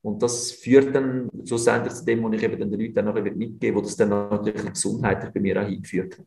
Und 0.01 0.21
das 0.21 0.51
führt 0.51 0.93
dann 0.95 1.29
schlussendlich 1.45 1.93
zu 1.93 2.05
dem, 2.05 2.23
was 2.23 2.33
ich 2.33 2.43
eben 2.43 2.59
den 2.59 2.79
Leuten 2.79 2.93
dann 2.93 3.05
noch 3.05 3.15
mitgebe, 3.15 3.77
wo 3.77 3.81
das 3.81 3.95
dann 3.95 4.09
natürlich 4.09 4.73
gesundheitlich 4.73 5.31
bei 5.31 5.39
mir 5.39 5.61
auch 5.61 5.67
hingeführt 5.67 6.19
hat. 6.19 6.25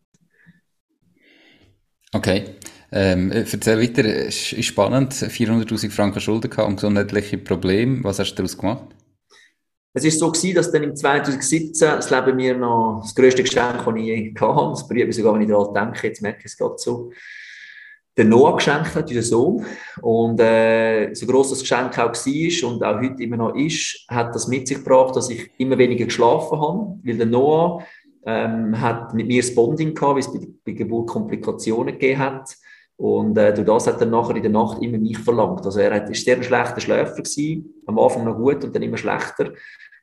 Okay. 2.13 2.45
Ähm, 2.93 3.33
erzähl 3.33 3.81
weiter, 3.81 4.05
es 4.05 4.53
ist 4.53 4.67
spannend, 4.67 5.13
400'000 5.13 5.91
Franken 5.91 6.21
Schulden 6.21 6.49
gehabt 6.49 6.69
und 6.69 6.77
gesundheitliche 6.77 7.37
Probleme. 7.37 8.03
Was 8.05 8.19
hast 8.19 8.33
du 8.33 8.37
daraus 8.37 8.57
gemacht? 8.57 8.96
Es 9.97 10.05
ist 10.05 10.21
so 10.21 10.31
gewesen, 10.31 10.57
dass 10.57 10.71
dann 10.71 10.83
im 10.83 10.95
2017 10.95 11.73
das 11.89 12.11
Leben 12.11 12.37
mir 12.37 12.55
noch 12.55 13.01
das 13.01 13.15
grösste 13.15 13.43
Geschenk, 13.43 13.83
das 13.83 13.95
ich 13.97 14.05
je 14.05 14.35
hatte, 14.39 14.69
das 14.69 14.87
berührt 14.87 15.07
mich 15.07 15.17
sogar, 15.17 15.33
wenn 15.33 15.41
ich 15.41 15.49
daran 15.49 15.73
denke, 15.73 16.09
jetzt 16.09 16.21
merke 16.21 16.41
ich 16.41 16.45
es 16.45 16.57
gerade 16.59 16.75
so, 16.77 17.11
der 18.15 18.27
Noah 18.27 18.57
geschenkt 18.57 18.95
hat, 18.95 19.09
unser 19.09 19.23
Sohn. 19.23 19.65
Und 20.03 20.39
äh, 20.39 21.15
so 21.15 21.25
groß 21.25 21.49
das 21.49 21.61
Geschenk 21.61 21.99
auch 21.99 22.13
war 22.13 22.71
und 22.71 22.85
auch 22.85 23.01
heute 23.01 23.23
immer 23.23 23.39
noch 23.39 23.55
ist, 23.55 24.05
hat 24.09 24.35
das 24.35 24.49
mit 24.49 24.69
sich 24.69 24.77
gebracht, 24.77 25.17
dass 25.17 25.31
ich 25.31 25.51
immer 25.57 25.79
weniger 25.79 26.05
geschlafen 26.05 26.61
habe, 26.61 26.99
weil 27.03 27.17
der 27.17 27.27
Noah 27.27 27.83
ähm, 28.27 28.79
hat 28.79 29.15
mit 29.15 29.27
mir 29.27 29.41
das 29.41 29.55
Bonding 29.55 29.95
gehabt, 29.95 30.13
weil 30.13 30.21
es 30.21 30.31
bei, 30.31 30.47
bei 30.63 30.73
Geburt 30.73 31.09
Komplikationen 31.09 31.95
gegeben 31.95 32.19
hat. 32.21 32.55
Und 32.99 33.37
äh, 33.37 33.53
durch 33.53 33.67
das 33.67 33.87
hat 33.87 34.01
er 34.01 34.07
nachher 34.07 34.37
in 34.37 34.43
der 34.43 34.51
Nacht 34.51 34.83
immer 34.83 34.99
mich 34.99 35.19
verlangt. 35.19 35.65
Also 35.65 35.81
er 35.81 35.91
war 35.91 36.15
sehr 36.15 36.37
ein 36.37 36.43
schlechter 36.43 36.81
Schläfer 36.81 37.17
gewesen, 37.17 37.83
am 37.87 37.99
Anfang 37.99 38.25
noch 38.25 38.37
gut 38.37 38.65
und 38.65 38.75
dann 38.75 38.83
immer 38.83 38.97
schlechter. 38.97 39.53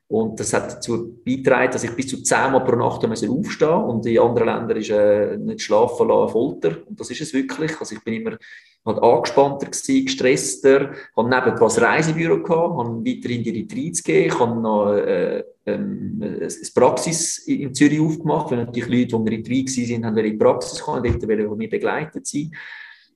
Und 0.08 0.40
das 0.40 0.54
hat 0.54 0.74
dazu 0.74 1.20
beigetragen, 1.26 1.72
dass 1.72 1.84
ich 1.84 1.96
bis 1.96 2.08
zu 2.08 2.22
zehnmal 2.22 2.64
pro 2.64 2.76
Nacht 2.76 3.04
aufstehen 3.04 3.32
musste. 3.32 3.74
Und 3.74 4.06
in 4.06 4.20
anderen 4.20 4.48
Ländern 4.48 4.78
ist 4.78 4.90
äh, 4.90 5.38
nicht 5.38 5.62
schlafen 5.62 6.08
lassen 6.08 6.32
Folter. 6.32 6.78
Und 6.88 7.00
das 7.00 7.10
ist 7.10 7.22
es 7.22 7.34
wirklich. 7.34 7.80
Also 7.80 7.96
ich 7.96 8.04
bin 8.04 8.22
immer 8.22 8.38
halt 8.86 9.02
angespannter 9.02 9.68
gewesen, 9.68 10.06
gestresster, 10.06 10.92
habe 11.16 11.30
nebenbei 11.30 11.66
ein 11.66 11.84
Reisebüro 11.84 12.44
gehabt, 12.44 12.78
habe 12.78 13.06
weiterhin 13.06 13.44
die 13.44 13.62
Retreats 13.62 14.04
gegeben, 14.04 14.28
ich 14.28 14.40
habe 14.40 14.60
noch 14.60 14.94
äh, 14.94 15.44
ähm, 15.66 16.20
eine 16.22 16.50
Praxis 16.76 17.40
in 17.48 17.74
Zürich 17.74 18.02
aufgemacht, 18.02 18.52
weil 18.52 18.66
natürlich 18.66 18.90
Leute, 18.90 19.08
die 19.08 19.16
im 19.16 19.28
Retreat 19.28 19.68
waren, 19.68 20.06
haben 20.06 20.18
in 20.18 20.24
die 20.26 20.38
Praxis 20.38 20.82
kommen, 20.82 21.04
dort 21.04 21.28
wollen 21.28 21.48
von 21.48 21.58
mir 21.58 21.70
begleitet 21.70 22.28
sein. 22.28 22.52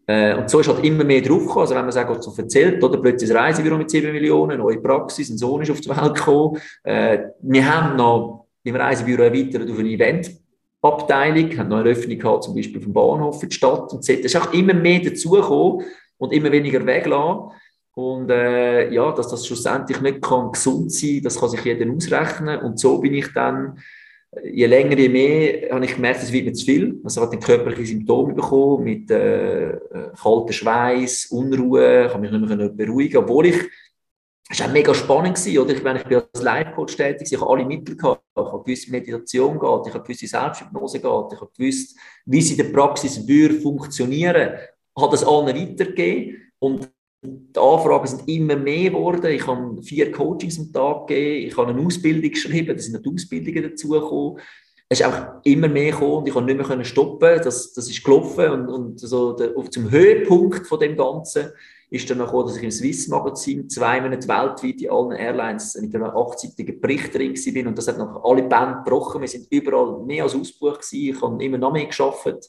Äh, 0.07 0.35
und 0.35 0.49
so 0.49 0.61
ist 0.61 0.69
halt 0.69 0.83
immer 0.85 1.03
mehr 1.03 1.21
draufgekommen. 1.21 1.61
Also 1.61 1.75
wenn 1.75 1.83
man 1.83 1.91
sagt, 1.91 2.23
so 2.23 2.33
erzählt, 2.35 2.81
oder 2.81 2.97
plötzlich 2.97 3.29
ein 3.29 3.37
Reisebüro 3.37 3.77
mit 3.77 3.89
7 3.89 4.11
Millionen, 4.11 4.57
neue 4.57 4.79
Praxis, 4.79 5.29
ein 5.29 5.37
Sohn 5.37 5.61
ist 5.61 5.69
auf 5.69 5.81
die 5.81 5.89
Welt 5.89 6.15
gekommen. 6.15 6.57
Äh, 6.83 7.19
wir 7.41 7.75
haben 7.75 7.97
noch 7.97 8.47
im 8.63 8.75
Reisebüro 8.75 9.23
erweitert 9.23 9.69
auf 9.69 9.77
eine 9.77 9.89
Eventabteilung, 9.89 11.57
haben 11.57 11.67
noch 11.69 11.79
eine 11.79 11.89
Öffnung 11.89 12.17
gehabt, 12.17 12.45
zum 12.45 12.55
Beispiel 12.55 12.81
vom 12.81 12.93
Bahnhof 12.93 13.43
in 13.43 13.49
die 13.49 13.55
Stadt 13.55 13.91
und 13.91 14.03
so. 14.03 14.13
Es 14.13 14.19
ist 14.19 14.35
auch 14.37 14.53
immer 14.53 14.73
mehr 14.73 15.01
dazugekommen 15.01 15.85
und 16.17 16.31
immer 16.31 16.51
weniger 16.51 16.85
weglassen. 16.85 17.51
Und 17.93 18.29
äh, 18.29 18.93
ja, 18.93 19.11
dass 19.11 19.27
das 19.27 19.45
schlussendlich 19.45 19.99
nicht 20.01 20.21
kann 20.21 20.51
gesund 20.51 20.91
sein 20.91 21.15
kann, 21.15 21.23
das 21.23 21.39
kann 21.39 21.49
sich 21.49 21.65
jeder 21.65 21.91
ausrechnen. 21.91 22.59
Und 22.59 22.79
so 22.79 22.99
bin 22.99 23.13
ich 23.13 23.33
dann 23.33 23.79
je 24.43 24.67
länger, 24.67 24.99
je 24.99 25.09
mehr 25.09 25.69
habe 25.71 25.85
ich 25.85 25.95
gemerkt, 25.95 26.23
es 26.23 26.31
wird 26.31 26.45
mir 26.45 26.53
zu 26.53 26.65
viel. 26.65 26.99
Also 27.03 27.21
habe 27.21 27.37
körperliche 27.37 27.85
Symptome 27.85 28.33
bekommen, 28.33 28.83
mit 28.83 29.09
äh, 29.11 29.71
äh 29.71 29.77
kaltem 30.21 30.53
Schweiß, 30.53 31.27
Unruhe, 31.27 32.05
ich 32.05 32.13
habe 32.13 32.21
mich 32.21 32.31
nicht 32.31 32.57
mehr 32.57 32.69
beruhigen 32.69 33.17
obwohl 33.17 33.47
ich, 33.47 33.57
es 34.49 34.59
war 34.61 34.69
mega 34.69 34.93
spannend 34.93 35.35
gewesen, 35.35 35.59
oder? 35.59 35.73
Ich, 35.73 35.83
meine, 35.83 35.99
ich 35.99 36.05
bin 36.05 36.17
als 36.19 36.41
Life-Coach 36.41 36.95
tätig, 36.95 37.27
ich 37.29 37.41
habe 37.41 37.51
alle 37.51 37.65
Mittel 37.65 37.97
gehabt, 37.97 38.23
ich 38.33 38.43
habe 38.45 38.63
gewusst, 38.63 38.87
wie 38.87 38.91
Meditation 38.91 39.59
geht, 39.59 39.87
ich 39.87 39.93
habe 39.93 40.03
gewusst, 40.03 40.21
wie 40.21 40.27
Selbsthypnose 40.27 40.99
geht, 40.99 41.33
ich 41.33 41.41
habe 41.41 41.51
gewusst, 41.57 41.97
wie 42.25 42.41
sie 42.41 42.53
in 42.53 42.65
der 42.65 42.73
Praxis 42.73 43.27
würde 43.27 43.59
funktionieren, 43.59 44.53
ich 44.95 45.03
habe 45.03 45.11
das 45.11 45.25
allen 45.25 45.47
weitergegeben 45.47 46.51
und 46.59 46.89
die 47.21 47.59
Anfragen 47.59 48.07
sind 48.07 48.27
immer 48.27 48.55
mehr 48.55 48.91
geworden. 48.91 49.31
Ich 49.31 49.45
habe 49.47 49.81
vier 49.81 50.11
Coachings 50.11 50.59
am 50.59 50.71
Tag 50.71 51.07
gegeben. 51.07 51.47
Ich 51.47 51.57
habe 51.57 51.71
eine 51.71 51.85
Ausbildung 51.85 52.29
geschrieben. 52.29 52.75
Da 52.75 52.81
sind 52.81 52.93
noch 52.93 53.01
die 53.01 53.13
Ausbildungen 53.13 53.63
dazugekommen. 53.63 54.39
Es 54.89 55.01
ist 55.01 55.05
auch 55.05 55.41
immer 55.43 55.67
mehr 55.67 55.91
gekommen 55.91 56.13
und 56.13 56.27
ich 56.27 56.33
konnte 56.33 56.53
nicht 56.53 56.69
mehr 56.69 56.85
stoppen. 56.85 57.41
Das, 57.43 57.73
das 57.73 57.89
ist 57.89 58.03
gelaufen. 58.03 58.49
Und, 58.49 58.69
und 58.69 58.99
so 58.99 59.33
der, 59.33 59.53
zum 59.69 59.89
Höhepunkt 59.89 60.67
von 60.67 60.79
dem 60.79 60.95
Ganzen 60.95 61.51
ist 61.89 62.09
dann 62.09 62.19
gekommen, 62.19 62.47
dass 62.47 62.57
ich 62.57 62.63
im 62.63 62.71
Swiss 62.71 63.07
Magazin 63.07 63.69
zwei 63.69 63.99
Monate 63.99 64.27
weltweit 64.27 64.81
in 64.81 64.89
allen 64.89 65.11
Airlines 65.13 65.75
mit 65.81 65.95
einer 65.95 66.15
achtseitigen 66.15 66.79
Bericht 66.79 67.15
drin 67.15 67.33
war. 67.33 67.67
Und 67.67 67.77
das 67.77 67.87
hat 67.87 67.97
noch 67.97 68.23
alle 68.23 68.43
Bände 68.43 68.81
gebrochen. 68.85 69.21
Wir 69.21 69.27
sind 69.27 69.47
überall 69.49 70.05
mehr 70.05 70.23
als 70.23 70.35
ausgebucht 70.35 70.81
gewesen. 70.81 71.15
Ich 71.15 71.21
habe 71.21 71.43
immer 71.43 71.57
noch 71.57 71.73
mehr 71.73 71.85
geschafft. 71.85 72.47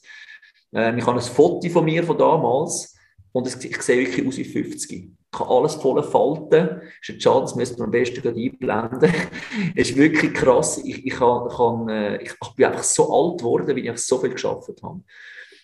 Ähm, 0.73 0.97
ich 0.97 1.05
habe 1.05 1.17
ein 1.17 1.23
Foto 1.23 1.67
von 1.69 1.85
mir 1.85 2.03
von 2.03 2.17
damals 2.17 2.98
und 3.31 3.47
es, 3.47 3.63
ich 3.63 3.81
sehe 3.81 4.05
wirklich 4.05 4.27
aus 4.27 4.37
wie 4.37 4.43
50. 4.43 4.91
Ich 4.91 5.37
kann 5.37 5.47
alles 5.47 5.75
voll 5.75 6.01
falten. 6.01 6.81
Ist 7.01 7.09
ein 7.09 7.21
Schade, 7.21 7.41
das 7.41 7.55
müsste 7.55 7.77
man 7.77 7.85
am 7.85 7.91
besten 7.91 8.21
gerade 8.21 8.39
einblenden. 8.39 9.13
es 9.75 9.91
ist 9.91 9.97
wirklich 9.97 10.33
krass. 10.33 10.81
Ich, 10.83 11.05
ich, 11.05 11.13
kann, 11.13 11.47
kann, 11.49 11.89
äh, 11.89 12.21
ich, 12.23 12.33
bin 12.55 12.65
einfach 12.65 12.83
so 12.83 13.13
alt 13.13 13.39
geworden, 13.39 13.67
weil 13.67 13.77
ich 13.77 13.97
so 13.99 14.17
viel 14.17 14.31
geschafft 14.31 14.69
habe. 14.81 15.01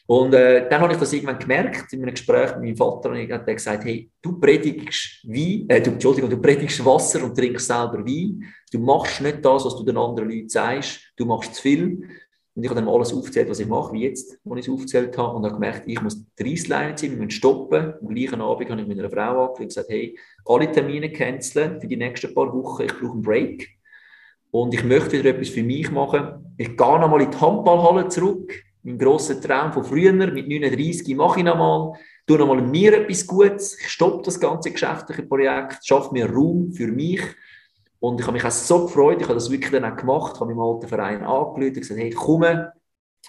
Und 0.07 0.35
äh, 0.35 0.69
dann 0.69 0.81
habe 0.81 0.93
ich 0.93 0.99
das 0.99 1.11
irgendwann 1.13 1.39
gemerkt, 1.39 1.91
in 1.91 2.03
einem 2.03 2.13
Gespräch 2.13 2.51
mit 2.55 2.63
meinem 2.63 2.77
Vater, 2.77 3.09
und 3.09 3.15
ich 3.15 3.31
habe 3.31 3.55
gesagt, 3.55 3.85
hey, 3.85 4.11
du 4.21 4.39
predigst 4.39 5.21
Wein, 5.23 5.65
äh, 5.67 5.81
du, 5.81 5.91
Entschuldigung, 5.91 6.29
du 6.29 6.37
predigst 6.37 6.85
Wasser 6.85 7.23
und 7.23 7.35
trinkst 7.35 7.65
selber 7.65 8.05
Wein. 8.05 8.43
Du 8.71 8.79
machst 8.79 9.21
nicht 9.21 9.43
das, 9.43 9.65
was 9.65 9.75
du 9.75 9.83
den 9.83 9.97
anderen 9.97 10.29
Leuten 10.29 10.49
sagst. 10.49 10.99
Du 11.17 11.25
machst 11.25 11.55
zu 11.55 11.61
viel. 11.61 12.07
Und 12.55 12.63
ich 12.63 12.69
habe 12.69 12.79
dann 12.79 12.89
alles 12.89 13.13
aufgezählt, 13.13 13.49
was 13.49 13.59
ich 13.59 13.67
mache, 13.67 13.91
wie 13.91 14.03
jetzt, 14.03 14.39
als 14.49 14.59
ich 14.59 14.67
es 14.67 14.73
aufgezählt 14.73 15.17
habe. 15.17 15.35
Und 15.35 15.43
habe 15.43 15.55
gemerkt, 15.55 15.83
ich 15.87 16.01
muss 16.01 16.25
die 16.39 16.43
Reissleine 16.43 16.95
ziehen, 16.95 17.11
wir 17.11 17.17
müssen 17.17 17.31
stoppen. 17.31 17.93
Am 18.01 18.07
gleichen 18.07 18.41
Abend 18.41 18.69
habe 18.69 18.81
ich 18.81 18.87
mit 18.87 18.97
einer 18.97 19.09
Frau 19.09 19.41
angerufen 19.41 19.63
und 19.63 19.67
gesagt, 19.67 19.89
hey, 19.89 20.17
alle 20.45 20.71
Termine 20.71 21.11
canceln 21.11 21.81
für 21.81 21.87
die 21.87 21.97
nächsten 21.97 22.33
paar 22.33 22.53
Wochen. 22.53 22.83
Ich 22.83 22.93
brauche 22.93 23.11
einen 23.11 23.21
Break. 23.21 23.69
Und 24.51 24.73
ich 24.73 24.85
möchte 24.85 25.19
wieder 25.19 25.31
etwas 25.31 25.49
für 25.49 25.63
mich 25.63 25.91
machen. 25.91 26.55
Ich 26.57 26.77
gehe 26.77 26.99
nochmal 26.99 27.23
in 27.23 27.31
die 27.31 27.37
Handballhalle 27.37 28.07
zurück. 28.07 28.53
Mein 28.83 28.99
grosser 28.99 29.41
Traum 29.41 29.73
von 29.73 29.83
früher, 29.83 30.13
mit 30.13 30.47
39 30.47 31.13
mache 31.17 31.39
ich 31.39 31.45
nochmal. 31.45 31.99
Tue 32.25 32.37
nochmal 32.37 32.61
mir 32.61 32.93
etwas 32.93 33.27
Gutes. 33.27 33.77
Ich 33.77 33.89
stoppe 33.89 34.23
das 34.23 34.39
ganze 34.39 34.71
geschäftliche 34.71 35.23
Projekt, 35.23 35.85
schaffe 35.85 36.13
mir 36.13 36.29
Raum 36.29 36.71
für 36.71 36.87
mich 36.87 37.21
und 38.05 38.19
ich 38.19 38.27
habe 38.27 38.33
mich 38.33 38.45
auch 38.45 38.51
so 38.51 38.85
gefreut, 38.85 39.17
ich 39.19 39.23
habe 39.23 39.33
das 39.33 39.49
wirklich 39.49 39.71
dann 39.71 39.83
auch 39.83 39.95
gemacht, 39.95 40.39
habe 40.39 40.53
meinem 40.53 40.59
alten 40.59 40.87
Verein 40.87 41.23
angerufen 41.23 41.63
und 41.63 41.73
gesagt, 41.73 41.99
hey, 41.99 42.11
komm. 42.11 42.45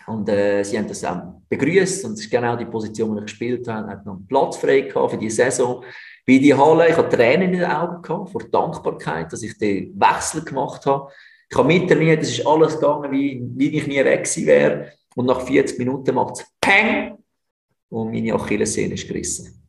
Und 0.07 0.29
äh, 0.29 0.63
sie 0.63 0.77
haben 0.77 0.87
das 0.87 1.03
auch 1.03 1.23
begrüßt 1.49 2.05
und 2.05 2.13
es 2.13 2.21
ist 2.21 2.31
genau 2.31 2.55
die 2.57 2.67
Position, 2.67 3.15
die 3.15 3.21
ich 3.21 3.25
gespielt 3.25 3.67
habe. 3.67 3.89
Hatte 3.89 4.07
noch 4.07 4.17
einen 4.17 4.27
Platz 4.27 4.59
frei 4.59 4.83
gehabt 4.83 5.13
für 5.13 5.17
die 5.17 5.31
Saison. 5.31 5.83
Bei 6.27 6.37
die 6.37 6.53
Halle, 6.53 6.91
ich 6.91 6.97
hatte 6.97 7.17
Tränen 7.17 7.55
in 7.55 7.61
den 7.61 7.71
Augen 7.71 8.03
gehabt, 8.03 8.31
vor 8.31 8.43
Dankbarkeit, 8.43 9.33
dass 9.33 9.43
ich 9.43 9.57
den 9.57 9.99
Wechsel 9.99 10.45
gemacht 10.45 10.85
habe. 10.85 11.11
Ich 11.49 11.57
habe 11.57 11.69
mittrainiert, 11.69 12.23
es 12.23 12.39
ist 12.39 12.47
alles 12.47 12.75
gegangen, 12.75 13.11
wie, 13.11 13.43
wie 13.55 13.79
ich 13.79 13.87
nie 13.87 14.05
weg 14.05 14.25
gewesen 14.25 14.47
wäre. 14.47 14.93
Und 15.15 15.25
nach 15.25 15.41
40 15.41 15.79
Minuten 15.79 16.15
macht 16.15 16.41
es 16.41 16.47
Peng! 16.61 17.17
Und 17.89 18.13
meine 18.13 18.35
Achillessehne 18.35 18.93
ist 18.93 19.09
gerissen. 19.09 19.63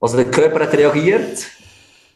Also 0.00 0.16
der 0.16 0.30
Körper 0.32 0.64
hat 0.64 0.74
reagiert 0.74 1.46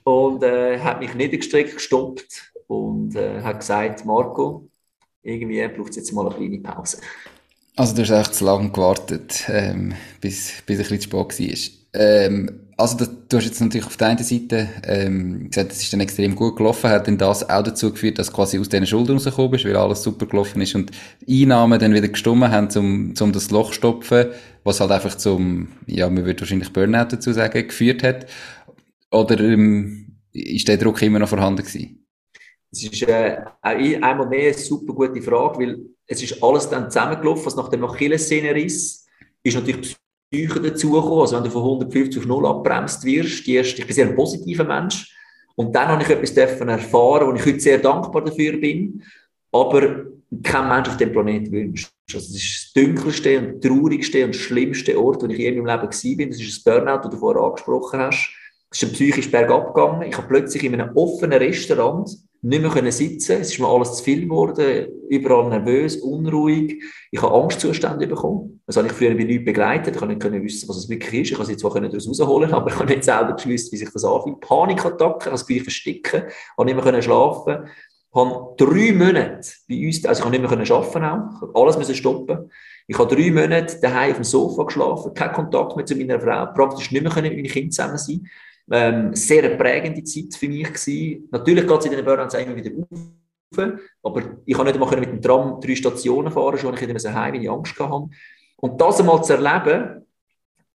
und 0.09 0.43
äh, 0.43 0.79
hat 0.81 1.01
mich 1.01 1.15
niedergestreckt, 1.15 1.75
gestoppt 1.75 2.53
und 2.67 3.15
äh, 3.15 3.43
hat 3.43 3.61
gesagt, 3.61 4.07
Marco, 4.07 4.71
irgendwie 5.23 5.67
braucht 5.69 5.91
es 5.91 5.97
jetzt 5.97 6.13
mal 6.13 6.27
eine 6.27 6.35
kleine 6.35 6.61
Pause. 6.61 6.99
Also 7.77 7.95
du 7.95 8.03
hast 8.03 8.11
echt 8.11 8.35
zu 8.35 8.45
lange 8.47 8.71
gewartet, 8.71 9.45
ähm, 9.49 9.95
bis, 10.21 10.63
bis 10.65 10.79
ein 10.79 10.89
bisschen 10.89 11.01
zu 11.01 11.09
spät 11.09 11.41
war. 11.41 12.01
Ähm, 12.01 12.61
also 12.79 12.97
das, 12.97 13.11
du 13.29 13.37
hast 13.37 13.45
jetzt 13.45 13.61
natürlich 13.61 13.87
auf 13.87 13.97
der 13.97 14.09
einen 14.09 14.25
Seite 14.25 14.69
ähm, 14.85 15.51
gesagt, 15.51 15.73
es 15.73 15.83
ist 15.83 15.93
dann 15.93 16.01
extrem 16.01 16.35
gut 16.37 16.57
gelaufen, 16.57 16.91
hat 16.91 17.07
dann 17.07 17.19
das 17.19 17.49
auch 17.49 17.63
dazu 17.63 17.91
geführt, 17.91 18.19
dass 18.19 18.33
quasi 18.33 18.59
aus 18.59 18.69
diesen 18.69 18.87
Schulden 18.87 19.13
rausgekommen 19.13 19.51
bist, 19.51 19.65
weil 19.65 19.77
alles 19.77 20.03
super 20.03 20.27
gelaufen 20.27 20.63
ist 20.63 20.75
und 20.75 20.91
Einnahmen 21.29 21.79
dann 21.79 21.93
wieder 21.93 22.09
gestummen 22.09 22.51
haben, 22.51 22.69
um, 22.77 23.15
um 23.21 23.33
das 23.33 23.51
Loch 23.51 23.69
zu 23.69 23.75
stopfen, 23.75 24.29
was 24.65 24.81
halt 24.81 24.91
einfach 24.91 25.17
zum, 25.17 25.69
ja, 25.87 26.09
man 26.09 26.25
würde 26.25 26.41
wahrscheinlich 26.41 26.73
Burnout 26.73 27.09
dazu 27.11 27.33
sagen, 27.33 27.67
geführt 27.67 28.03
hat. 28.03 28.27
Oder 29.11 29.41
ähm, 29.41 30.19
ist 30.33 30.69
der 30.69 30.77
Druck 30.77 31.01
immer 31.03 31.19
noch 31.19 31.29
vorhanden 31.29 31.63
gewesen? 31.63 32.07
Es 32.71 32.85
ist 32.85 33.03
äh, 33.03 33.39
einmal 33.63 34.29
mehr 34.29 34.53
eine 34.53 34.55
super 34.55 34.93
gute 34.93 35.23
Frage, 35.23 35.59
weil 35.59 35.79
es 36.07 36.23
ist 36.23 36.43
alles 36.43 36.69
dann 36.69 36.91
zusammengelaufen, 36.91 37.47
was 37.47 37.57
nach 37.57 37.69
dem 37.69 37.85
Achillessehne 37.85 38.61
ist, 38.61 39.07
ist 39.43 39.55
natürlich 39.55 39.97
Psyche 40.31 40.61
dazugekommen. 40.61 41.21
Also 41.21 41.37
wenn 41.37 41.45
du 41.45 41.51
von 41.51 41.63
150 41.63 42.21
auf 42.21 42.27
0 42.27 42.47
abbremst 42.47 43.05
wirst, 43.05 43.47
die 43.47 43.55
erste, 43.55 43.81
ich 43.81 43.87
bin 43.87 43.95
sehr 43.95 44.09
ein 44.09 44.15
positiver 44.15 44.65
Mensch. 44.65 45.15
Und 45.57 45.75
dann 45.75 45.89
habe 45.89 46.03
ich 46.03 46.11
etwas 46.11 46.37
erfahren, 46.37 47.29
wo 47.29 47.35
ich 47.35 47.45
heute 47.45 47.61
sehr 47.61 47.79
dankbar 47.79 48.25
dafür 48.25 48.59
bin. 48.59 49.03
Aber 49.51 50.05
kein 50.43 50.69
Mensch 50.69 50.89
auf 50.89 50.97
dem 50.99 51.13
Planeten 51.13 51.51
wünscht. 51.51 51.91
Also 52.13 52.27
das 52.27 52.37
ist 52.37 52.73
das 52.75 52.85
dunkelste 52.85 53.39
und 53.39 53.63
traurigste 53.63 54.25
und 54.25 54.37
schlimmste 54.37 55.01
Ort, 55.01 55.23
wo 55.23 55.27
ich 55.27 55.39
je 55.39 55.49
in 55.49 55.65
meinem 55.65 55.81
Leben 55.81 55.83
war. 55.83 56.27
Das 56.27 56.41
ist 56.41 56.57
das 56.57 56.63
Burnout, 56.63 57.05
das 57.05 57.11
du 57.11 57.17
vorher 57.17 57.43
angesprochen 57.43 58.01
hast. 58.01 58.38
Es 58.71 58.83
ist 58.83 58.93
psychisch 58.93 59.31
bergab 59.31 59.75
gegangen. 59.75 60.03
Ich 60.03 60.17
habe 60.17 60.29
plötzlich 60.29 60.63
in 60.65 60.75
einem 60.75 60.95
offenen 60.95 61.39
Restaurant 61.39 62.11
nicht 62.43 62.63
mehr 62.63 62.71
können 62.71 62.93
sitzen. 62.93 63.41
Es 63.41 63.53
ist 63.53 63.59
mir 63.59 63.67
alles 63.67 63.97
zu 63.97 64.05
viel 64.05 64.23
geworden, 64.23 64.87
überall 65.09 65.49
nervös, 65.49 65.97
unruhig. 65.97 66.83
Ich 67.11 67.21
habe 67.21 67.35
Angstzustände 67.35 68.07
bekommen. 68.07 68.61
Das 68.67 68.77
habe 68.77 68.87
ich 68.87 68.93
früher 68.93 69.15
bei 69.15 69.25
Leuten 69.25 69.45
begleitet. 69.45 69.97
Ich 69.97 70.01
habe 70.01 70.13
nicht 70.13 70.23
können 70.23 70.43
wissen, 70.43 70.69
was 70.69 70.77
es 70.77 70.89
wirklich 70.89 71.23
ist. 71.23 71.31
Ich 71.33 71.39
habe 71.39 71.47
sie 71.47 71.57
zwar 71.57 71.81
daraus 71.81 72.07
rausholen, 72.07 72.53
aber 72.53 72.71
ich 72.71 72.79
habe 72.79 72.87
nicht 72.87 73.05
selber 73.05 73.35
gewusst, 73.35 73.73
wie 73.73 73.77
sich 73.77 73.91
das 73.91 74.05
anfühlt. 74.05 74.41
Panikattacken, 74.41 75.33
das 75.33 75.47
Gefühl, 75.47 75.63
versticken, 75.65 76.25
ich 76.27 76.35
habe 76.57 76.67
nicht 76.67 76.75
mehr 76.75 76.85
können 76.85 77.03
schlafen. 77.03 77.69
Ich 78.11 78.15
habe 78.15 78.55
drei 78.57 78.93
Monate 78.93 79.49
bei 79.69 79.87
uns, 79.87 80.05
also 80.05 80.21
ich 80.21 80.25
habe 80.25 80.31
nicht 80.31 80.41
mehr 80.41 80.49
können 80.49 80.71
arbeiten 80.71 81.05
auch. 81.05 81.35
Ich 81.35 81.41
habe 81.43 81.61
alles 81.61 81.79
müssen 81.79 81.95
stoppen. 81.95 82.51
Ich 82.87 82.99
habe 82.99 83.15
drei 83.15 83.31
Monate 83.31 83.81
daheim 83.81 84.11
auf 84.11 84.17
dem 84.17 84.25
Sofa 84.25 84.63
geschlafen, 84.63 85.13
keinen 85.13 85.33
Kontakt 85.33 85.77
mehr 85.77 85.85
zu 85.85 85.97
meiner 85.97 86.21
Frau, 86.21 86.47
praktisch 86.55 86.91
nicht 86.91 87.03
mehr 87.03 87.13
können 87.13 87.29
mit 87.29 87.37
meinen 87.37 87.51
Kindern 87.51 87.71
zusammen 87.71 87.99
sein. 87.99 88.27
Ähm, 88.71 89.15
sehr 89.15 89.45
eine 89.45 89.57
prägende 89.57 90.05
Zeit 90.05 90.35
für 90.35 90.49
mich 90.49 90.67
gewesen. 90.67 91.29
Natürlich 91.31 91.67
geht 91.67 91.79
es 91.79 91.87
in 91.87 91.93
den 91.93 92.05
Burnouts 92.05 92.35
immer 92.35 92.55
wieder 92.55 92.71
auf, 92.91 93.81
aber 94.03 94.23
ich 94.45 94.55
konnte 94.55 94.73
nicht 94.73 94.83
einmal 94.83 95.01
mit 95.01 95.11
dem 95.11 95.23
Tram 95.23 95.61
drei 95.61 95.75
Stationen 95.75 96.31
fahren, 96.31 96.59
schon 96.59 96.75
ich 96.75 96.81
wieder 96.81 96.99
so 96.99 97.13
heim, 97.13 97.35
weil 97.35 97.43
ich 97.43 97.51
Angst 97.51 97.79
hatte. 97.79 98.09
Und 98.57 98.81
das 98.81 99.01
einmal 99.01 99.25
zu 99.25 99.33
erleben, 99.33 100.07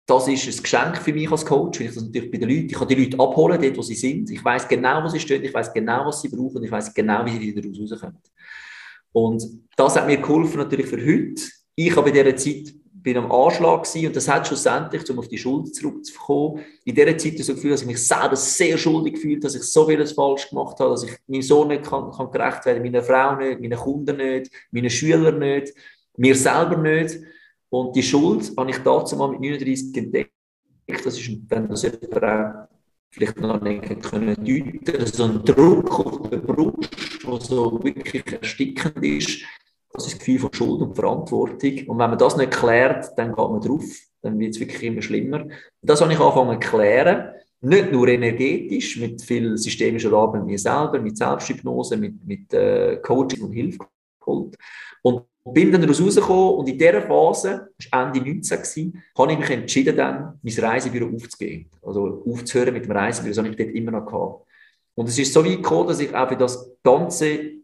das 0.07 0.29
ist 0.29 0.47
ein 0.47 0.63
Geschenk 0.63 0.99
für 0.99 1.13
mich 1.13 1.31
als 1.31 1.45
Coach, 1.45 1.81
weil 1.81 1.89
ich 1.89 1.95
das 1.95 2.05
natürlich 2.05 2.31
bei 2.31 2.39
den 2.39 2.49
Leuten, 2.49 2.67
ich 2.67 2.75
kann 2.75 2.89
die 2.89 2.95
Leute 2.95 3.19
abholen, 3.21 3.61
dort, 3.61 3.77
wo 3.77 3.83
sie 3.83 3.95
sind. 3.95 4.31
Ich 4.31 4.45
weiß 4.45 4.67
genau, 4.69 5.05
wo 5.05 5.09
sie 5.09 5.21
stehen, 5.21 5.45
ich 5.45 5.55
weiß 5.55 5.73
genau, 5.73 6.07
was 6.07 6.21
sie 6.23 6.29
brauchen, 6.29 6.63
ich 6.63 6.71
weiß 6.71 6.93
genau, 6.93 7.25
wie 7.25 7.33
sie 7.33 7.55
wieder 7.55 7.69
rauskommen. 7.69 8.19
Und 9.13 9.45
das 9.77 9.97
hat 9.97 10.07
mir 10.07 10.17
geholfen 10.17 10.59
natürlich 10.59 10.87
für 10.87 10.97
heute. 10.97 11.43
Ich 11.75 11.95
habe 11.95 12.09
in 12.09 12.15
dieser 12.15 12.37
Zeit 12.37 12.75
bin 13.03 13.17
am 13.17 13.31
Anschlag 13.31 13.83
gewesen, 13.83 14.07
und 14.07 14.17
das 14.17 14.29
hat 14.29 14.47
schlussendlich, 14.47 15.09
um 15.11 15.19
auf 15.19 15.29
die 15.29 15.39
Schuld 15.39 15.75
zurückzukommen, 15.75 16.61
in 16.85 16.95
dieser 16.95 17.17
Zeit 17.19 17.39
so 17.39 17.55
Gefühl, 17.55 17.73
dass 17.73 17.83
ich 17.83 17.87
mich 17.87 18.07
selber 18.07 18.37
sehr 18.37 18.79
schuldig 18.79 19.15
gefühlt, 19.15 19.43
dass 19.43 19.55
ich 19.55 19.63
so 19.63 19.87
vieles 19.87 20.13
falsch 20.13 20.49
gemacht 20.49 20.79
habe, 20.79 20.91
dass 20.91 21.05
ich 21.05 21.13
meinem 21.27 21.43
Sohn 21.43 21.69
nicht 21.69 21.85
kann, 21.85 22.11
kann 22.11 22.31
gerecht 22.31 22.65
werden, 22.65 22.83
meiner 22.83 23.03
Frau 23.03 23.37
nicht, 23.37 23.61
meinen 23.61 23.79
Kunden 23.79 24.17
nicht, 24.17 24.51
meinen 24.71 24.91
Schülern 24.91 25.39
nicht, 25.39 25.75
mir 26.17 26.37
selber 26.37 26.77
nicht. 26.77 27.19
Und 27.71 27.97
die 27.97 28.03
Schuld 28.03 28.53
habe 28.57 28.71
ich 28.71 28.79
dazu 28.79 29.17
mal 29.17 29.29
mit 29.29 29.41
39 29.41 29.97
entdeckt. 29.97 30.33
Das 30.87 31.19
ist, 31.19 31.31
wenn 31.49 31.69
das 31.69 31.87
vielleicht 33.11 33.41
noch 33.41 33.61
nicht 33.61 34.03
können 34.03 34.35
deuten, 34.37 35.07
so 35.07 35.25
ein 35.25 35.45
Druck 35.45 36.01
auf 36.01 36.31
der 36.31 36.39
Brust, 36.39 36.89
der 37.25 37.41
so 37.41 37.83
wirklich 37.83 38.25
erstickend 38.33 39.05
ist, 39.05 39.43
das 39.93 40.07
ist 40.07 40.15
das 40.15 40.19
Gefühl 40.19 40.39
von 40.39 40.53
Schuld 40.53 40.83
und 40.83 40.95
Verantwortung. 40.95 41.73
Und 41.87 41.99
wenn 41.99 42.11
man 42.11 42.19
das 42.19 42.37
nicht 42.37 42.53
klärt, 42.53 43.11
dann 43.17 43.29
geht 43.29 43.37
man 43.37 43.61
drauf. 43.61 43.85
Dann 44.23 44.39
wird 44.39 44.55
es 44.55 44.61
wirklich 44.61 44.83
immer 44.83 45.03
schlimmer. 45.03 45.47
Das 45.83 46.01
habe 46.01 46.13
ich 46.13 46.21
angefangen 46.21 46.61
zu 46.61 46.69
klären. 46.69 47.35
Nicht 47.61 47.93
nur 47.93 48.09
energetisch, 48.09 48.99
mit 48.99 49.23
viel 49.23 49.57
systemischer 49.57 50.13
Arbeit 50.13 50.43
mit 50.43 50.51
mir 50.53 50.59
selber, 50.59 50.99
mit 50.99 51.17
Selbsthypnose, 51.17 51.97
mit, 51.97 52.27
mit 52.27 52.53
äh, 52.55 52.97
Coaching 52.97 53.43
und 53.43 53.53
Hilfe 53.53 53.79
geholt. 54.21 54.57
Und 55.03 55.25
bin 55.45 55.73
dann 55.73 55.85
rausgekommen 55.85 56.55
und 56.55 56.69
in 56.69 56.79
dieser 56.79 57.03
Phase, 57.03 57.69
das 57.77 57.91
war 57.91 58.07
Ende 58.07 58.21
19, 58.21 58.59
gewesen, 58.59 59.03
habe 59.19 59.33
ich 59.33 59.39
mich 59.39 59.51
entschieden, 59.51 59.97
dann 59.97 60.39
mein 60.41 60.55
Reisebüro 60.55 61.15
aufzugeben. 61.15 61.69
Also 61.83 62.23
aufzuhören 62.27 62.75
mit 62.75 62.85
dem 62.85 62.93
Reisebüro, 62.93 63.31
das 63.31 63.39
habe 63.39 63.49
ich 63.49 63.57
dort 63.57 63.71
immer 63.71 63.91
noch 63.91 64.07
gehabt. 64.07 64.47
Und 64.95 65.09
es 65.09 65.19
ist 65.19 65.33
so 65.33 65.45
weit 65.45 65.57
gekommen, 65.57 65.89
dass 65.89 66.01
ich 66.01 66.15
auch 66.15 66.29
für 66.29 66.37
das 66.37 66.71
Ganze 66.83 67.62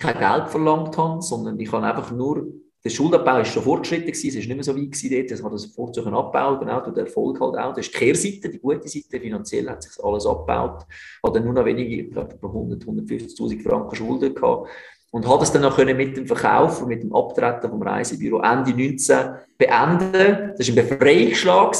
kein 0.00 0.18
Geld 0.18 0.48
verlangt 0.48 0.96
habe, 0.96 1.22
sondern 1.22 1.60
ich 1.60 1.70
habe 1.70 1.86
einfach 1.86 2.10
nur, 2.10 2.46
der 2.82 2.90
Schuldabbau 2.90 3.40
ist 3.40 3.52
schon 3.52 3.62
fortgeschritten 3.62 4.06
gewesen, 4.06 4.28
es 4.28 4.34
ist 4.36 4.46
nicht 4.46 4.56
mehr 4.56 4.64
so 4.64 4.74
weit 4.74 4.90
gewesen 4.90 5.10
dort, 5.10 5.30
ich 5.30 5.44
habe 5.44 5.54
das 5.54 5.66
Vorzug 5.66 6.06
abgebaut, 6.06 6.60
genau, 6.60 6.80
durch 6.80 6.94
den 6.94 7.06
Erfolg 7.06 7.38
halt 7.40 7.56
auch. 7.58 7.74
Das 7.74 7.86
ist 7.86 7.94
die 7.94 7.98
Kehrseite, 7.98 8.48
die 8.48 8.58
gute 8.58 8.88
Seite, 8.88 9.20
finanziell 9.20 9.68
hat 9.68 9.82
sich 9.82 10.02
alles 10.02 10.26
abgebaut, 10.26 10.86
habe 11.22 11.34
dann 11.34 11.44
nur 11.44 11.52
noch 11.52 11.64
wenige, 11.64 12.02
ich 12.02 12.10
glaube, 12.10 12.36
100, 12.42 12.82
150'000 12.82 13.62
Franken 13.62 13.94
Schulden 13.94 14.34
gehabt 14.34 14.68
und 15.10 15.26
habe 15.26 15.40
das 15.40 15.52
dann 15.52 15.64
auch 15.64 15.76
können 15.76 15.96
mit 15.96 16.16
dem 16.16 16.26
Verkauf 16.26 16.82
und 16.82 16.88
mit 16.88 17.02
dem 17.02 17.14
Abtreten 17.14 17.68
vom 17.68 17.82
Reisebüro 17.82 18.40
Ende 18.40 18.70
19 18.70 19.30
beenden. 19.58 20.54
Das 20.56 20.74
war 20.74 20.82
ein 20.82 20.88
Befreiungsschlag. 20.88 21.74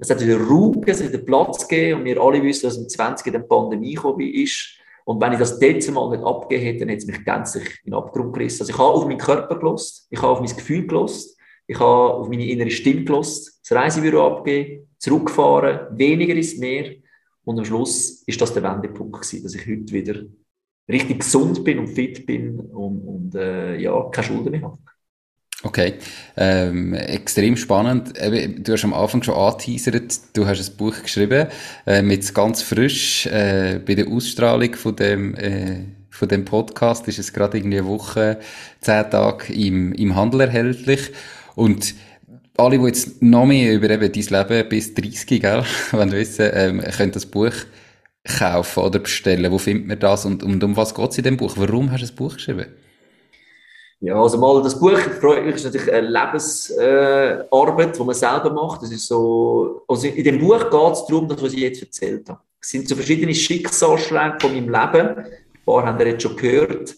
Es 0.00 0.10
hat 0.10 0.20
wieder 0.20 0.38
Ruhe, 0.38 0.80
es 0.86 1.02
hat 1.02 1.12
wieder 1.12 1.22
Platz 1.22 1.66
gegeben 1.68 2.00
und 2.00 2.04
wir 2.06 2.20
alle 2.20 2.42
wissen, 2.42 2.66
dass 2.66 2.76
im 2.76 2.88
20 2.88 3.32
die 3.32 3.38
Pandemie 3.38 3.94
gekommen 3.94 4.28
ist. 4.28 4.78
Und 5.08 5.22
wenn 5.22 5.32
ich 5.32 5.38
das 5.38 5.58
dort 5.58 5.90
mal 5.90 6.10
nicht 6.10 6.22
abgegeben 6.22 6.64
hätte, 6.66 6.78
dann 6.80 6.88
hätte 6.90 6.98
es 6.98 7.06
mich 7.06 7.24
gänzlich 7.24 7.80
in 7.82 7.92
den 7.92 7.94
Abgrund 7.94 8.34
gerissen. 8.34 8.60
Also 8.60 8.72
ich 8.74 8.78
habe 8.78 8.90
auf 8.90 9.06
meinen 9.06 9.16
Körper 9.16 9.58
gelost, 9.58 10.06
ich 10.10 10.20
habe 10.20 10.32
auf 10.32 10.40
mein 10.40 10.54
Gefühl 10.54 10.86
gelost, 10.86 11.34
ich 11.66 11.80
habe 11.80 12.12
auf 12.12 12.28
meine 12.28 12.46
innere 12.46 12.70
Stimme 12.70 13.04
gelost, 13.04 13.58
das 13.62 13.74
Reisebüro 13.74 14.26
abgegeben, 14.26 14.86
zurückgefahren, 14.98 15.96
weniger 15.98 16.34
ist 16.34 16.60
mehr. 16.60 16.92
Und 17.42 17.58
am 17.58 17.64
Schluss 17.64 18.22
ist 18.26 18.38
das 18.38 18.52
der 18.52 18.62
Wendepunkt 18.62 19.14
gewesen, 19.14 19.42
dass 19.44 19.54
ich 19.54 19.66
heute 19.66 19.90
wieder 19.94 20.24
richtig 20.86 21.20
gesund 21.20 21.64
bin 21.64 21.78
und 21.78 21.86
fit 21.86 22.26
bin 22.26 22.60
und, 22.60 23.00
und 23.00 23.34
äh, 23.34 23.78
ja, 23.78 24.10
keine 24.10 24.26
Schulden 24.26 24.50
mehr 24.50 24.60
habe. 24.60 24.78
Okay, 25.64 25.94
ähm, 26.36 26.94
extrem 26.94 27.56
spannend. 27.56 28.12
Du 28.58 28.72
hast 28.72 28.84
am 28.84 28.94
Anfang 28.94 29.24
schon 29.24 29.34
angeteasert, 29.34 30.20
du 30.32 30.46
hast 30.46 30.70
ein 30.70 30.76
Buch 30.76 31.02
geschrieben, 31.02 31.48
äh, 31.84 32.00
mit 32.00 32.32
ganz 32.32 32.62
frisch, 32.62 33.26
äh, 33.26 33.80
bei 33.84 33.96
der 33.96 34.06
Ausstrahlung 34.06 34.76
von 34.76 34.94
dem, 34.94 35.34
äh, 35.34 35.80
von 36.10 36.28
dem 36.28 36.44
Podcast 36.44 37.08
ist 37.08 37.18
es 37.18 37.32
gerade 37.32 37.58
irgendwie 37.58 37.78
eine 37.78 37.88
Woche, 37.88 38.38
zehn 38.80 39.10
Tage 39.10 39.52
im, 39.52 39.92
im 39.94 40.14
Handel 40.14 40.42
erhältlich. 40.42 41.10
Und 41.56 41.96
alle, 42.56 42.78
die 42.78 42.84
jetzt 42.86 43.20
noch 43.20 43.46
mehr 43.46 43.74
über 43.74 43.90
eben 43.90 44.12
dein 44.12 44.48
Leben 44.48 44.68
bis 44.68 44.94
30, 44.94 45.40
gell, 45.40 45.64
wenn 45.90 46.12
wissen, 46.12 46.50
ähm, 46.52 46.80
können 46.82 47.10
das 47.10 47.26
Buch 47.26 47.54
kaufen 48.22 48.84
oder 48.84 49.00
bestellen. 49.00 49.50
Wo 49.50 49.58
findet 49.58 49.88
man 49.88 49.98
das 49.98 50.24
und, 50.24 50.44
und 50.44 50.62
um 50.62 50.76
was 50.76 50.94
geht 50.94 51.10
es 51.10 51.18
in 51.18 51.24
dem 51.24 51.36
Buch? 51.36 51.54
Warum 51.56 51.90
hast 51.90 52.02
du 52.02 52.06
das 52.06 52.14
Buch 52.14 52.34
geschrieben? 52.34 52.66
Ja, 54.00 54.14
also 54.14 54.38
mal 54.38 54.62
das 54.62 54.78
Buch 54.78 54.92
ist 54.92 55.64
natürlich 55.64 55.92
eine 55.92 56.06
Lebensarbeit, 56.06 57.88
äh, 57.88 57.92
die 57.98 58.04
man 58.04 58.14
selber 58.14 58.52
macht. 58.52 58.82
Das 58.82 58.92
ist 58.92 59.08
so, 59.08 59.82
also 59.88 60.06
in 60.06 60.22
dem 60.22 60.38
Buch 60.38 60.70
geht 60.70 60.92
es 60.92 61.04
darum, 61.06 61.26
dass 61.26 61.42
was 61.42 61.52
ich 61.52 61.60
jetzt 61.60 61.82
erzählt 61.82 62.28
habe. 62.28 62.40
Es 62.60 62.68
sind 62.68 62.88
so 62.88 62.94
verschiedene 62.94 63.34
Schicksalsschläge 63.34 64.36
von 64.40 64.52
meinem 64.52 64.68
Leben. 64.68 65.18
Ein 65.18 65.26
paar 65.66 65.84
haben 65.84 65.98
ihr 65.98 66.08
jetzt 66.08 66.22
schon 66.22 66.36
gehört 66.36 66.94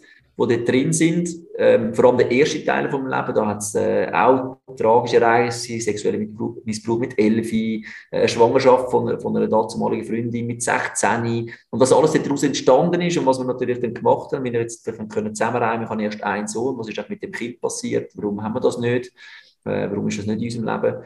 die 0.47 0.57
dort 0.57 0.69
drin 0.69 0.93
sind. 0.93 1.29
Ähm, 1.57 1.95
vor 1.95 2.07
allem 2.07 2.19
der 2.19 2.31
erste 2.31 2.65
Teil 2.65 2.91
vom 2.91 3.07
Leben, 3.07 3.35
da 3.35 3.47
hat 3.47 3.59
es 3.59 3.75
äh, 3.75 4.11
auch 4.13 4.59
tragische 4.77 5.17
Ereignisse, 5.17 5.81
sexuelle 5.81 6.27
Missbrauch 6.65 6.99
mit 6.99 7.19
Elfi, 7.19 7.85
äh, 8.11 8.27
Schwangerschaft 8.27 8.91
von, 8.91 9.21
von 9.21 9.37
einer 9.37 9.49
damaligen 9.49 10.05
Freundin 10.05 10.47
mit 10.47 10.63
16 10.63 11.51
und 11.71 11.81
was 11.81 11.93
alles 11.93 12.13
daraus 12.13 12.43
entstanden 12.43 13.01
ist 13.03 13.19
und 13.19 13.27
was 13.27 13.39
wir 13.39 13.45
natürlich 13.45 13.81
dann 13.81 13.93
gemacht 13.93 14.33
haben, 14.33 14.45
wenn 14.45 14.53
wir 14.53 14.61
jetzt 14.61 14.85
können 15.11 15.35
zusammenreimen, 15.35 15.85
ich 15.85 15.91
habe 15.91 16.03
erst 16.03 16.23
einen 16.23 16.49
Sohn, 16.49 16.79
was 16.79 16.89
ist 16.89 16.99
auch 16.99 17.09
mit 17.09 17.23
dem 17.23 17.33
Kind 17.33 17.61
passiert, 17.61 18.13
warum 18.15 18.43
haben 18.43 18.55
wir 18.55 18.61
das 18.61 18.79
nicht, 18.79 19.13
äh, 19.65 19.89
warum 19.91 20.09
ist 20.09 20.19
das 20.19 20.27
nicht 20.27 20.39
in 20.39 20.63
unserem 20.63 20.83
Leben? 20.83 21.03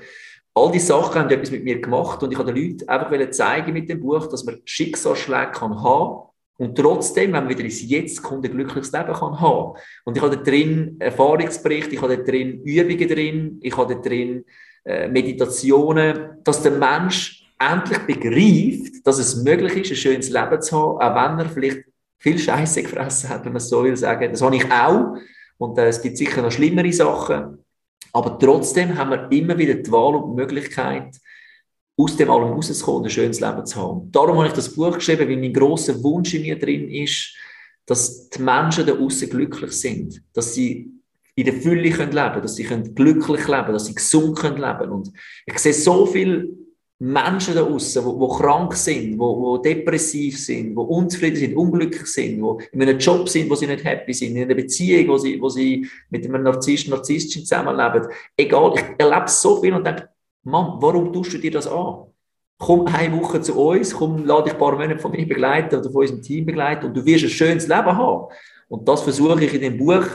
All 0.57 0.71
diese 0.71 0.87
Sachen 0.87 1.21
haben 1.21 1.31
etwas 1.31 1.51
mit 1.51 1.65
mir 1.65 1.81
gemacht 1.81 2.23
und 2.23 2.31
ich 2.31 2.39
habe 2.39 2.53
den 2.53 2.63
Leuten 2.63 2.89
einfach 2.89 3.31
zeigen 3.31 3.73
mit 3.73 3.89
dem 3.89 4.01
Buch, 4.01 4.29
dass 4.29 4.45
man 4.45 4.61
Schicksalsschläge 4.65 5.51
kann 5.51 5.83
haben 5.83 6.29
und 6.57 6.77
trotzdem, 6.77 7.33
wenn 7.33 7.45
man 7.45 7.49
wieder 7.49 7.65
ins 7.65 7.83
Jetzt 7.83 8.23
kommt, 8.23 8.45
ein 8.45 8.53
glückliches 8.53 8.93
Leben 8.93 9.13
kann 9.13 9.41
haben. 9.41 9.77
Und 10.05 10.17
ich 10.17 10.23
habe 10.23 10.37
da 10.37 10.43
drin 10.43 10.97
Erfahrungsberichte, 11.01 11.95
ich 11.95 12.03
habe 12.03 12.17
da 12.17 12.23
drin 12.23 12.63
Übungen 12.63 13.09
drin, 13.09 13.59
ich 13.61 13.77
habe 13.77 13.95
da 13.95 14.01
drin 14.01 14.45
äh, 14.85 15.09
Meditationen, 15.09 16.39
dass 16.45 16.63
der 16.63 16.73
Mensch 16.73 17.45
endlich 17.59 17.99
begreift, 18.01 19.07
dass 19.07 19.19
es 19.19 19.43
möglich 19.43 19.77
ist, 19.77 19.91
ein 19.91 19.97
schönes 19.97 20.31
Leben 20.31 20.63
zu 20.63 20.77
haben, 20.77 20.99
auch 21.01 21.15
wenn 21.15 21.45
er 21.45 21.51
vielleicht 21.51 21.85
viel 22.19 22.39
Scheiße 22.39 22.83
gefressen 22.83 23.31
hat, 23.31 23.45
wenn 23.45 23.53
man 23.53 23.59
es 23.61 23.69
so 23.69 23.83
will 23.83 23.97
sagen. 23.97 24.31
Das 24.31 24.43
habe 24.43 24.57
ich 24.57 24.71
auch. 24.71 25.17
Und 25.59 25.77
äh, 25.79 25.89
es 25.89 26.01
gibt 26.01 26.17
sicher 26.17 26.41
noch 26.41 26.53
schlimmere 26.53 26.93
Sachen. 26.93 27.65
Aber 28.13 28.39
trotzdem 28.39 28.97
haben 28.97 29.11
wir 29.11 29.33
immer 29.33 29.59
wieder 29.59 29.75
die 29.75 29.91
Wahl 29.91 30.15
und 30.15 30.31
die 30.31 30.37
Möglichkeit, 30.37 31.17
aus 31.97 32.17
dem 32.17 32.31
allem 32.31 32.53
rauszukommen 32.53 33.03
und 33.03 33.07
ein 33.07 33.11
schönes 33.11 33.41
Leben 33.41 33.67
zu 33.67 33.77
haben. 33.77 34.11
Darum 34.11 34.39
habe 34.39 34.49
ich 34.49 34.53
das 34.53 34.75
Buch 34.75 34.95
geschrieben, 34.95 35.29
weil 35.29 35.37
mein 35.37 35.53
grosser 35.53 36.03
Wunsch 36.03 36.35
in 36.35 36.43
mir 36.43 36.59
drin 36.59 36.89
ist, 36.91 37.35
dass 37.87 38.29
die 38.31 38.43
Menschen 38.43 38.87
da 38.87 38.95
außen 38.99 39.29
glücklich 39.31 39.73
sind, 39.73 40.23
dass 40.33 40.55
sie 40.55 40.91
in 41.37 41.45
der 41.45 41.55
Fülle 41.55 41.91
können 41.91 42.13
leben 42.13 42.43
dass 42.43 42.57
sie 42.57 42.65
können 42.65 42.95
glücklich 42.95 43.47
leben 43.49 43.73
dass 43.73 43.87
sie 43.87 43.95
gesund 43.95 44.39
können 44.39 44.57
leben 44.57 44.91
Und 44.91 45.13
ich 45.47 45.59
sehe 45.59 45.73
so 45.73 46.07
viele 46.07 46.49
Menschen 47.01 47.55
da 47.55 47.65
außen, 47.65 48.03
die, 48.05 48.37
krank 48.37 48.75
sind, 48.75 49.19
die 49.19 49.63
depressiv 49.63 50.39
sind, 50.39 50.71
die 50.71 50.77
unzufrieden 50.77 51.37
sind, 51.37 51.57
unglücklich 51.57 52.07
sind, 52.07 52.41
die 52.41 52.65
in 52.73 52.83
einem 52.83 52.99
Job 52.99 53.29
sind, 53.29 53.51
wo 53.51 53.57
sie 53.57 53.67
nicht 53.67 53.85
happy 53.85 54.15
sind, 54.15 54.37
in 54.37 54.45
einer 54.45 54.55
Beziehung, 54.55 55.09
wo 55.09 55.19
sie, 55.19 55.41
wo 55.41 55.49
sie 55.49 55.87
mit 56.11 56.25
einem 56.25 56.45
Narzissten, 56.45 56.93
Narzisstin 56.93 57.45
zusammenleben. 57.45 58.09
Egal, 58.37 58.75
ich 58.77 58.85
erlebe 58.97 59.29
so 59.29 59.61
viel 59.61 59.75
und 59.75 59.85
denke, 59.85 60.09
Mann, 60.45 60.77
warum 60.81 61.13
tust 61.13 61.33
du 61.33 61.39
dir 61.39 61.51
das 61.51 61.67
an? 61.67 62.07
Komm 62.59 62.87
eine 62.87 63.21
Woche 63.21 63.41
zu 63.41 63.59
uns, 63.59 63.95
komm, 63.95 64.25
lade 64.25 64.45
dich 64.45 64.53
ein 64.53 64.59
paar 64.59 64.73
Monate 64.73 64.99
von 64.99 65.11
mir 65.11 65.27
begleiten 65.27 65.77
oder 65.77 65.91
von 65.91 66.03
unserem 66.03 66.23
Team 66.23 66.47
begleiten 66.47 66.87
und 66.87 66.97
du 66.97 67.05
wirst 67.05 67.25
ein 67.25 67.31
schönes 67.31 67.67
Leben 67.67 67.97
haben. 67.97 68.33
Und 68.69 68.89
das 68.89 69.03
versuche 69.03 69.45
ich 69.45 69.55
in 69.55 69.61
dem 69.61 69.79
Buch 69.79 70.07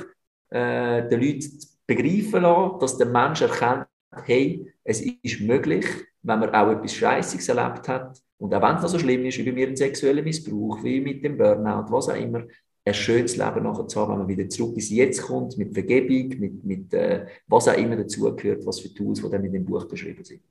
äh, 0.50 1.08
den 1.08 1.22
Leuten 1.22 1.42
zu 1.42 1.68
begreifen 1.86 2.44
lassen, 2.44 2.80
dass 2.80 2.98
der 2.98 3.08
Mensch 3.08 3.42
erkennt, 3.42 3.88
hey, 4.24 4.72
es 4.84 5.02
ist 5.02 5.42
möglich, 5.42 5.86
wenn 6.22 6.40
man 6.40 6.54
auch 6.54 6.72
etwas 6.72 6.94
Scheißiges 6.94 7.50
erlebt 7.50 7.88
hat. 7.88 8.22
Und 8.38 8.54
auch 8.54 8.62
wenn 8.62 8.76
es 8.76 8.82
noch 8.82 8.90
so 8.90 9.00
schlimm 9.00 9.26
ist, 9.26 9.38
wie 9.38 9.44
bei 9.44 9.52
mir 9.52 9.68
ein 9.68 9.76
sexueller 9.76 10.22
Missbrauch, 10.22 10.84
wie 10.84 11.02
mit 11.02 11.24
dem 11.24 11.38
Burnout, 11.38 11.92
was 11.92 12.10
auch 12.10 12.16
immer, 12.16 12.44
ein 12.90 12.94
schönes 12.94 13.38
Leben 13.38 13.64
nachher 13.64 13.88
zu 13.88 14.00
haben, 14.00 14.12
wenn 14.12 14.20
man 14.20 14.28
wieder 14.28 14.50
zurück 14.50 14.76
ins 14.76 14.90
Jetzt 14.90 15.22
kommt, 15.22 15.58
mit 15.58 15.74
Vergebung, 15.74 16.40
mit, 16.40 16.64
mit 16.64 16.94
äh, 16.94 17.26
was 17.48 17.68
auch 17.68 17.78
immer 17.78 17.96
dazugehört, 17.96 18.66
was 18.66 18.80
für 18.80 18.94
Tools, 18.94 19.22
die 19.22 19.30
dann 19.30 19.44
in 19.44 19.54
dem 19.54 19.66
Buch 19.66 19.86
beschrieben 19.86 20.24
sind. 20.24 20.42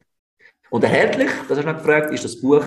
Und 0.71 0.85
erhältlich, 0.85 1.31
das 1.49 1.59
hast 1.59 1.65
du 1.65 1.67
noch 1.67 1.79
gefragt, 1.79 2.13
ist 2.13 2.25
das 2.25 2.41
Buch 2.41 2.65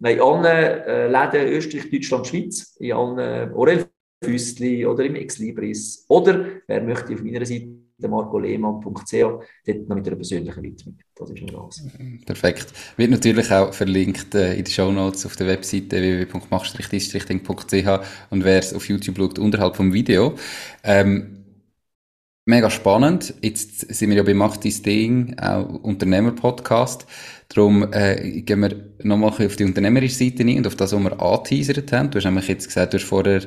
in 0.00 0.20
allen 0.20 0.44
äh, 0.44 1.08
Läden 1.08 1.48
Österreich, 1.48 1.90
Deutschland, 1.90 2.26
Schweiz, 2.26 2.76
in 2.78 2.92
allen 2.92 3.18
äh, 3.18 3.50
Orel 3.54 3.86
Füßli 4.24 4.86
oder 4.86 5.04
im 5.04 5.14
Exlibris. 5.14 6.04
Oder 6.08 6.46
wer 6.66 6.82
möchte 6.82 7.14
auf 7.14 7.22
meiner 7.22 7.44
Seite 7.44 7.83
marcolehmann.ch, 7.98 9.12
dort 9.12 9.88
noch 9.88 9.96
mit 9.96 10.06
einer 10.06 10.16
persönlichen 10.16 10.62
Widmung. 10.62 10.98
Das 11.14 11.30
ist 11.30 11.42
nur 11.42 11.62
alles. 11.62 11.82
Perfekt. 12.26 12.66
Wird 12.96 13.10
natürlich 13.10 13.50
auch 13.50 13.72
verlinkt 13.72 14.34
äh, 14.34 14.54
in 14.54 14.64
den 14.64 14.72
Show 14.72 14.90
Notes 14.90 15.26
auf 15.26 15.36
der 15.36 15.46
Webseite 15.46 16.00
www.mach-ding.ch 16.00 18.00
und 18.30 18.44
wer 18.44 18.58
es 18.58 18.74
auf 18.74 18.88
YouTube 18.88 19.16
schaut, 19.16 19.38
unterhalb 19.38 19.76
vom 19.76 19.92
Video. 19.92 20.34
Ähm, 20.82 21.44
mega 22.46 22.70
spannend. 22.70 23.34
Jetzt 23.42 23.80
sind 23.94 24.10
wir 24.10 24.16
ja 24.16 24.22
bei 24.22 24.34
Mach 24.34 24.56
dein 24.56 24.82
Ding, 24.82 25.38
auch 25.38 25.68
Unternehmer-Podcast. 25.82 27.06
Darum 27.48 27.92
äh, 27.92 28.42
gehen 28.42 28.60
wir 28.60 28.94
nochmal 29.02 29.30
auf 29.30 29.56
die 29.56 29.64
unternehmerische 29.64 30.16
Seite 30.16 30.42
ein 30.42 30.58
und 30.58 30.66
auf 30.66 30.76
das, 30.76 30.92
was 30.92 31.02
wir 31.02 31.20
angeteasert 31.20 31.92
haben. 31.92 32.10
Du 32.10 32.18
hast 32.18 32.24
nämlich 32.24 32.48
jetzt 32.48 32.66
gesagt, 32.66 32.92
du 32.92 32.98
hast 32.98 33.04
vorher 33.04 33.42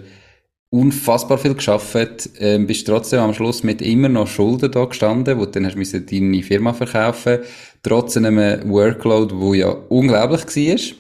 unfassbar 0.70 1.38
viel 1.38 1.55
geschafft, 1.55 2.30
ähm, 2.39 2.68
bist 2.68 2.88
trotzdem 2.88 3.20
am 3.20 3.34
Schluss 3.34 3.63
mit 3.63 3.82
immer 3.82 4.09
noch 4.09 4.28
Schulden 4.28 4.72
da 4.72 4.86
gestanden, 4.86 5.38
wo 5.39 5.45
du 5.45 5.51
dann 5.51 5.65
hast 5.65 5.78
müssen 5.78 6.05
deine 6.05 6.43
Firma 6.43 6.74
verkaufen, 6.74 7.39
trotz 7.84 8.18
einem 8.18 8.70
Workload, 8.70 9.36
wo 9.38 9.53
ja 9.53 9.70
unglaublich 9.70 10.45
war. 10.45 10.97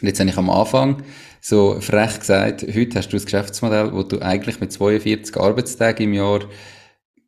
Und 0.00 0.08
jetzt 0.08 0.20
habe 0.20 0.30
ich 0.30 0.36
am 0.38 0.48
Anfang 0.48 1.02
so 1.42 1.80
frech 1.80 2.20
gesagt, 2.20 2.66
heute 2.74 2.98
hast 2.98 3.10
du 3.10 3.16
ein 3.16 3.24
Geschäftsmodell, 3.24 3.92
wo 3.92 4.02
du 4.02 4.20
eigentlich 4.20 4.60
mit 4.60 4.72
42 4.72 5.36
Arbeitstagen 5.36 6.04
im 6.04 6.14
Jahr 6.14 6.40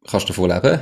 kannst 0.08 0.28
davon 0.28 0.50
leben. 0.50 0.80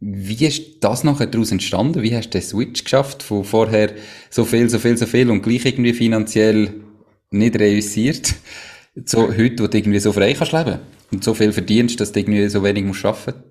Wie 0.00 0.46
ist 0.46 0.84
das 0.84 1.04
nachher 1.04 1.26
daraus 1.26 1.52
entstanden? 1.52 2.02
Wie 2.02 2.14
hast 2.14 2.28
du 2.28 2.38
den 2.38 2.42
Switch 2.42 2.84
geschafft 2.84 3.22
von 3.22 3.44
vorher 3.44 3.94
so 4.30 4.44
viel, 4.44 4.68
so 4.68 4.78
viel, 4.78 4.96
so 4.96 5.06
viel 5.06 5.30
und 5.30 5.42
gleich 5.42 5.64
irgendwie 5.64 5.94
finanziell 5.94 6.74
nicht 7.30 7.58
reüssiert? 7.58 8.34
So 9.04 9.28
heute, 9.28 9.62
wo 9.62 9.66
du 9.66 9.78
irgendwie 9.78 9.98
so 9.98 10.12
frei 10.12 10.32
kannst 10.32 10.52
leben 10.52 10.80
und 11.12 11.22
so 11.22 11.34
viel 11.34 11.52
verdienst, 11.52 12.00
dass 12.00 12.12
du 12.12 12.20
irgendwie 12.20 12.48
so 12.48 12.62
wenig 12.62 12.84
musst 12.84 13.04
arbeiten 13.04 13.42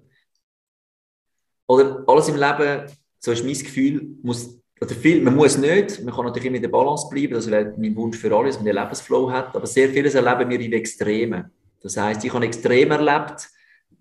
Oder 1.67 2.03
alles 2.07 2.27
im 2.29 2.35
Leben, 2.35 2.91
so 3.19 3.31
ist 3.31 3.45
mein 3.45 3.53
Gefühl, 3.53 4.17
muss, 4.23 4.59
oder 4.81 4.95
viel, 4.95 5.21
man 5.21 5.35
muss 5.35 5.57
nicht, 5.57 6.03
man 6.03 6.13
kann 6.13 6.25
natürlich 6.25 6.47
immer 6.47 6.57
in 6.57 6.61
der 6.61 6.69
Balance 6.69 7.07
bleiben, 7.09 7.33
das 7.33 7.49
wäre 7.49 7.73
mein 7.77 7.95
Wunsch 7.95 8.17
für 8.17 8.35
alle, 8.35 8.47
dass 8.47 8.57
man 8.57 8.65
den 8.65 8.75
Lebensflow 8.75 9.31
hat, 9.31 9.55
aber 9.55 9.67
sehr 9.67 9.89
vieles 9.89 10.15
erleben 10.15 10.49
wir 10.49 10.59
in 10.59 10.73
Extremen. 10.73 11.51
Das 11.81 11.97
heißt, 11.97 12.25
ich 12.25 12.33
habe 12.33 12.45
extrem 12.45 12.91
erlebt, 12.91 13.47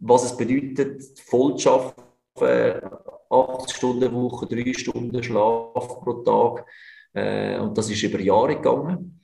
was 0.01 0.25
es 0.25 0.37
bedeutet, 0.37 1.03
voll 1.27 1.57
zu 1.57 1.71
arbeiten, 1.71 2.87
8 3.31 3.71
Stunden 3.71 4.13
Woche, 4.13 4.47
3 4.47 4.73
Stunden 4.75 5.23
Schlaf 5.23 6.01
pro 6.01 6.23
Tag. 6.23 6.67
Äh, 7.13 7.59
und 7.59 7.77
das 7.77 7.91
ist 7.91 8.03
über 8.03 8.21
Jahre 8.21 8.57
gegangen. 8.57 9.21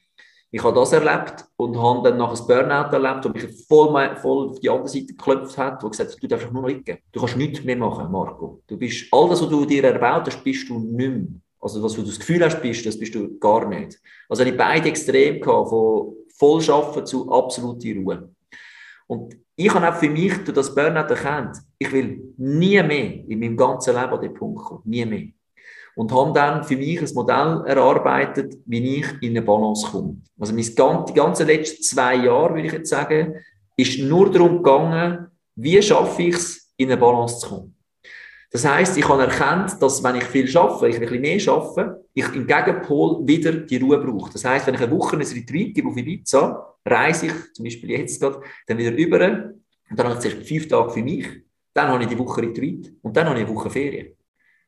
Ich 0.53 0.65
habe 0.65 0.75
das 0.75 0.93
erlebt 0.93 1.45
und 1.57 1.81
habe 1.81 2.09
dann 2.09 2.19
nach 2.19 2.35
einem 2.35 2.47
Burnout 2.47 2.93
erlebt, 2.93 3.25
wo 3.25 3.29
mich 3.29 3.67
voll, 3.69 4.17
voll 4.17 4.51
auf 4.51 4.59
die 4.59 4.69
andere 4.69 4.89
Seite 4.89 5.07
geklopft 5.07 5.57
hat, 5.57 5.83
wo 5.83 5.89
gesagt 5.89 6.11
hat, 6.11 6.23
du 6.23 6.27
darfst 6.27 6.53
nur 6.53 6.69
liegen. 6.69 6.99
Du 7.13 7.21
kannst 7.21 7.37
nichts 7.37 7.63
mehr 7.63 7.77
machen, 7.77 8.11
Marco. 8.11 8.61
Du 8.67 8.77
bist, 8.77 9.07
all 9.13 9.29
das, 9.29 9.43
was 9.43 9.49
du 9.49 9.65
dir 9.65 9.85
erbaut 9.85 10.27
hast, 10.27 10.43
bist 10.43 10.69
du 10.69 10.81
nicht 10.81 10.93
mehr. 10.97 11.29
Also, 11.61 11.81
was 11.83 11.93
du 11.93 12.03
das 12.03 12.19
Gefühl 12.19 12.45
hast, 12.45 12.61
bist, 12.61 12.85
das 12.85 12.99
bist 12.99 13.15
du 13.15 13.39
gar 13.39 13.69
nicht. 13.69 14.01
Also, 14.29 14.43
ich 14.43 14.57
beide 14.57 14.89
extrem 14.89 15.41
gehabt, 15.41 15.69
von 15.69 16.17
Vollschaffen 16.37 17.07
zu 17.07 17.31
absoluter 17.31 17.95
Ruhe. 17.95 18.31
Und 19.07 19.37
ich 19.55 19.73
habe 19.73 19.89
auch 19.89 19.99
für 19.99 20.09
mich 20.09 20.37
durch 20.39 20.55
das 20.55 20.75
Burnout 20.75 21.11
erkannt, 21.11 21.59
ich 21.79 21.93
will 21.93 22.35
nie 22.39 22.83
mehr 22.83 23.25
in 23.29 23.39
meinem 23.39 23.57
ganzen 23.57 23.95
Leben 23.95 24.13
an 24.13 24.21
den 24.21 24.35
Punkt 24.35 24.65
kommen. 24.65 24.83
Nie 24.85 25.05
mehr 25.05 25.29
und 25.97 26.13
habe 26.13 26.33
dann 26.33 26.65
für 26.65 26.77
mich 26.77 27.01
ein 27.01 27.15
Modell 27.15 27.63
erarbeitet, 27.67 28.55
wie 28.67 28.99
ich 28.99 29.07
in 29.23 29.31
eine 29.31 29.43
Balance 29.43 29.87
komme. 29.91 30.17
Also 30.39 30.55
mein, 30.55 31.05
die 31.07 31.13
ganzen 31.15 31.47
letzten 31.47 31.83
zwei 31.83 32.17
Jahre, 32.17 32.55
würde 32.55 32.67
ich 32.67 32.73
jetzt 32.73 32.91
sagen, 32.91 33.35
ist 33.77 33.99
nur 33.99 34.31
darum 34.31 34.59
gegangen, 34.59 35.29
wie 35.57 35.81
schaffe 35.83 36.23
ich 36.23 36.35
es, 36.35 36.73
in 36.77 36.91
eine 36.91 37.01
Balance 37.01 37.41
zu 37.41 37.49
kommen. 37.49 37.77
Das 38.53 38.67
heißt, 38.67 38.99
ich 38.99 39.09
habe 39.09 39.23
erkannt, 39.23 39.81
dass 39.81 40.03
wenn 40.03 40.17
ich 40.17 40.25
viel 40.25 40.49
schaffe, 40.49 40.89
ich 40.89 40.97
ein 40.97 41.03
bisschen 41.03 41.21
mehr 41.21 41.39
schaffe, 41.39 42.05
ich 42.15 42.35
im 42.35 42.47
Gegenpol 42.47 43.27
wieder 43.27 43.53
die 43.53 43.77
Ruhe 43.77 43.99
brauche. 43.99 44.33
Das 44.33 44.45
heißt, 44.45 44.67
wenn 44.67 44.75
ich 44.75 44.81
eine 44.81 44.91
Woche 44.91 45.17
ein 45.17 45.23
Retreat 45.23 45.75
gebe 45.75 45.89
auf 45.89 45.97
Ibiza, 45.97 46.77
reise 46.85 47.27
ich 47.27 47.53
zum 47.53 47.65
Beispiel 47.65 47.91
jetzt 47.91 48.21
gerade, 48.21 48.41
dann 48.67 48.79
wieder 48.79 48.93
über 48.93 49.21
und 49.91 49.99
dann 49.99 50.09
habe 50.09 50.27
ich 50.27 50.35
fünf 50.35 50.67
Tage 50.67 50.91
für 50.91 51.03
mich, 51.03 51.27
dann 51.73 51.89
habe 51.89 52.03
ich 52.03 52.09
die 52.09 52.19
Woche 52.19 52.43
Retreat 52.43 52.93
und 53.03 53.17
dann 53.17 53.29
habe 53.29 53.41
ich 53.41 53.47
eine 53.47 53.55
Woche 53.55 53.71
Ferien. 53.71 54.17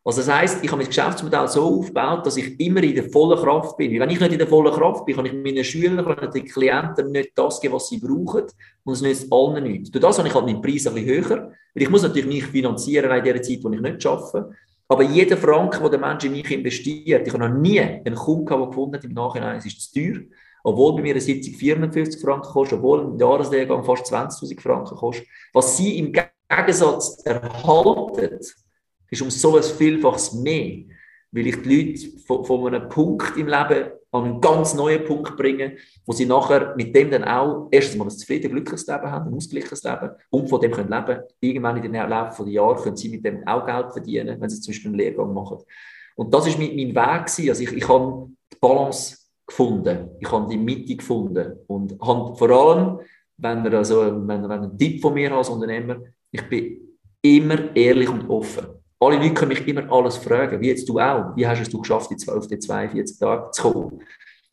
Also 0.05 0.20
das 0.20 0.34
heisst, 0.34 0.64
ich 0.64 0.70
habe 0.70 0.82
mein 0.82 0.88
Geschäftsmodell 0.88 1.46
so 1.46 1.62
aufgebaut, 1.62 2.26
dass 2.26 2.36
ich 2.36 2.59
immer 2.59 2.82
in 2.82 2.96
der 2.96 3.05
vollen 3.05 3.38
Kraft 3.38 3.76
bin. 3.76 4.00
Wenn 4.00 4.11
ich 4.11 4.18
nicht 4.18 4.32
in 4.32 4.38
der 4.38 4.48
vollen 4.48 4.72
Kraft 4.72 5.07
bin, 5.07 5.14
kann 5.14 5.26
ich 5.26 5.32
meinen 5.32 5.62
Schülern, 5.62 6.05
den 6.32 6.44
Klienten 6.44 7.12
nicht 7.12 7.30
das 7.36 7.61
geben, 7.61 7.74
was 7.74 7.88
sie 7.88 7.98
brauchen. 7.98 8.46
Und 8.82 8.94
es 8.94 9.00
nützt 9.00 9.32
allen 9.32 9.62
nichts. 9.62 9.92
Durch 9.92 10.03
das 10.03 10.18
habe 10.18 10.26
ich 10.26 10.34
halt 10.34 10.46
meinen 10.46 10.61
Preis 10.61 10.88
ein 10.88 10.94
bisschen 10.94 11.24
höher. 11.24 11.53
Weil 11.74 11.82
ich 11.82 11.88
muss 11.88 12.03
natürlich 12.03 12.26
mich 12.26 12.44
finanzieren 12.46 13.16
in 13.16 13.24
der 13.24 13.42
Zeit, 13.42 13.61
wo 13.62 13.70
ich 13.70 13.80
nicht 13.80 14.05
arbeite. 14.05 14.50
Aber 14.88 15.05
jeder 15.05 15.36
Franken, 15.36 15.80
den 15.82 15.90
der 15.92 16.00
Mensch 16.00 16.24
in 16.24 16.32
mich 16.32 16.50
investiert, 16.50 17.26
ich 17.26 17.32
habe 17.32 17.48
noch 17.48 17.57
nie 17.57 17.80
einen 17.80 18.16
Kunden 18.16 18.46
der 18.46 18.66
gefunden 18.66 18.96
hat 18.96 19.05
im 19.05 19.12
Nachhinein, 19.12 19.59
es 19.59 19.66
ist 19.66 19.80
zu 19.80 20.00
teuer. 20.00 20.20
Obwohl 20.64 20.96
bei 20.96 21.03
mir 21.03 21.12
eine 21.12 21.20
Sitzung 21.20 21.55
450 21.55 22.20
Franken 22.20 22.50
kostet, 22.50 22.78
obwohl 22.78 23.03
ein 23.03 23.18
Jahreslehrgang 23.18 23.84
fast 23.84 24.12
20.000 24.12 24.61
Franken 24.61 24.96
kostet. 24.96 25.26
Was 25.53 25.76
sie 25.76 25.98
im 25.98 26.12
Gegensatz 26.12 27.22
erhalten, 27.24 28.40
ist 29.12 29.22
um 29.22 29.30
so 29.30 29.56
ein 29.56 29.62
Vielfaches 29.62 30.32
mehr, 30.32 30.84
weil 31.30 31.46
ich 31.46 31.62
die 31.62 31.76
Leute 31.76 32.18
von, 32.26 32.44
von 32.44 32.66
einem 32.66 32.88
Punkt 32.88 33.36
im 33.36 33.46
Leben 33.46 33.90
an 34.10 34.24
einen 34.24 34.40
ganz 34.40 34.74
neuen 34.74 35.04
Punkt 35.04 35.36
bringe, 35.36 35.76
wo 36.04 36.12
sie 36.12 36.26
nachher 36.26 36.74
mit 36.76 36.94
dem 36.94 37.10
dann 37.10 37.24
auch 37.24 37.68
erstens 37.70 37.96
mal 37.96 38.04
ein 38.04 38.10
zufriedenes, 38.10 38.52
glückliches 38.52 38.86
Leben 38.86 39.10
haben, 39.10 39.28
ein 39.28 39.34
ausgleichliches 39.34 39.82
Leben 39.82 40.10
und 40.30 40.48
von 40.48 40.60
dem 40.60 40.72
können 40.72 40.90
leben. 40.90 41.22
Irgendwann 41.40 41.76
in 41.76 41.92
den 41.92 42.08
Laufe 42.08 42.44
der 42.44 42.52
Jahre 42.52 42.82
können 42.82 42.96
sie 42.96 43.08
mit 43.08 43.24
dem 43.24 43.46
auch 43.46 43.64
Geld 43.64 43.92
verdienen, 43.92 44.40
wenn 44.40 44.50
sie 44.50 44.60
zum 44.60 44.72
Beispiel 44.72 44.88
einen 44.90 44.98
Lehrgang 44.98 45.32
machen. 45.32 45.58
Und 46.16 46.32
das 46.32 46.46
ist 46.46 46.58
mein, 46.58 46.76
mein 46.76 46.94
Weg 46.94 47.26
gewesen. 47.26 47.48
Also 47.48 47.62
ich, 47.62 47.72
ich 47.72 47.88
habe 47.88 48.28
die 48.52 48.58
Balance 48.60 49.16
gefunden, 49.46 50.10
ich 50.20 50.30
habe 50.30 50.48
die 50.48 50.58
Mitte 50.58 50.96
gefunden 50.96 51.58
und 51.66 51.98
habe 52.00 52.36
vor 52.36 52.50
allem, 52.50 53.00
wenn 53.38 53.64
er 53.64 53.78
also, 53.78 54.02
wenn, 54.02 54.28
wenn 54.28 54.50
ein 54.50 54.78
Tipp 54.78 55.00
von 55.00 55.14
mir 55.14 55.32
als 55.32 55.48
Unternehmer, 55.48 55.96
ich 56.30 56.48
bin 56.48 56.98
immer 57.22 57.74
ehrlich 57.74 58.08
und 58.08 58.28
offen. 58.28 58.82
Alle 59.03 59.16
Leute 59.16 59.34
können 59.34 59.48
mich 59.48 59.66
immer 59.66 59.90
alles 59.90 60.16
fragen, 60.16 60.61
wie 60.61 60.68
jetzt 60.68 60.88
du 60.88 61.00
auch. 61.00 61.34
Wie 61.34 61.44
hast 61.44 61.61
es 61.61 61.68
du 61.68 61.80
geschafft, 61.80 62.12
in 62.12 62.18
12, 62.18 62.46
42 62.61 63.18
Tagen 63.18 63.53
zu 63.53 63.62
kommen? 63.62 64.03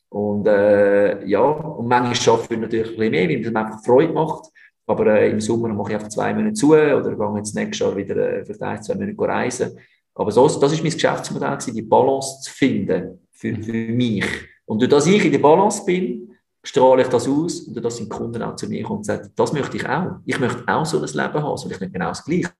Und 0.08 0.46
äh, 0.48 1.24
ja, 1.24 1.40
und 1.40 1.86
manchmal 1.86 2.16
schaffe 2.16 2.54
ich 2.54 2.60
natürlich 2.60 2.88
ein 2.88 2.96
bisschen 2.96 3.10
mehr, 3.12 3.28
weil 3.28 3.40
es 3.40 3.52
mir 3.52 3.60
einfach 3.60 3.84
Freude 3.84 4.12
macht. 4.12 4.50
Aber 4.88 5.06
äh, 5.06 5.30
im 5.30 5.40
Sommer 5.40 5.68
mache 5.68 5.90
ich 5.90 5.94
einfach 5.94 6.08
zwei 6.08 6.34
Monate 6.34 6.54
zu 6.54 6.70
oder 6.70 7.14
gehe 7.14 7.36
jetzt 7.36 7.54
nächstes 7.54 7.78
Jahr 7.78 7.96
wieder 7.96 8.16
äh, 8.16 8.44
für 8.44 8.60
ein, 8.60 8.82
zwei 8.82 8.94
Monate 8.94 9.20
reisen. 9.20 9.78
Aber 10.16 10.32
so, 10.32 10.48
das 10.48 10.72
ist 10.72 10.82
mein 10.82 10.92
Geschäftsmodell, 10.92 11.56
die 11.72 11.82
Balance 11.82 12.40
zu 12.42 12.50
finden 12.52 13.20
für, 13.30 13.54
für 13.54 13.72
mich. 13.72 14.26
Und 14.64 14.80
durch 14.80 14.90
das 14.90 15.06
ich 15.06 15.24
in 15.24 15.30
der 15.30 15.38
Balance 15.38 15.84
bin, 15.84 16.34
strahle 16.64 17.02
ich 17.02 17.08
das 17.08 17.28
aus 17.28 17.60
und 17.60 17.74
durch 17.74 17.84
das 17.84 17.96
sind 17.98 18.12
die 18.12 18.16
Kunden 18.16 18.42
auch 18.42 18.56
zu 18.56 18.68
mir 18.68 18.82
kommen 18.82 18.98
und 18.98 19.04
sagen, 19.04 19.30
das 19.36 19.52
möchte 19.52 19.76
ich 19.76 19.88
auch. 19.88 20.16
Ich 20.26 20.40
möchte 20.40 20.64
auch 20.66 20.84
so 20.84 20.98
ein 20.98 21.04
Leben 21.04 21.42
haben, 21.42 21.56
soll 21.56 21.70
ich 21.70 21.80
nicht 21.80 21.92
genau 21.92 22.08
das 22.08 22.24
Gleiche 22.24 22.50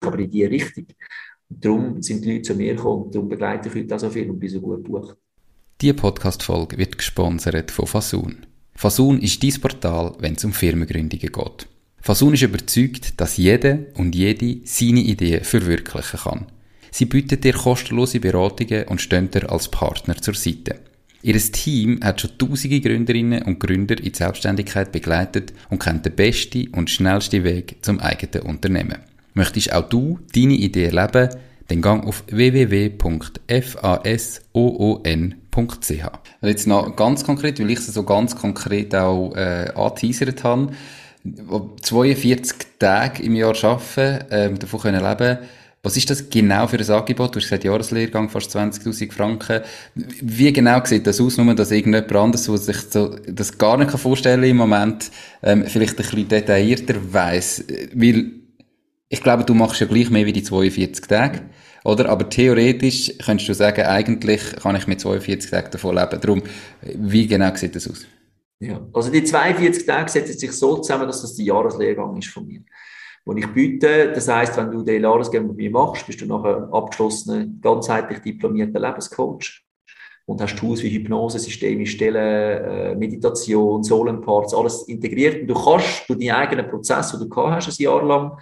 aber 0.00 0.18
in 0.18 0.30
die 0.30 0.44
Richtung. 0.44 0.86
Darum 1.48 2.00
sind 2.02 2.24
die 2.24 2.32
Leute 2.32 2.42
zu 2.42 2.54
mir 2.54 2.74
gekommen 2.74 3.04
und 3.04 3.14
darum 3.14 3.28
begleite 3.28 3.68
ich 3.68 3.74
heute 3.74 3.94
auch 3.94 4.00
so 4.00 4.10
viel 4.10 4.30
und 4.30 4.38
bin 4.38 4.48
so 4.48 4.60
gut 4.60 4.84
gebucht. 4.84 5.16
Diese 5.80 5.94
Podcast-Folge 5.94 6.78
wird 6.78 6.98
gesponsert 6.98 7.70
von 7.70 7.86
Fasun. 7.86 8.46
Fasun 8.74 9.20
ist 9.20 9.42
dein 9.42 9.60
Portal, 9.60 10.14
wenn 10.20 10.34
es 10.34 10.44
um 10.44 10.52
Firmengründungen 10.52 11.32
geht. 11.32 11.66
Fasun 12.00 12.34
ist 12.34 12.42
überzeugt, 12.42 13.20
dass 13.20 13.36
jeder 13.36 13.78
und 13.94 14.14
jede 14.14 14.60
seine 14.64 15.00
Idee 15.00 15.40
verwirklichen 15.40 16.20
kann. 16.20 16.46
Sie 16.90 17.04
bietet 17.04 17.44
dir 17.44 17.52
kostenlose 17.52 18.20
Beratungen 18.20 18.84
und 18.84 19.00
stehen 19.00 19.30
dir 19.30 19.50
als 19.50 19.68
Partner 19.68 20.16
zur 20.16 20.34
Seite. 20.34 20.80
Ihr 21.22 21.38
Team 21.38 22.00
hat 22.02 22.20
schon 22.20 22.38
tausende 22.38 22.80
Gründerinnen 22.80 23.42
und 23.42 23.60
Gründer 23.60 23.98
in 23.98 24.04
die 24.04 24.16
Selbstständigkeit 24.16 24.90
begleitet 24.90 25.52
und 25.68 25.82
kennt 25.82 26.06
den 26.06 26.16
besten 26.16 26.68
und 26.68 26.88
schnellsten 26.88 27.44
Weg 27.44 27.76
zum 27.82 28.00
eigenen 28.00 28.46
Unternehmen. 28.46 29.09
Möchtest 29.34 29.72
auch 29.72 29.88
du 29.88 30.18
deine 30.34 30.54
Idee 30.54 30.86
erleben? 30.86 31.30
Dann 31.68 31.82
gang 31.82 32.04
auf 32.06 32.24
www.fasoon.ch. 32.28 33.00
Jetzt 36.42 36.66
noch 36.66 36.96
ganz 36.96 37.24
konkret, 37.24 37.60
weil 37.60 37.70
ich 37.70 37.78
es 37.78 37.86
so 37.86 38.02
ganz 38.02 38.34
konkret 38.34 38.94
auch 38.94 39.34
äh, 39.36 39.70
angeteasert 39.74 40.42
habe. 40.42 40.72
42 41.82 42.56
Tage 42.78 43.22
im 43.22 43.36
Jahr 43.36 43.54
arbeiten, 43.62 44.30
äh, 44.30 44.52
davon 44.54 44.80
können 44.80 45.04
leben, 45.04 45.38
Was 45.82 45.96
ist 45.96 46.10
das 46.10 46.28
genau 46.28 46.66
für 46.66 46.78
ein 46.78 46.90
Angebot? 46.90 47.34
Du 47.34 47.38
hast 47.38 47.44
gesagt, 47.44 47.64
Jahreslehrgang, 47.64 48.28
fast 48.28 48.54
20.000 48.54 49.12
Franken. 49.12 49.62
Wie 49.94 50.52
genau 50.52 50.84
sieht 50.84 51.06
das 51.06 51.20
aus, 51.20 51.38
nur 51.38 51.54
dass 51.54 51.70
irgendjemand 51.70 52.12
anderes, 52.12 52.46
der 52.46 52.58
sich 52.58 52.76
so, 52.90 53.16
das 53.26 53.56
gar 53.56 53.78
nicht 53.78 53.90
vorstellen 53.92 54.40
kann 54.40 54.50
im 54.50 54.56
Moment, 54.58 55.10
ähm, 55.42 55.64
vielleicht 55.66 55.92
ein 55.92 55.96
bisschen 55.96 56.28
detaillierter 56.28 56.96
weiss? 57.12 57.64
Weil, 57.94 58.39
ich 59.10 59.22
glaube, 59.22 59.44
du 59.44 59.54
machst 59.54 59.80
ja 59.80 59.86
gleich 59.86 60.08
mehr 60.08 60.24
wie 60.24 60.32
die 60.32 60.42
42 60.42 61.06
Tage. 61.06 61.42
Oder? 61.84 62.08
Aber 62.08 62.28
theoretisch 62.28 63.12
könntest 63.18 63.48
du 63.48 63.54
sagen, 63.54 63.82
eigentlich 63.82 64.40
kann 64.62 64.76
ich 64.76 64.86
mit 64.86 65.00
42 65.00 65.50
Tagen 65.50 65.70
davon 65.70 65.96
leben. 65.96 66.20
Darum, 66.20 66.42
wie 66.82 67.26
genau 67.26 67.54
sieht 67.54 67.74
das 67.74 67.90
aus? 67.90 68.06
Ja, 68.60 68.80
also 68.92 69.10
die 69.10 69.24
42 69.24 69.84
Tage 69.84 70.10
setzen 70.10 70.38
sich 70.38 70.52
so 70.52 70.76
zusammen, 70.76 71.06
dass 71.06 71.22
das 71.22 71.34
der 71.34 71.46
Jahreslehrgang 71.46 72.16
ist 72.16 72.28
von 72.28 72.46
mir 72.46 72.60
die 73.26 73.40
ich 73.40 73.46
biete. 73.52 74.12
Das 74.12 74.28
heißt, 74.28 74.56
wenn 74.56 74.70
du 74.70 74.82
den 74.82 75.02
Jahresgang 75.02 75.46
mit 75.46 75.56
mir 75.56 75.70
machst, 75.70 76.06
bist 76.06 76.20
du 76.20 76.26
nachher 76.26 76.68
abgeschlossener, 76.72 77.46
ganzheitlich 77.60 78.20
diplomierter 78.20 78.80
Lebenscoach 78.80 79.62
und 80.26 80.40
hast 80.40 80.56
Tools 80.56 80.82
wie 80.82 80.90
Hypnose, 80.90 81.38
systemische 81.38 81.96
Stellen, 81.96 82.64
äh, 82.64 82.94
Meditation, 82.94 83.82
Solenparts, 83.82 84.54
alles 84.54 84.82
integriert. 84.88 85.42
Und 85.42 85.48
du 85.48 85.54
kannst 85.54 86.08
durch 86.08 86.18
deinen 86.18 86.30
eigenen 86.30 86.68
Prozess, 86.68 87.12
den 87.12 87.20
du 87.20 87.28
gehabt 87.28 87.66
hast, 87.66 87.78
ein 87.78 87.82
Jahr 87.82 88.04
lang, 88.04 88.32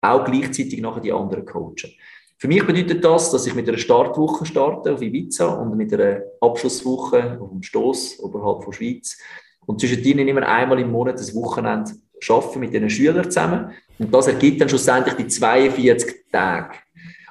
auch 0.00 0.24
gleichzeitig 0.24 0.80
nachher 0.80 1.00
die 1.00 1.12
anderen 1.12 1.44
coachen. 1.44 1.92
Für 2.40 2.46
mich 2.46 2.64
bedeutet 2.64 3.04
das, 3.04 3.32
dass 3.32 3.46
ich 3.46 3.54
mit 3.54 3.68
einer 3.68 3.78
Startwoche 3.78 4.46
starte 4.46 4.92
auf 4.92 5.02
Ibiza 5.02 5.46
und 5.46 5.76
mit 5.76 5.92
einer 5.92 6.22
Abschlusswoche 6.40 7.38
auf 7.40 7.50
dem 7.50 7.62
Stoß 7.62 8.20
oberhalb 8.20 8.62
von 8.62 8.72
Schweiz. 8.72 9.18
Und 9.66 9.80
zwischen 9.80 10.02
denen 10.02 10.28
immer 10.28 10.46
einmal 10.46 10.78
im 10.78 10.92
Monat 10.92 11.18
ein 11.18 11.34
Wochenende 11.34 11.92
arbeiten 12.28 12.60
mit 12.60 12.72
den 12.72 12.88
Schülern 12.88 13.24
zusammen. 13.24 13.72
Und 13.98 14.14
das 14.14 14.28
ergibt 14.28 14.60
dann 14.60 14.68
schlussendlich 14.68 15.14
die 15.16 15.26
42 15.26 16.30
Tage. 16.30 16.76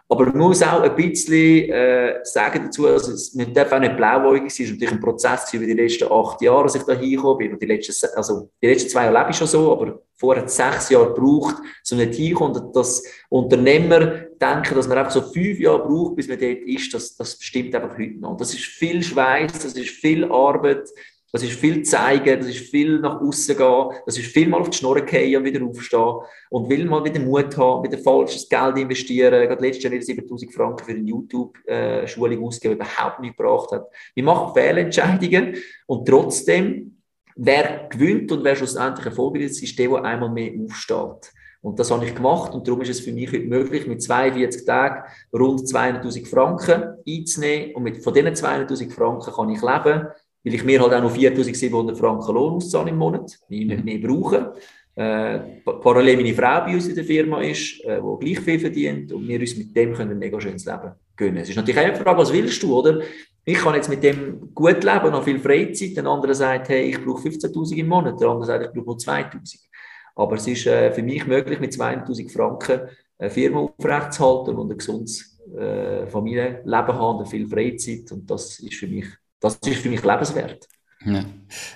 Aber 0.10 0.26
man 0.28 0.38
muss 0.38 0.64
auch 0.64 0.82
ein 0.82 0.96
bisschen 0.96 1.70
äh, 1.70 2.20
sagen 2.24 2.66
dazu, 2.66 2.88
also 2.88 3.12
es, 3.12 3.34
man 3.34 3.54
darf 3.54 3.72
auch 3.74 3.80
nicht 3.80 3.98
blauäugig 3.98 4.52
sein, 4.52 4.66
es 4.66 4.72
ist 4.72 4.72
natürlich 4.72 4.94
ein 4.94 5.02
Prozess 5.02 5.54
über 5.54 5.66
die 5.66 5.74
letzten 5.74 6.10
acht 6.10 6.42
Jahre, 6.42 6.64
dass 6.64 6.76
ich 6.76 6.84
da 6.84 6.94
hingekommen 6.94 7.38
bin. 7.38 7.54
Und 7.54 7.62
die 7.62 7.66
letzten, 7.66 7.94
also 8.16 8.50
die 8.62 8.68
letzten 8.68 8.90
zwei 8.90 9.04
Jahre 9.04 9.20
lebe 9.20 9.32
ich 9.32 9.38
schon 9.38 9.48
so, 9.48 9.74
aber 9.74 10.02
vorher 10.16 10.44
hat 10.44 10.50
es 10.50 10.56
sechs 10.56 10.90
Jahre 10.90 11.14
gebraucht, 11.14 11.56
so 11.84 11.98
nicht 11.98 12.16
hinkommen. 12.16 12.56
Und 12.56 12.76
dass 12.76 13.04
Unternehmer 13.28 14.00
denken, 14.40 14.76
dass 14.76 14.88
man 14.88 14.98
einfach 14.98 15.12
so 15.12 15.22
fünf 15.22 15.60
Jahre 15.60 15.86
braucht, 15.86 16.16
bis 16.16 16.30
man 16.30 16.40
dort 16.40 16.60
ist, 16.60 16.94
das, 16.94 17.16
das 17.18 17.38
stimmt 17.42 17.76
einfach 17.76 17.98
heute 17.98 18.20
noch. 18.20 18.38
Das 18.38 18.54
ist 18.54 18.64
viel 18.64 19.04
Schweiß, 19.04 19.52
das 19.52 19.74
ist 19.74 19.90
viel 19.90 20.24
Arbeit, 20.32 20.88
das 21.32 21.44
ist 21.44 21.60
viel 21.60 21.84
zeigen, 21.84 22.40
das 22.40 22.48
ist 22.48 22.70
viel 22.70 23.00
nach 23.00 23.20
außen 23.20 23.58
gehen, 23.58 23.90
das 24.06 24.18
ist 24.18 24.28
viel 24.28 24.48
mal 24.48 24.62
auf 24.62 24.70
die 24.70 24.78
Schnur 24.78 25.02
gehen 25.02 25.38
und 25.38 25.46
wieder 25.46 25.66
aufstehen 25.66 26.16
und 26.50 26.70
will 26.70 26.86
mal 26.86 27.04
wieder 27.04 27.20
Mut 27.20 27.58
haben, 27.58 27.84
wieder 27.84 27.98
falsches 27.98 28.48
Geld 28.48 28.78
investieren. 28.78 29.48
Gerade 29.48 29.66
letztes 29.66 29.84
Jahr 29.84 29.94
wieder 29.94 30.04
7000 30.04 30.54
Franken 30.54 30.86
für 30.86 30.92
eine 30.92 31.02
YouTube-Schulung 31.02 32.46
ausgeben, 32.46 32.76
die 32.76 32.82
überhaupt 32.82 33.20
nicht 33.20 33.38
gebracht 33.38 33.72
hat. 33.72 33.88
Wir 34.16 34.24
machen 34.24 34.54
Fehlentscheidungen 34.54 35.58
und 35.86 36.08
trotzdem, 36.08 36.98
wer 37.36 37.88
gewinnt 37.90 38.32
und 38.32 38.44
wer 38.44 38.56
schlussendlich 38.56 39.06
erfolgreich 39.06 39.44
ist, 39.44 39.62
ist 39.62 39.78
der, 39.78 39.90
der 39.90 40.04
einmal 40.04 40.30
mehr 40.30 40.54
aufsteht. 40.64 41.34
Und 41.62 41.78
das 41.80 41.92
habe 41.92 42.06
ich 42.06 42.16
gemacht 42.16 42.54
und 42.54 42.66
darum 42.66 42.82
ist 42.82 42.90
es 42.90 43.02
für 43.02 43.12
mich 43.12 43.30
heute 43.30 43.46
möglich, 43.46 43.88
mit 43.88 44.02
42 44.02 44.64
Tagen 44.64 45.04
rund 45.34 45.60
200.000 45.62 46.26
Franken 46.26 46.96
einzunehmen 47.06 47.76
und 47.76 47.84
mit, 47.84 48.02
von 48.02 48.14
diesen 48.14 48.30
200.000 48.30 48.92
Franken 48.92 49.34
kann 49.34 49.50
ich 49.50 49.62
leben 49.62 50.08
weil 50.48 50.54
ich 50.54 50.64
mir 50.64 50.82
halt 50.82 50.94
auch 50.94 51.02
noch 51.02 51.12
4700 51.12 51.98
Franken 51.98 52.34
Lohn 52.34 52.54
auszahle 52.54 52.90
im 52.90 52.98
Monat, 52.98 53.38
die 53.50 53.62
ich 53.62 53.68
nicht 53.68 53.84
mehr 53.84 53.98
brauche. 54.00 54.54
Äh, 54.96 55.40
parallel 55.64 56.16
meine 56.16 56.34
Frau 56.34 56.66
bei 56.66 56.74
uns 56.74 56.88
in 56.88 56.96
der 56.96 57.04
Firma 57.04 57.42
ist, 57.42 57.84
äh, 57.84 58.00
die 58.02 58.26
gleich 58.26 58.40
viel 58.40 58.60
verdient 58.60 59.12
und 59.12 59.28
wir 59.28 59.40
uns 59.40 59.58
mit 59.58 59.76
dem 59.76 59.94
können 59.94 60.12
ein 60.12 60.20
mega 60.20 60.40
schönes 60.40 60.66
Leben 60.66 60.94
gönnen. 61.16 61.38
Es 61.38 61.50
ist 61.50 61.56
natürlich 61.56 61.80
auch 61.80 61.86
eine 61.86 61.96
Frage, 61.96 62.18
was 62.18 62.32
willst 62.32 62.64
du, 62.64 62.80
oder? 62.80 63.02
Ich 63.44 63.58
kann 63.58 63.76
jetzt 63.76 63.90
mit 63.90 64.02
dem 64.02 64.54
gut 64.56 64.84
leben, 64.84 65.12
noch 65.12 65.24
viel 65.24 65.40
Freizeit. 65.40 65.98
Der 65.98 66.06
andere 66.06 66.34
sagt, 66.34 66.70
hey, 66.70 66.90
ich 66.90 67.04
brauche 67.04 67.28
15.000 67.28 67.76
im 67.76 67.88
Monat. 67.88 68.20
Der 68.20 68.30
andere 68.30 68.46
sagt, 68.46 68.66
ich 68.66 68.72
brauche 68.74 68.86
nur 68.86 68.98
2.000. 68.98 69.60
Aber 70.16 70.36
es 70.36 70.48
ist 70.48 70.66
äh, 70.66 70.92
für 70.92 71.04
mich 71.04 71.28
möglich, 71.28 71.60
mit 71.60 71.74
200.000 71.74 72.32
Franken 72.32 72.82
eine 73.20 73.30
Firma 73.30 73.60
aufrechtzuerhalten 73.60 74.56
und 74.56 74.72
ein 74.72 74.78
gesundes 74.78 75.40
äh, 75.56 76.08
Familienleben 76.08 76.96
haben 76.96 77.20
und 77.20 77.28
viel 77.28 77.48
Freizeit. 77.48 78.12
Und 78.12 78.30
das 78.30 78.60
ist 78.60 78.76
für 78.76 78.88
mich 78.88 79.06
das 79.40 79.56
ist 79.66 79.82
für 79.82 79.90
mich 79.90 80.04
lebenswert. 80.04 80.68
Ja. 81.06 81.26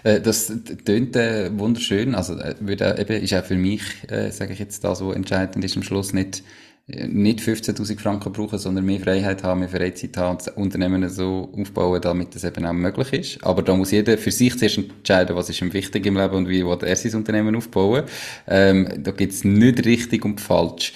Äh, 0.04 0.22
das 0.22 0.52
tönt 0.86 1.16
äh, 1.16 1.58
wunderschön. 1.58 2.16
Also 2.16 2.38
äh, 2.38 2.56
würde, 2.60 2.96
eben, 3.00 3.24
ist 3.24 3.34
auch 3.34 3.46
für 3.46 3.56
mich, 3.56 3.82
äh, 4.10 4.32
sage 4.32 4.54
ich 4.54 4.60
jetzt, 4.60 4.84
das, 4.84 5.02
was 5.04 5.16
entscheidend 5.16 5.64
ist 5.64 5.78
am 5.78 5.84
Schluss, 5.84 6.14
nicht, 6.14 6.44
nicht 6.88 7.40
15.000 7.40 8.00
Franken 8.00 8.34
brauchen, 8.34 8.58
sondern 8.58 8.86
mehr 8.86 9.00
Freiheit 9.00 9.44
haben, 9.44 9.62
mehr 9.62 9.70
Freizeit 9.70 10.18
haben 10.18 10.40
das 10.40 10.50
Unternehmen 10.50 11.08
so 11.08 11.50
aufbauen, 11.58 12.02
damit 12.02 12.36
das 12.36 12.44
eben 12.44 12.66
auch 12.66 12.74
möglich 12.74 13.14
ist. 13.14 13.44
Aber 13.46 13.62
da 13.62 13.76
muss 13.76 13.92
jeder 13.92 14.18
für 14.18 14.32
sich 14.32 14.58
zuerst 14.58 14.80
entscheiden, 14.80 15.36
was 15.36 15.50
ist 15.50 15.62
ihm 15.62 15.72
wichtig 15.72 16.06
im 16.06 16.18
Leben 16.18 16.36
und 16.36 16.50
wie 16.50 16.66
will 16.66 16.78
er 16.82 16.96
sein 16.96 17.16
Unternehmen 17.16 17.56
aufbauen. 17.56 18.04
Ähm, 18.48 19.04
da 19.04 19.12
gibt's 19.12 19.44
nicht 19.44 19.86
richtig 19.86 20.26
und 20.26 20.42
falsch. 20.42 20.94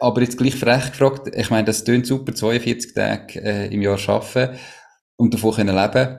Aber 0.00 0.20
jetzt 0.20 0.36
gleich 0.36 0.56
frech 0.56 0.90
gefragt, 0.90 1.30
ich 1.34 1.48
meine, 1.50 1.64
das 1.64 1.84
tönt 1.84 2.04
super, 2.06 2.34
42 2.34 2.92
Tage 2.92 3.40
äh, 3.40 3.72
im 3.72 3.82
Jahr 3.82 3.98
arbeiten 4.08 4.58
und 5.20 5.34
davon 5.34 5.54
können 5.54 5.76
leben, 5.76 6.18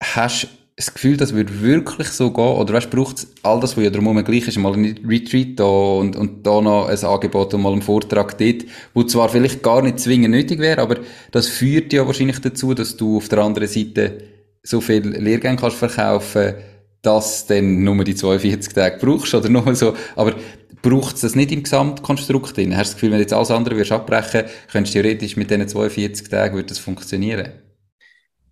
hast 0.00 0.44
du 0.44 0.48
das 0.76 0.94
Gefühl, 0.94 1.16
das 1.16 1.34
würde 1.34 1.60
wirklich 1.60 2.06
so 2.08 2.30
gehen? 2.30 2.44
Oder 2.44 2.74
weißt, 2.74 2.88
braucht 2.88 3.18
es 3.18 3.34
all 3.42 3.58
das, 3.58 3.76
was 3.76 3.82
ja 3.82 3.90
drumherum 3.90 4.22
gleich 4.22 4.46
ist, 4.46 4.56
mal 4.58 4.74
ein 4.74 5.00
Retreat 5.04 5.58
da 5.58 5.64
und, 5.64 6.14
und 6.14 6.46
da 6.46 6.60
noch 6.60 6.86
ein 6.86 7.04
Angebot 7.04 7.52
und 7.52 7.62
mal 7.62 7.72
einen 7.72 7.82
Vortrag 7.82 8.38
dort, 8.38 8.64
wo 8.94 9.02
zwar 9.02 9.28
vielleicht 9.28 9.60
gar 9.64 9.82
nicht 9.82 9.98
zwingend 9.98 10.30
nötig 10.30 10.60
wäre, 10.60 10.80
aber 10.80 10.98
das 11.32 11.48
führt 11.48 11.92
ja 11.92 12.06
wahrscheinlich 12.06 12.38
dazu, 12.40 12.74
dass 12.74 12.96
du 12.96 13.16
auf 13.16 13.28
der 13.28 13.40
anderen 13.40 13.66
Seite 13.66 14.18
so 14.62 14.80
viel 14.80 15.08
Lehrgänge 15.08 15.56
kannst 15.56 15.78
verkaufen, 15.78 16.54
dass 17.02 17.46
du 17.46 17.54
dann 17.54 17.84
nur 17.84 18.04
die 18.04 18.14
42 18.14 18.72
Tage 18.72 18.98
brauchst 18.98 19.34
oder 19.34 19.48
nur 19.48 19.74
so. 19.74 19.94
Aber 20.16 20.34
braucht 20.82 21.16
es 21.16 21.22
das 21.22 21.34
nicht 21.34 21.52
im 21.52 21.62
Gesamtkonstrukt 21.62 22.56
drin? 22.56 22.76
Hast 22.76 22.90
du 22.90 22.92
das 22.92 22.94
Gefühl, 22.94 23.10
wenn 23.10 23.18
du 23.18 23.22
jetzt 23.22 23.32
alles 23.32 23.50
andere 23.50 23.76
würdest 23.76 23.92
abbrechen, 23.92 24.44
könntest 24.70 24.94
du 24.94 25.02
theoretisch 25.02 25.36
mit 25.36 25.50
diesen 25.50 25.68
42 25.68 26.28
Tagen 26.28 26.54
würde 26.54 26.68
das 26.68 26.78
funktionieren? 26.78 27.52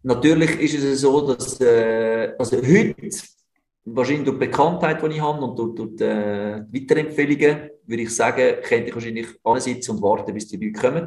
Natürlich 0.02 0.60
ist 0.60 0.74
es 0.74 1.00
so, 1.00 1.32
dass 1.32 1.60
äh, 1.60 2.32
also 2.38 2.56
heute 2.58 2.94
wahrscheinlich 3.84 4.24
durch 4.24 4.38
die 4.38 4.46
Bekanntheit, 4.46 5.02
die 5.02 5.16
ich 5.16 5.20
habe 5.20 5.44
und 5.44 5.58
durch, 5.58 5.74
durch 5.74 5.96
die 5.96 6.04
äh, 6.04 6.62
Weiterempfehlungen, 6.72 7.70
würde 7.86 8.02
ich 8.02 8.14
sagen, 8.14 8.56
könnte 8.62 8.88
ich 8.88 8.94
wahrscheinlich 8.94 9.26
ansitzen 9.42 9.92
und 9.92 10.02
warten, 10.02 10.34
bis 10.34 10.48
die 10.48 10.56
Leute 10.56 10.80
kommen. 10.80 11.04
Ein 11.04 11.06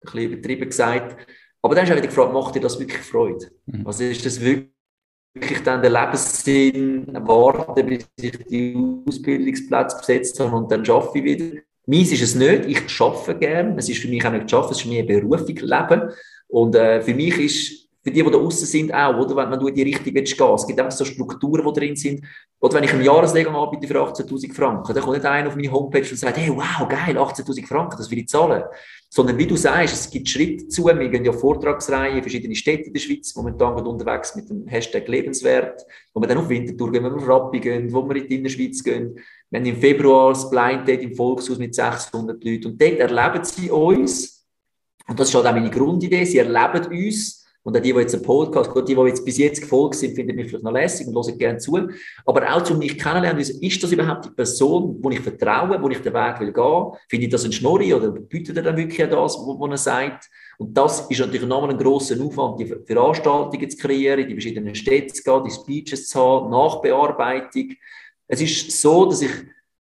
bisschen 0.00 0.32
übertrieben 0.32 0.68
gesagt. 0.68 1.16
Aber 1.62 1.74
dann 1.74 1.84
ist 1.84 1.92
auch 1.92 1.96
wieder 1.96 2.06
gefragt, 2.06 2.32
macht 2.32 2.54
dir 2.54 2.60
das 2.60 2.78
wirklich 2.78 3.00
Freude? 3.00 3.50
Mhm. 3.66 3.86
Also 3.86 4.04
ist 4.04 4.24
das 4.26 4.40
wirklich 4.40 4.73
wirklich 5.34 5.62
dann 5.62 5.82
den 5.82 5.92
Lebenssinn 5.92 7.06
warten, 7.26 7.86
bis 7.86 8.08
ich 8.20 8.38
die 8.46 8.76
Ausbildungsplätze 9.06 9.98
besetzt 9.98 10.40
habe 10.40 10.56
und 10.56 10.70
dann 10.70 10.88
arbeite 10.88 11.18
ich 11.18 11.24
wieder. 11.24 11.60
Meins 11.86 12.12
ist 12.12 12.22
es 12.22 12.34
nicht. 12.34 12.66
Ich 12.66 13.00
arbeite 13.00 13.38
gerne. 13.38 13.76
Es 13.76 13.88
ist 13.88 14.00
für 14.00 14.08
mich 14.08 14.24
auch 14.24 14.32
nicht 14.32 14.52
arbeiten, 14.54 14.72
es 14.72 14.78
ist 14.78 14.86
mir 14.86 15.00
eine 15.00 15.20
Berufung, 15.20 15.56
Leben. 15.56 16.10
Und 16.48 16.74
äh, 16.76 17.02
für 17.02 17.14
mich 17.14 17.38
ist 17.38 17.88
für 18.04 18.10
die, 18.10 18.22
die 18.22 18.30
da 18.30 18.36
außen 18.36 18.66
sind, 18.66 18.92
auch, 18.92 19.16
oder? 19.16 19.34
Wenn, 19.34 19.50
wenn 19.50 19.58
du 19.58 19.68
in 19.68 19.74
die 19.74 19.82
Richtung 19.82 20.14
willst 20.14 20.36
gehen. 20.36 20.54
Es 20.54 20.66
gibt 20.66 20.78
einfach 20.78 20.92
so 20.92 21.06
Strukturen, 21.06 21.64
die 21.66 21.80
drin 21.80 21.96
sind. 21.96 22.22
Oder 22.60 22.74
wenn 22.74 22.84
ich 22.84 22.92
einen 22.92 23.02
Jahreslegung 23.02 23.56
anbiete 23.56 23.88
für 23.88 23.98
18.000 23.98 24.52
Franken, 24.52 24.92
dann 24.92 25.02
kommt 25.02 25.16
nicht 25.16 25.26
einer 25.26 25.48
auf 25.48 25.56
meine 25.56 25.72
Homepage 25.72 26.08
und 26.10 26.18
sagt, 26.18 26.36
hey, 26.36 26.50
wow, 26.50 26.86
geil, 26.86 27.16
18.000 27.16 27.66
Franken, 27.66 27.96
das 27.96 28.10
will 28.10 28.18
ich 28.18 28.28
zahlen. 28.28 28.62
Sondern 29.08 29.38
wie 29.38 29.46
du 29.46 29.56
sagst, 29.56 29.94
es 29.94 30.10
gibt 30.10 30.28
Schritte 30.28 30.68
zu. 30.68 30.84
Wir 30.84 31.08
gehen 31.08 31.24
ja 31.24 31.32
Vortragsreihen 31.32 32.18
in 32.18 32.22
verschiedene 32.22 32.54
Städte 32.54 32.84
in 32.84 32.92
der 32.92 33.00
Schweiz, 33.00 33.34
momentan 33.34 33.74
unterwegs 33.86 34.36
mit 34.36 34.50
dem 34.50 34.66
Hashtag 34.66 35.08
Lebenswert, 35.08 35.82
wo 36.12 36.20
wir 36.20 36.28
dann 36.28 36.38
auf 36.38 36.48
Winterthur 36.50 36.92
gehen, 36.92 37.04
wo 37.04 37.08
wir 37.08 37.16
auf 37.16 37.28
Rappi 37.28 37.60
gehen, 37.60 37.90
wo 37.90 38.06
wir 38.06 38.16
in 38.16 38.28
die 38.28 38.36
Innerschweiz 38.36 38.84
gehen. 38.84 39.18
Wir 39.48 39.60
haben 39.60 39.66
im 39.66 39.76
Februar 39.76 40.34
das 40.34 40.50
Blind 40.50 40.86
Date 40.86 41.02
im 41.02 41.14
Volkshaus 41.14 41.58
mit 41.58 41.74
600 41.74 42.44
Leuten. 42.44 42.66
Und 42.66 42.82
dort 42.82 42.98
erleben 42.98 43.44
sie 43.44 43.70
uns, 43.70 44.46
und 45.06 45.18
das 45.18 45.28
ist 45.28 45.34
halt 45.34 45.46
auch 45.46 45.52
meine 45.52 45.70
Grundidee, 45.70 46.24
sie 46.24 46.38
erleben 46.38 46.86
uns, 46.86 47.43
und 47.64 47.74
auch 47.74 47.80
die, 47.80 47.94
die 47.94 47.98
jetzt 47.98 48.14
einen 48.14 48.22
Podcast, 48.22 48.70
gut, 48.70 48.86
die, 48.86 48.94
die 48.94 49.00
jetzt 49.00 49.24
bis 49.24 49.38
jetzt 49.38 49.62
gefolgt 49.62 49.94
sind, 49.94 50.14
finden 50.14 50.36
mich 50.36 50.48
vielleicht 50.48 50.64
noch 50.64 50.72
lässig 50.72 51.06
und 51.06 51.14
hören 51.14 51.38
gerne 51.38 51.58
zu. 51.58 51.78
Aber 52.26 52.54
auch, 52.54 52.70
um 52.70 52.78
mich 52.78 52.98
kennenzulernen, 52.98 53.40
ist 53.40 53.82
das 53.82 53.90
überhaupt 53.90 54.26
die 54.26 54.30
Person, 54.30 54.98
wo 55.00 55.08
ich 55.08 55.20
vertraue, 55.20 55.80
wo 55.80 55.88
ich 55.88 55.98
den 55.98 56.12
Weg 56.12 56.40
will 56.40 56.52
gehen? 56.52 56.92
Finde 57.08 57.24
ich 57.24 57.32
das 57.32 57.44
ein 57.46 57.52
Schnorri 57.52 57.94
oder 57.94 58.10
bietet 58.10 58.58
er 58.58 58.64
dann 58.64 58.76
wirklich 58.76 59.08
das, 59.08 59.38
was 59.38 59.70
er 59.70 59.76
sagt? 59.78 60.28
Und 60.58 60.76
das 60.76 61.08
ist 61.08 61.18
natürlich 61.18 61.46
nochmal 61.46 61.70
ein 61.70 61.78
grosser 61.78 62.22
Aufwand, 62.22 62.60
die 62.60 62.66
Veranstaltungen 62.66 63.70
zu 63.70 63.78
kreieren, 63.78 64.28
die 64.28 64.34
verschiedenen 64.34 64.74
Städte 64.74 65.14
zu 65.14 65.22
gehen, 65.22 65.44
die 65.44 65.50
Speeches 65.50 66.08
zu 66.08 66.20
haben, 66.20 66.50
Nachbearbeitung. 66.50 67.70
Es 68.28 68.42
ist 68.42 68.78
so, 68.78 69.06
dass 69.06 69.22
ich 69.22 69.32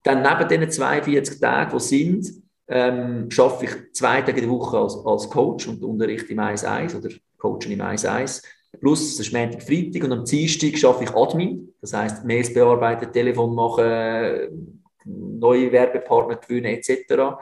dann 0.03 0.23
neben 0.23 0.49
diesen 0.49 0.71
42 0.71 1.39
Tagen, 1.39 1.77
die 1.77 1.83
sind, 1.83 2.43
ähm, 2.67 3.29
schaffe 3.29 3.65
ich 3.65 3.93
zwei 3.93 4.21
Tage 4.21 4.41
in 4.41 4.47
der 4.47 4.55
Woche 4.55 4.79
als, 4.79 4.95
als 5.05 5.29
Coach 5.29 5.67
und 5.67 5.83
unterrichte 5.83 6.33
im 6.33 6.39
1-1 6.39 6.97
oder 6.97 7.09
coachen 7.39 7.71
im 7.71 7.81
1-1. 7.81 8.43
Plus, 8.79 9.13
es 9.13 9.19
ist 9.19 9.33
Montag, 9.33 9.63
Freitag 9.63 10.03
und 10.03 10.11
am 10.11 10.25
Dienstag 10.25 10.77
schaffe 10.77 11.05
ich 11.05 11.15
Admin. 11.15 11.73
Das 11.81 11.93
heisst, 11.93 12.23
Mails 12.23 12.53
bearbeiten, 12.53 13.11
Telefon 13.11 13.55
machen, 13.55 14.85
neue 15.05 15.71
Werbepartner 15.71 16.35
gewinnen 16.35 16.75
etc. 16.75 17.39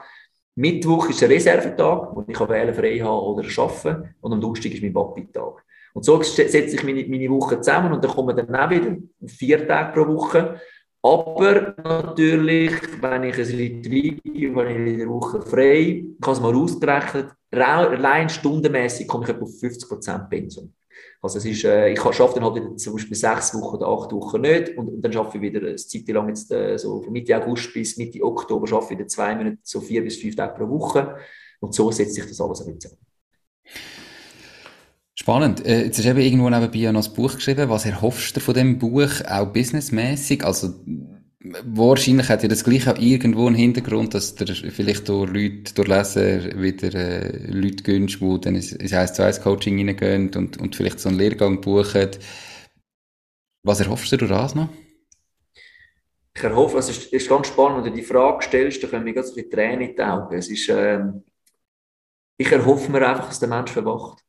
Mittwoch 0.54 1.10
ist 1.10 1.22
ein 1.22 1.30
Reservetag, 1.30 2.16
wo 2.16 2.24
ich 2.26 2.40
wählen 2.40 2.74
frei 2.74 2.98
haben 2.98 3.26
oder 3.26 3.46
arbeiten 3.58 4.14
und 4.20 4.32
am 4.32 4.40
Donnerstag 4.40 4.72
ist 4.72 4.82
mein 4.82 4.92
Papi-Tag. 4.92 5.64
Und 5.94 6.04
so 6.04 6.22
setze 6.22 6.58
ich 6.58 6.82
meine, 6.82 7.06
meine 7.08 7.28
Woche 7.30 7.60
zusammen 7.60 7.92
und 7.92 8.02
dann 8.02 8.10
kommen 8.10 8.36
dann 8.36 8.54
auch 8.54 8.70
wieder 8.70 8.96
vier 9.26 9.66
Tage 9.66 9.92
pro 9.92 10.14
Woche. 10.14 10.60
Aber 11.02 11.74
natürlich, 11.84 12.72
wenn 13.00 13.24
ich 13.24 13.36
ein 13.36 13.56
Retreat 13.56 14.24
wenn 14.24 14.86
ich 14.86 14.92
in 14.92 14.98
der 14.98 15.08
Woche 15.08 15.42
frei, 15.42 16.04
ich 16.20 16.26
es 16.26 16.40
mal 16.40 16.54
ausgerechnet, 16.54 17.28
allein 17.50 18.28
stundenmäßig 18.28 19.06
komme 19.06 19.24
ich 19.24 19.30
etwa 19.30 19.44
auf 19.44 19.50
50% 19.50 20.28
Pensum. 20.28 20.74
Also 21.20 21.38
es 21.38 21.44
ist, 21.44 21.64
äh, 21.64 21.90
ich 21.92 22.00
schaffe 22.00 22.34
dann 22.34 22.44
halt 22.44 22.56
wieder 22.56 22.76
zum 22.76 22.94
Beispiel 22.94 23.16
sechs 23.16 23.54
Wochen 23.54 23.76
oder 23.76 23.88
acht 23.88 24.12
Wochen 24.12 24.40
nicht 24.40 24.76
und, 24.76 24.88
und 24.88 25.02
dann 25.02 25.12
schaffe 25.12 25.38
ich 25.38 25.42
wieder 25.42 25.60
eine 25.60 25.76
Zeit 25.76 26.08
lang 26.08 26.28
jetzt 26.28 26.50
äh, 26.52 26.78
so 26.78 27.02
von 27.02 27.12
Mitte 27.12 27.36
August 27.36 27.72
bis 27.74 27.96
Mitte 27.96 28.22
Oktober 28.22 28.66
schaffe 28.66 28.94
ich 28.94 28.98
wieder 28.98 29.08
zwei 29.08 29.34
Monate, 29.34 29.58
so 29.62 29.80
vier 29.80 30.02
bis 30.02 30.16
fünf 30.16 30.36
Tage 30.36 30.54
pro 30.54 30.68
Woche 30.68 31.16
und 31.60 31.74
so 31.74 31.90
setzt 31.90 32.14
sich 32.14 32.26
das 32.26 32.40
alles 32.40 32.66
ein 32.66 32.74
bisschen. 32.74 32.96
Spannend. 35.14 35.66
Äh, 35.66 35.86
jetzt 35.86 35.98
hast 35.98 36.06
du 36.06 36.10
eben 36.10 36.20
irgendwo 36.20 36.48
nebenbei 36.48 36.92
noch 36.92 37.04
ein 37.04 37.14
Buch 37.14 37.34
geschrieben. 37.34 37.68
Was 37.68 37.84
erhoffst 37.84 38.36
du 38.36 38.40
von 38.40 38.54
dem 38.54 38.78
Buch, 38.78 39.10
auch 39.28 39.52
businessmäßig? 39.52 40.44
Also, 40.44 40.74
wahrscheinlich 41.40 42.28
hat 42.28 42.42
ja 42.42 42.48
das 42.48 42.64
gleich 42.64 42.88
auch 42.88 42.98
irgendwo 42.98 43.46
einen 43.46 43.54
Hintergrund, 43.54 44.14
dass 44.14 44.34
du 44.34 44.46
vielleicht 44.46 45.08
durch 45.08 45.30
Leute, 45.30 45.74
durch 45.74 45.88
Leser 45.88 46.60
wieder 46.60 46.94
äh, 46.94 47.50
Leute 47.50 47.84
gönnst, 47.84 48.20
die 48.20 48.40
dann 48.40 48.56
ins 48.56 48.74
1 48.74 49.12
zu 49.12 49.24
1 49.24 49.40
Coaching 49.42 49.78
reingehen 49.78 50.34
und, 50.34 50.56
und 50.58 50.74
vielleicht 50.74 50.98
so 50.98 51.08
einen 51.08 51.18
Lehrgang 51.18 51.60
buchen. 51.60 52.10
Was 53.62 53.80
erhoffst 53.80 54.10
du 54.12 54.16
durch 54.16 54.30
das 54.30 54.54
noch? 54.54 54.68
Ich 56.34 56.42
erhoffe, 56.42 56.78
es 56.78 56.88
ist, 56.88 57.12
ist, 57.12 57.28
ganz 57.28 57.48
spannend, 57.48 57.84
wenn 57.84 57.92
du 57.92 57.98
die 57.98 58.06
Frage 58.06 58.44
stellst, 58.44 58.82
dann 58.82 58.90
kommen 58.90 59.04
mir 59.04 59.14
ganz 59.14 59.32
viele 59.32 59.48
Tränen 59.48 59.88
in 59.88 59.96
die 59.96 60.02
Augen. 60.02 60.36
Es 60.36 60.48
ist, 60.48 60.68
ähm, 60.68 61.24
ich 62.36 62.50
erhoffe 62.50 62.90
mir 62.90 63.08
einfach, 63.08 63.26
dass 63.26 63.40
der 63.40 63.48
Mensch 63.48 63.72
verwacht. 63.72 64.24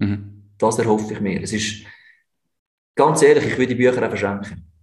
Mhm. 0.00 0.50
Das 0.58 0.78
erhoffe 0.78 1.12
ich 1.12 1.20
mir. 1.20 1.42
Es 1.42 1.52
ist, 1.52 1.86
ganz 2.96 3.22
ehrlich, 3.22 3.46
ich 3.46 3.58
will 3.58 3.66
die 3.66 3.76
Bücher 3.76 4.04
auch 4.04 4.08
verschenken. 4.08 4.73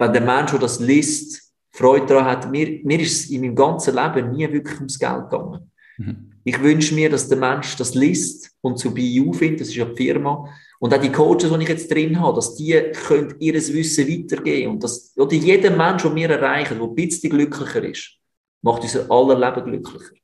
Wenn 0.00 0.14
der 0.14 0.22
Mensch, 0.22 0.50
der 0.50 0.60
das 0.60 0.80
liest, 0.80 1.52
Freude 1.72 2.06
daran 2.06 2.24
hat, 2.24 2.50
mir, 2.50 2.80
mir 2.84 3.00
ist 3.00 3.24
es 3.24 3.30
in 3.30 3.42
meinem 3.42 3.54
ganzen 3.54 3.94
Leben 3.94 4.32
nie 4.32 4.50
wirklich 4.50 4.76
ums 4.78 4.98
Geld 4.98 5.28
gegangen. 5.28 5.70
Mhm. 5.98 6.32
Ich 6.42 6.60
wünsche 6.60 6.94
mir, 6.94 7.10
dass 7.10 7.28
der 7.28 7.36
Mensch 7.36 7.76
das 7.76 7.94
liest 7.94 8.50
und 8.62 8.78
zu 8.78 8.94
BU 8.94 9.34
findet, 9.34 9.60
das 9.60 9.68
ist 9.68 9.76
ja 9.76 9.84
die 9.84 9.96
Firma, 9.96 10.48
und 10.78 10.94
auch 10.94 11.00
die 11.00 11.12
Coaches, 11.12 11.52
die 11.52 11.62
ich 11.62 11.68
jetzt 11.68 11.92
drin 11.92 12.18
habe, 12.18 12.36
dass 12.36 12.56
die 12.56 12.72
können 13.06 13.34
ihr 13.38 13.52
Wissen 13.52 14.08
weitergeben 14.08 14.72
und 14.72 14.82
dass 14.82 15.12
oder 15.16 15.34
jeder 15.34 15.76
Mensch, 15.76 16.02
den 16.02 16.14
wir 16.14 16.30
erreichen, 16.30 16.78
der 16.78 16.88
ein 16.88 16.94
bisschen 16.94 17.28
glücklicher 17.28 17.84
ist, 17.84 18.16
macht 18.62 18.82
unser 18.82 19.10
aller 19.10 19.38
Leben 19.38 19.70
glücklicher. 19.70 20.14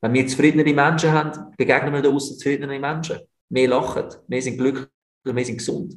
Wenn 0.00 0.14
wir 0.14 0.26
zufriedenere 0.26 0.74
Menschen 0.74 1.12
haben, 1.12 1.54
begegnen 1.56 1.92
wir 1.92 2.02
da 2.02 2.10
außen 2.10 2.36
zufriedenere 2.36 2.80
Menschen 2.80 3.20
mehr 3.48 3.68
lachen, 3.68 4.06
mehr 4.26 4.42
sind 4.42 4.58
glücklich, 4.58 4.88
mehr 5.24 5.44
sind 5.44 5.58
gesund. 5.58 5.96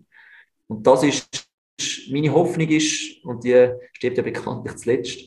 Und 0.68 0.86
das 0.86 1.02
ist, 1.04 1.48
meine 2.10 2.34
Hoffnung 2.34 2.68
ist, 2.70 3.24
und 3.24 3.44
die 3.44 3.70
stirbt 3.94 4.18
ja 4.18 4.24
bekanntlich 4.24 4.76
zuletzt, 4.76 5.20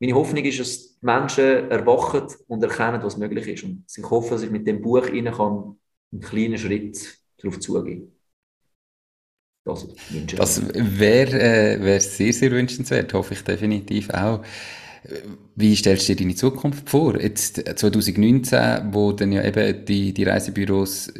meine 0.00 0.14
Hoffnung 0.14 0.44
ist, 0.44 0.58
dass 0.58 0.98
die 1.00 1.06
Menschen 1.06 1.70
erwachen 1.70 2.26
und 2.48 2.62
erkennen, 2.62 3.02
was 3.02 3.16
möglich 3.16 3.46
ist. 3.46 3.64
Und 3.64 3.84
ich 3.96 4.10
hoffe, 4.10 4.30
dass 4.30 4.42
ich 4.42 4.50
mit 4.50 4.66
dem 4.66 4.80
Buch 4.82 5.06
ihnen 5.08 5.32
kann 5.32 5.76
einen 6.12 6.20
kleinen 6.20 6.58
Schritt 6.58 6.98
darauf 7.38 7.60
zugehen 7.60 8.12
das, 9.64 9.86
das 10.34 10.62
wäre 10.74 11.40
äh, 11.40 11.80
wär 11.80 12.00
sehr, 12.00 12.32
sehr 12.32 12.50
wünschenswert, 12.50 13.14
hoffe 13.14 13.34
ich 13.34 13.42
definitiv 13.42 14.10
auch. 14.10 14.42
Wie 15.56 15.74
stellst 15.76 16.08
du 16.08 16.14
dir 16.14 16.22
deine 16.24 16.34
Zukunft 16.34 16.88
vor? 16.88 17.20
Jetzt 17.20 17.56
2019, 17.56 18.92
wo 18.92 19.12
dann 19.12 19.32
ja 19.32 19.44
eben 19.44 19.84
die, 19.84 20.12
die 20.12 20.24
Reisebüros 20.24 21.12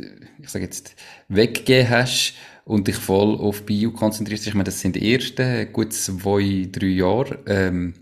ich 0.43 0.49
sage 0.49 0.65
jetzt, 0.65 0.95
weggegeben 1.29 1.89
hast 1.89 2.35
und 2.65 2.87
dich 2.87 2.97
voll 2.97 3.37
auf 3.37 3.65
Bio 3.65 3.91
konzentrierst. 3.93 4.47
Ich 4.47 4.55
meine, 4.55 4.65
das 4.65 4.81
sind 4.81 4.97
die 4.97 5.13
ersten 5.13 5.73
gut 5.73 5.93
zwei, 5.93 6.69
drei 6.71 6.87
Jahre. 6.87 7.39
Ähm, 7.47 7.95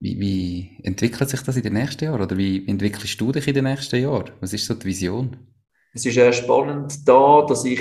wie, 0.00 0.18
wie 0.18 0.70
entwickelt 0.82 1.30
sich 1.30 1.42
das 1.42 1.56
in 1.56 1.62
den 1.62 1.74
nächsten 1.74 2.04
Jahren? 2.04 2.22
Oder 2.22 2.36
wie 2.36 2.66
entwickelst 2.66 3.20
du 3.20 3.32
dich 3.32 3.46
in 3.46 3.54
den 3.54 3.64
nächsten 3.64 4.02
Jahren? 4.02 4.32
Was 4.40 4.52
ist 4.52 4.66
so 4.66 4.74
die 4.74 4.86
Vision? 4.86 5.36
Es 5.94 6.06
ist 6.06 6.16
äh, 6.16 6.32
spannend 6.32 7.06
da, 7.06 7.44
dass 7.46 7.64
ich 7.64 7.80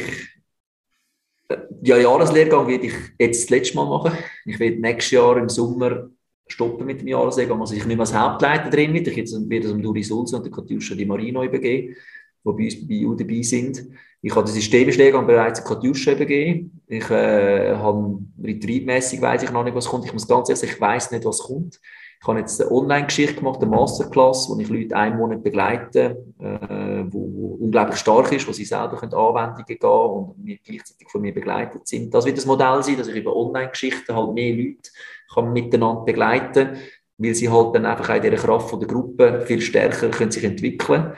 äh, 1.48 1.58
ja, 1.84 1.98
Jahreslehrgang 1.98 2.68
werde 2.68 2.88
ich 2.88 2.94
jetzt 3.18 3.44
das 3.44 3.50
letzte 3.50 3.76
Mal 3.76 3.86
machen. 3.86 4.18
Ich 4.46 4.60
werde 4.60 4.80
nächstes 4.80 5.12
Jahr 5.12 5.38
im 5.38 5.50
Sommer 5.50 6.10
stoppen 6.48 6.86
mit 6.86 7.02
dem 7.02 7.08
Jahreslehrgang. 7.08 7.60
Also 7.62 7.76
ich 7.76 7.86
mehr 7.86 8.00
als 8.00 8.14
Hauptleiter 8.14 8.70
drin 8.70 8.92
mit. 8.92 9.08
Ich 9.08 9.16
werde 9.16 9.68
es 9.68 9.72
um 9.72 9.82
Duri 9.82 10.04
Sulze 10.04 10.36
und 10.36 10.44
der 10.46 10.52
Katjuscha 10.52 10.94
Di 10.96 11.06
Marino 11.06 11.44
übergeben 11.44 11.96
die 12.44 12.52
bei 12.52 12.64
uns 12.64 12.88
bei 12.88 13.06
U 13.06 13.16
dabei 13.16 13.42
sind. 13.42 13.84
Ich 14.24 14.36
habe 14.36 14.46
den 14.46 14.54
Systembeschläge 14.54 15.20
bereits 15.24 15.60
eine 15.60 15.68
Katjusche 15.68 16.16
gegeben. 16.16 16.82
Ich 16.88 17.10
äh, 17.10 17.76
habe 17.76 18.20
retreatmässig 18.44 19.20
weiß 19.20 19.44
ich 19.44 19.52
noch 19.52 19.64
nicht, 19.64 19.76
was 19.76 19.88
kommt. 19.88 20.06
Ich 20.06 20.14
muss 20.14 20.28
ganz 20.28 20.50
ehrlich, 20.50 20.76
ich 20.76 20.82
weiß 20.82 21.12
nicht, 21.12 21.26
was 21.26 21.40
kommt. 21.40 21.80
Ich 22.22 22.28
habe 22.28 22.38
jetzt 22.38 22.62
eine 22.62 22.70
Online-Geschichte 22.70 23.38
gemacht, 23.38 23.60
eine 23.62 23.72
Masterclass, 23.72 24.48
wo 24.48 24.60
ich 24.60 24.70
Leute 24.70 24.96
einen 24.96 25.18
Monat 25.18 25.44
begleite, 25.44 26.24
äh, 26.38 27.04
wo, 27.10 27.58
unglaublich 27.60 27.98
stark 27.98 28.32
ist, 28.32 28.48
wo 28.48 28.52
sie 28.52 28.64
selber 28.64 28.98
können 28.98 29.16
Anwendungen 29.16 29.66
gehen 29.66 29.80
und 29.82 30.36
gleichzeitig 30.64 31.10
von 31.10 31.22
mir 31.22 31.34
begleitet 31.34 31.88
sind. 31.88 32.14
Das 32.14 32.26
wird 32.26 32.38
das 32.38 32.46
Modell 32.46 32.84
sein, 32.84 32.98
dass 32.98 33.08
ich 33.08 33.16
über 33.16 33.36
Online-Geschichten 33.36 34.16
halt 34.16 34.34
mehr 34.34 34.54
Leute 34.54 34.92
kann 35.34 35.52
miteinander 35.52 36.02
begleiten, 36.04 36.78
weil 37.18 37.34
sie 37.34 37.50
halt 37.50 37.74
dann 37.74 37.88
einfach 37.88 38.10
auch 38.10 38.16
in 38.16 38.22
dieser 38.22 38.36
Kraft 38.36 38.70
von 38.70 38.80
der 38.80 38.90
Gruppe 38.90 39.44
viel 39.48 39.62
stärker 39.62 40.10
können 40.10 40.32
sich 40.32 40.44
entwickeln 40.44 41.14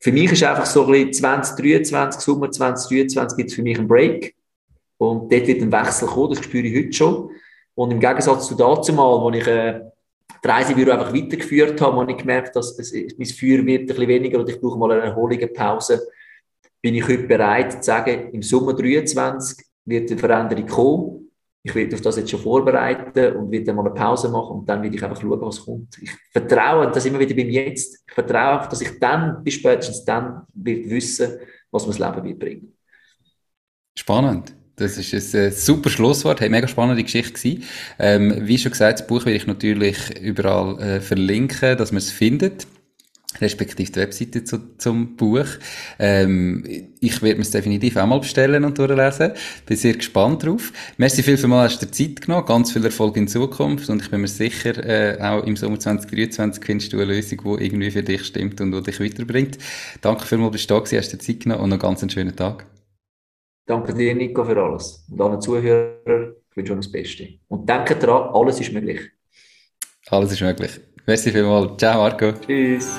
für 0.00 0.12
mich 0.12 0.32
ist 0.32 0.42
einfach 0.42 0.66
so 0.66 0.86
ein 0.86 0.92
bisschen 0.92 1.12
2023, 1.12 2.20
Sommer 2.22 2.50
2023 2.50 3.36
gibt 3.36 3.50
es 3.50 3.54
für 3.54 3.62
mich 3.62 3.78
einen 3.78 3.86
Break. 3.86 4.34
Und 4.96 5.32
dort 5.32 5.46
wird 5.46 5.62
ein 5.62 5.72
Wechsel 5.72 6.08
kommen, 6.08 6.34
das 6.34 6.44
spüre 6.44 6.66
ich 6.66 6.76
heute 6.76 6.92
schon. 6.92 7.30
Und 7.74 7.90
im 7.90 8.00
Gegensatz 8.00 8.48
zu 8.48 8.54
dazu 8.54 8.92
mal, 8.92 9.20
wo 9.20 9.30
ich 9.30 9.46
äh, 9.46 9.80
das 10.42 10.52
Reisebüro 10.52 10.92
einfach 10.92 11.14
weitergeführt 11.14 11.80
habe, 11.80 11.96
wo 11.96 12.10
ich 12.10 12.16
gemerkt 12.16 12.56
dass 12.56 12.78
es, 12.78 12.92
mein 12.92 13.26
Feuer 13.26 13.64
wird 13.64 13.82
ein 13.82 13.86
bisschen 13.86 14.08
weniger 14.08 14.40
und 14.40 14.48
ich 14.48 14.60
brauche 14.60 14.78
mal 14.78 14.92
eine 14.92 15.02
Erholung, 15.02 15.38
Pause, 15.54 16.06
bin 16.82 16.94
ich 16.94 17.06
heute 17.06 17.24
bereit 17.24 17.72
zu 17.72 17.82
sagen, 17.82 18.30
im 18.32 18.42
Sommer 18.42 18.76
2023 18.76 19.64
wird 19.84 20.10
eine 20.10 20.18
Veränderung 20.18 20.66
kommen 20.66 21.19
ich 21.62 21.74
werde 21.74 21.94
auf 21.94 22.00
das 22.00 22.16
jetzt 22.16 22.30
schon 22.30 22.40
vorbereiten 22.40 23.36
und 23.36 23.50
werde 23.50 23.72
mal 23.72 23.84
eine 23.84 23.94
Pause 23.94 24.30
machen 24.30 24.60
und 24.60 24.68
dann 24.68 24.82
werde 24.82 24.96
ich 24.96 25.02
einfach 25.02 25.20
schauen, 25.20 25.40
was 25.42 25.64
kommt. 25.64 25.98
Ich 26.00 26.10
vertraue, 26.32 26.90
das 26.90 27.04
immer 27.04 27.18
wieder 27.18 27.34
beim 27.34 27.50
Jetzt, 27.50 28.04
ich 28.06 28.14
vertraue, 28.14 28.66
dass 28.68 28.80
ich 28.80 28.98
dann, 28.98 29.44
bis 29.44 29.54
spätestens 29.54 30.04
dann, 30.04 30.42
wird 30.54 30.88
wissen, 30.88 31.38
was 31.70 31.86
mir 31.86 31.92
das 31.92 31.98
Leben 31.98 32.28
wird 32.28 32.38
bringen. 32.38 32.76
Spannend. 33.98 34.54
Das 34.76 34.96
ist 34.96 35.34
ein 35.34 35.40
äh, 35.40 35.50
super 35.50 35.90
Schlusswort. 35.90 36.40
Hey, 36.40 36.48
mega 36.48 36.66
spannende 36.66 37.02
Geschichte 37.02 37.34
gewesen. 37.34 37.64
Ähm, 37.98 38.34
wie 38.40 38.56
schon 38.56 38.72
gesagt, 38.72 39.00
das 39.00 39.06
Buch 39.06 39.26
werde 39.26 39.36
ich 39.36 39.46
natürlich 39.46 40.18
überall 40.18 40.80
äh, 40.80 41.00
verlinken, 41.02 41.76
dass 41.76 41.92
man 41.92 41.98
es 41.98 42.10
findet 42.10 42.66
respektive 43.38 43.92
die 43.92 44.00
Webseite 44.00 44.44
zu, 44.44 44.76
zum 44.76 45.16
Buch. 45.16 45.46
Ähm, 45.98 46.64
ich 47.00 47.22
werde 47.22 47.40
es 47.40 47.50
definitiv 47.50 47.96
auch 47.96 48.06
mal 48.06 48.20
bestellen 48.20 48.64
und 48.64 48.76
durchlesen. 48.78 49.32
Bin 49.66 49.76
sehr 49.76 49.94
gespannt 49.94 50.44
drauf. 50.44 50.72
Merci 50.96 51.22
viel, 51.22 51.36
mal, 51.46 51.64
hast 51.64 51.80
du 51.80 51.86
dir 51.86 51.92
Zeit 51.92 52.22
genommen. 52.22 52.46
Ganz 52.46 52.72
viel 52.72 52.84
Erfolg 52.84 53.16
in 53.16 53.28
Zukunft 53.28 53.88
und 53.88 54.02
ich 54.02 54.10
bin 54.10 54.20
mir 54.20 54.28
sicher, 54.28 54.76
äh, 54.84 55.20
auch 55.22 55.44
im 55.44 55.56
Sommer 55.56 55.78
2023 55.78 56.64
findest 56.64 56.92
du 56.92 56.96
eine 56.96 57.14
Lösung, 57.14 57.40
die 57.44 57.64
irgendwie 57.64 57.90
für 57.90 58.02
dich 58.02 58.24
stimmt 58.24 58.60
und 58.60 58.72
die 58.72 58.82
dich 58.82 59.00
weiterbringt. 59.00 59.58
Danke 60.00 60.26
vielmals, 60.26 60.52
dass 60.52 60.66
du 60.66 60.74
da 60.74 60.80
gewesen, 60.80 60.98
hast 60.98 61.12
dir 61.12 61.18
Zeit 61.18 61.40
genommen 61.40 61.62
und 61.62 61.70
noch 61.70 61.78
ganz 61.78 62.02
einen 62.02 62.10
schönen 62.10 62.34
Tag. 62.34 62.66
Danke 63.66 63.94
dir, 63.94 64.14
Nico, 64.16 64.44
für 64.44 64.60
alles. 64.60 65.06
Und 65.08 65.20
allen 65.20 65.40
Zuhörern, 65.40 66.34
ich 66.50 66.56
wünsche 66.56 66.72
euch 66.72 66.80
das 66.80 66.90
Beste. 66.90 67.28
Und 67.46 67.68
denke 67.68 67.94
daran, 67.94 68.34
alles 68.34 68.60
ist 68.60 68.72
möglich. 68.72 69.00
Alles 70.08 70.32
ist 70.32 70.40
möglich. 70.40 70.80
Merci 71.06 71.30
vielmals. 71.30 71.76
Ciao, 71.78 72.02
Marco. 72.02 72.32
Tschüss. 72.32 72.98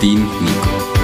dein 0.00 0.18
Nico. 0.18 0.97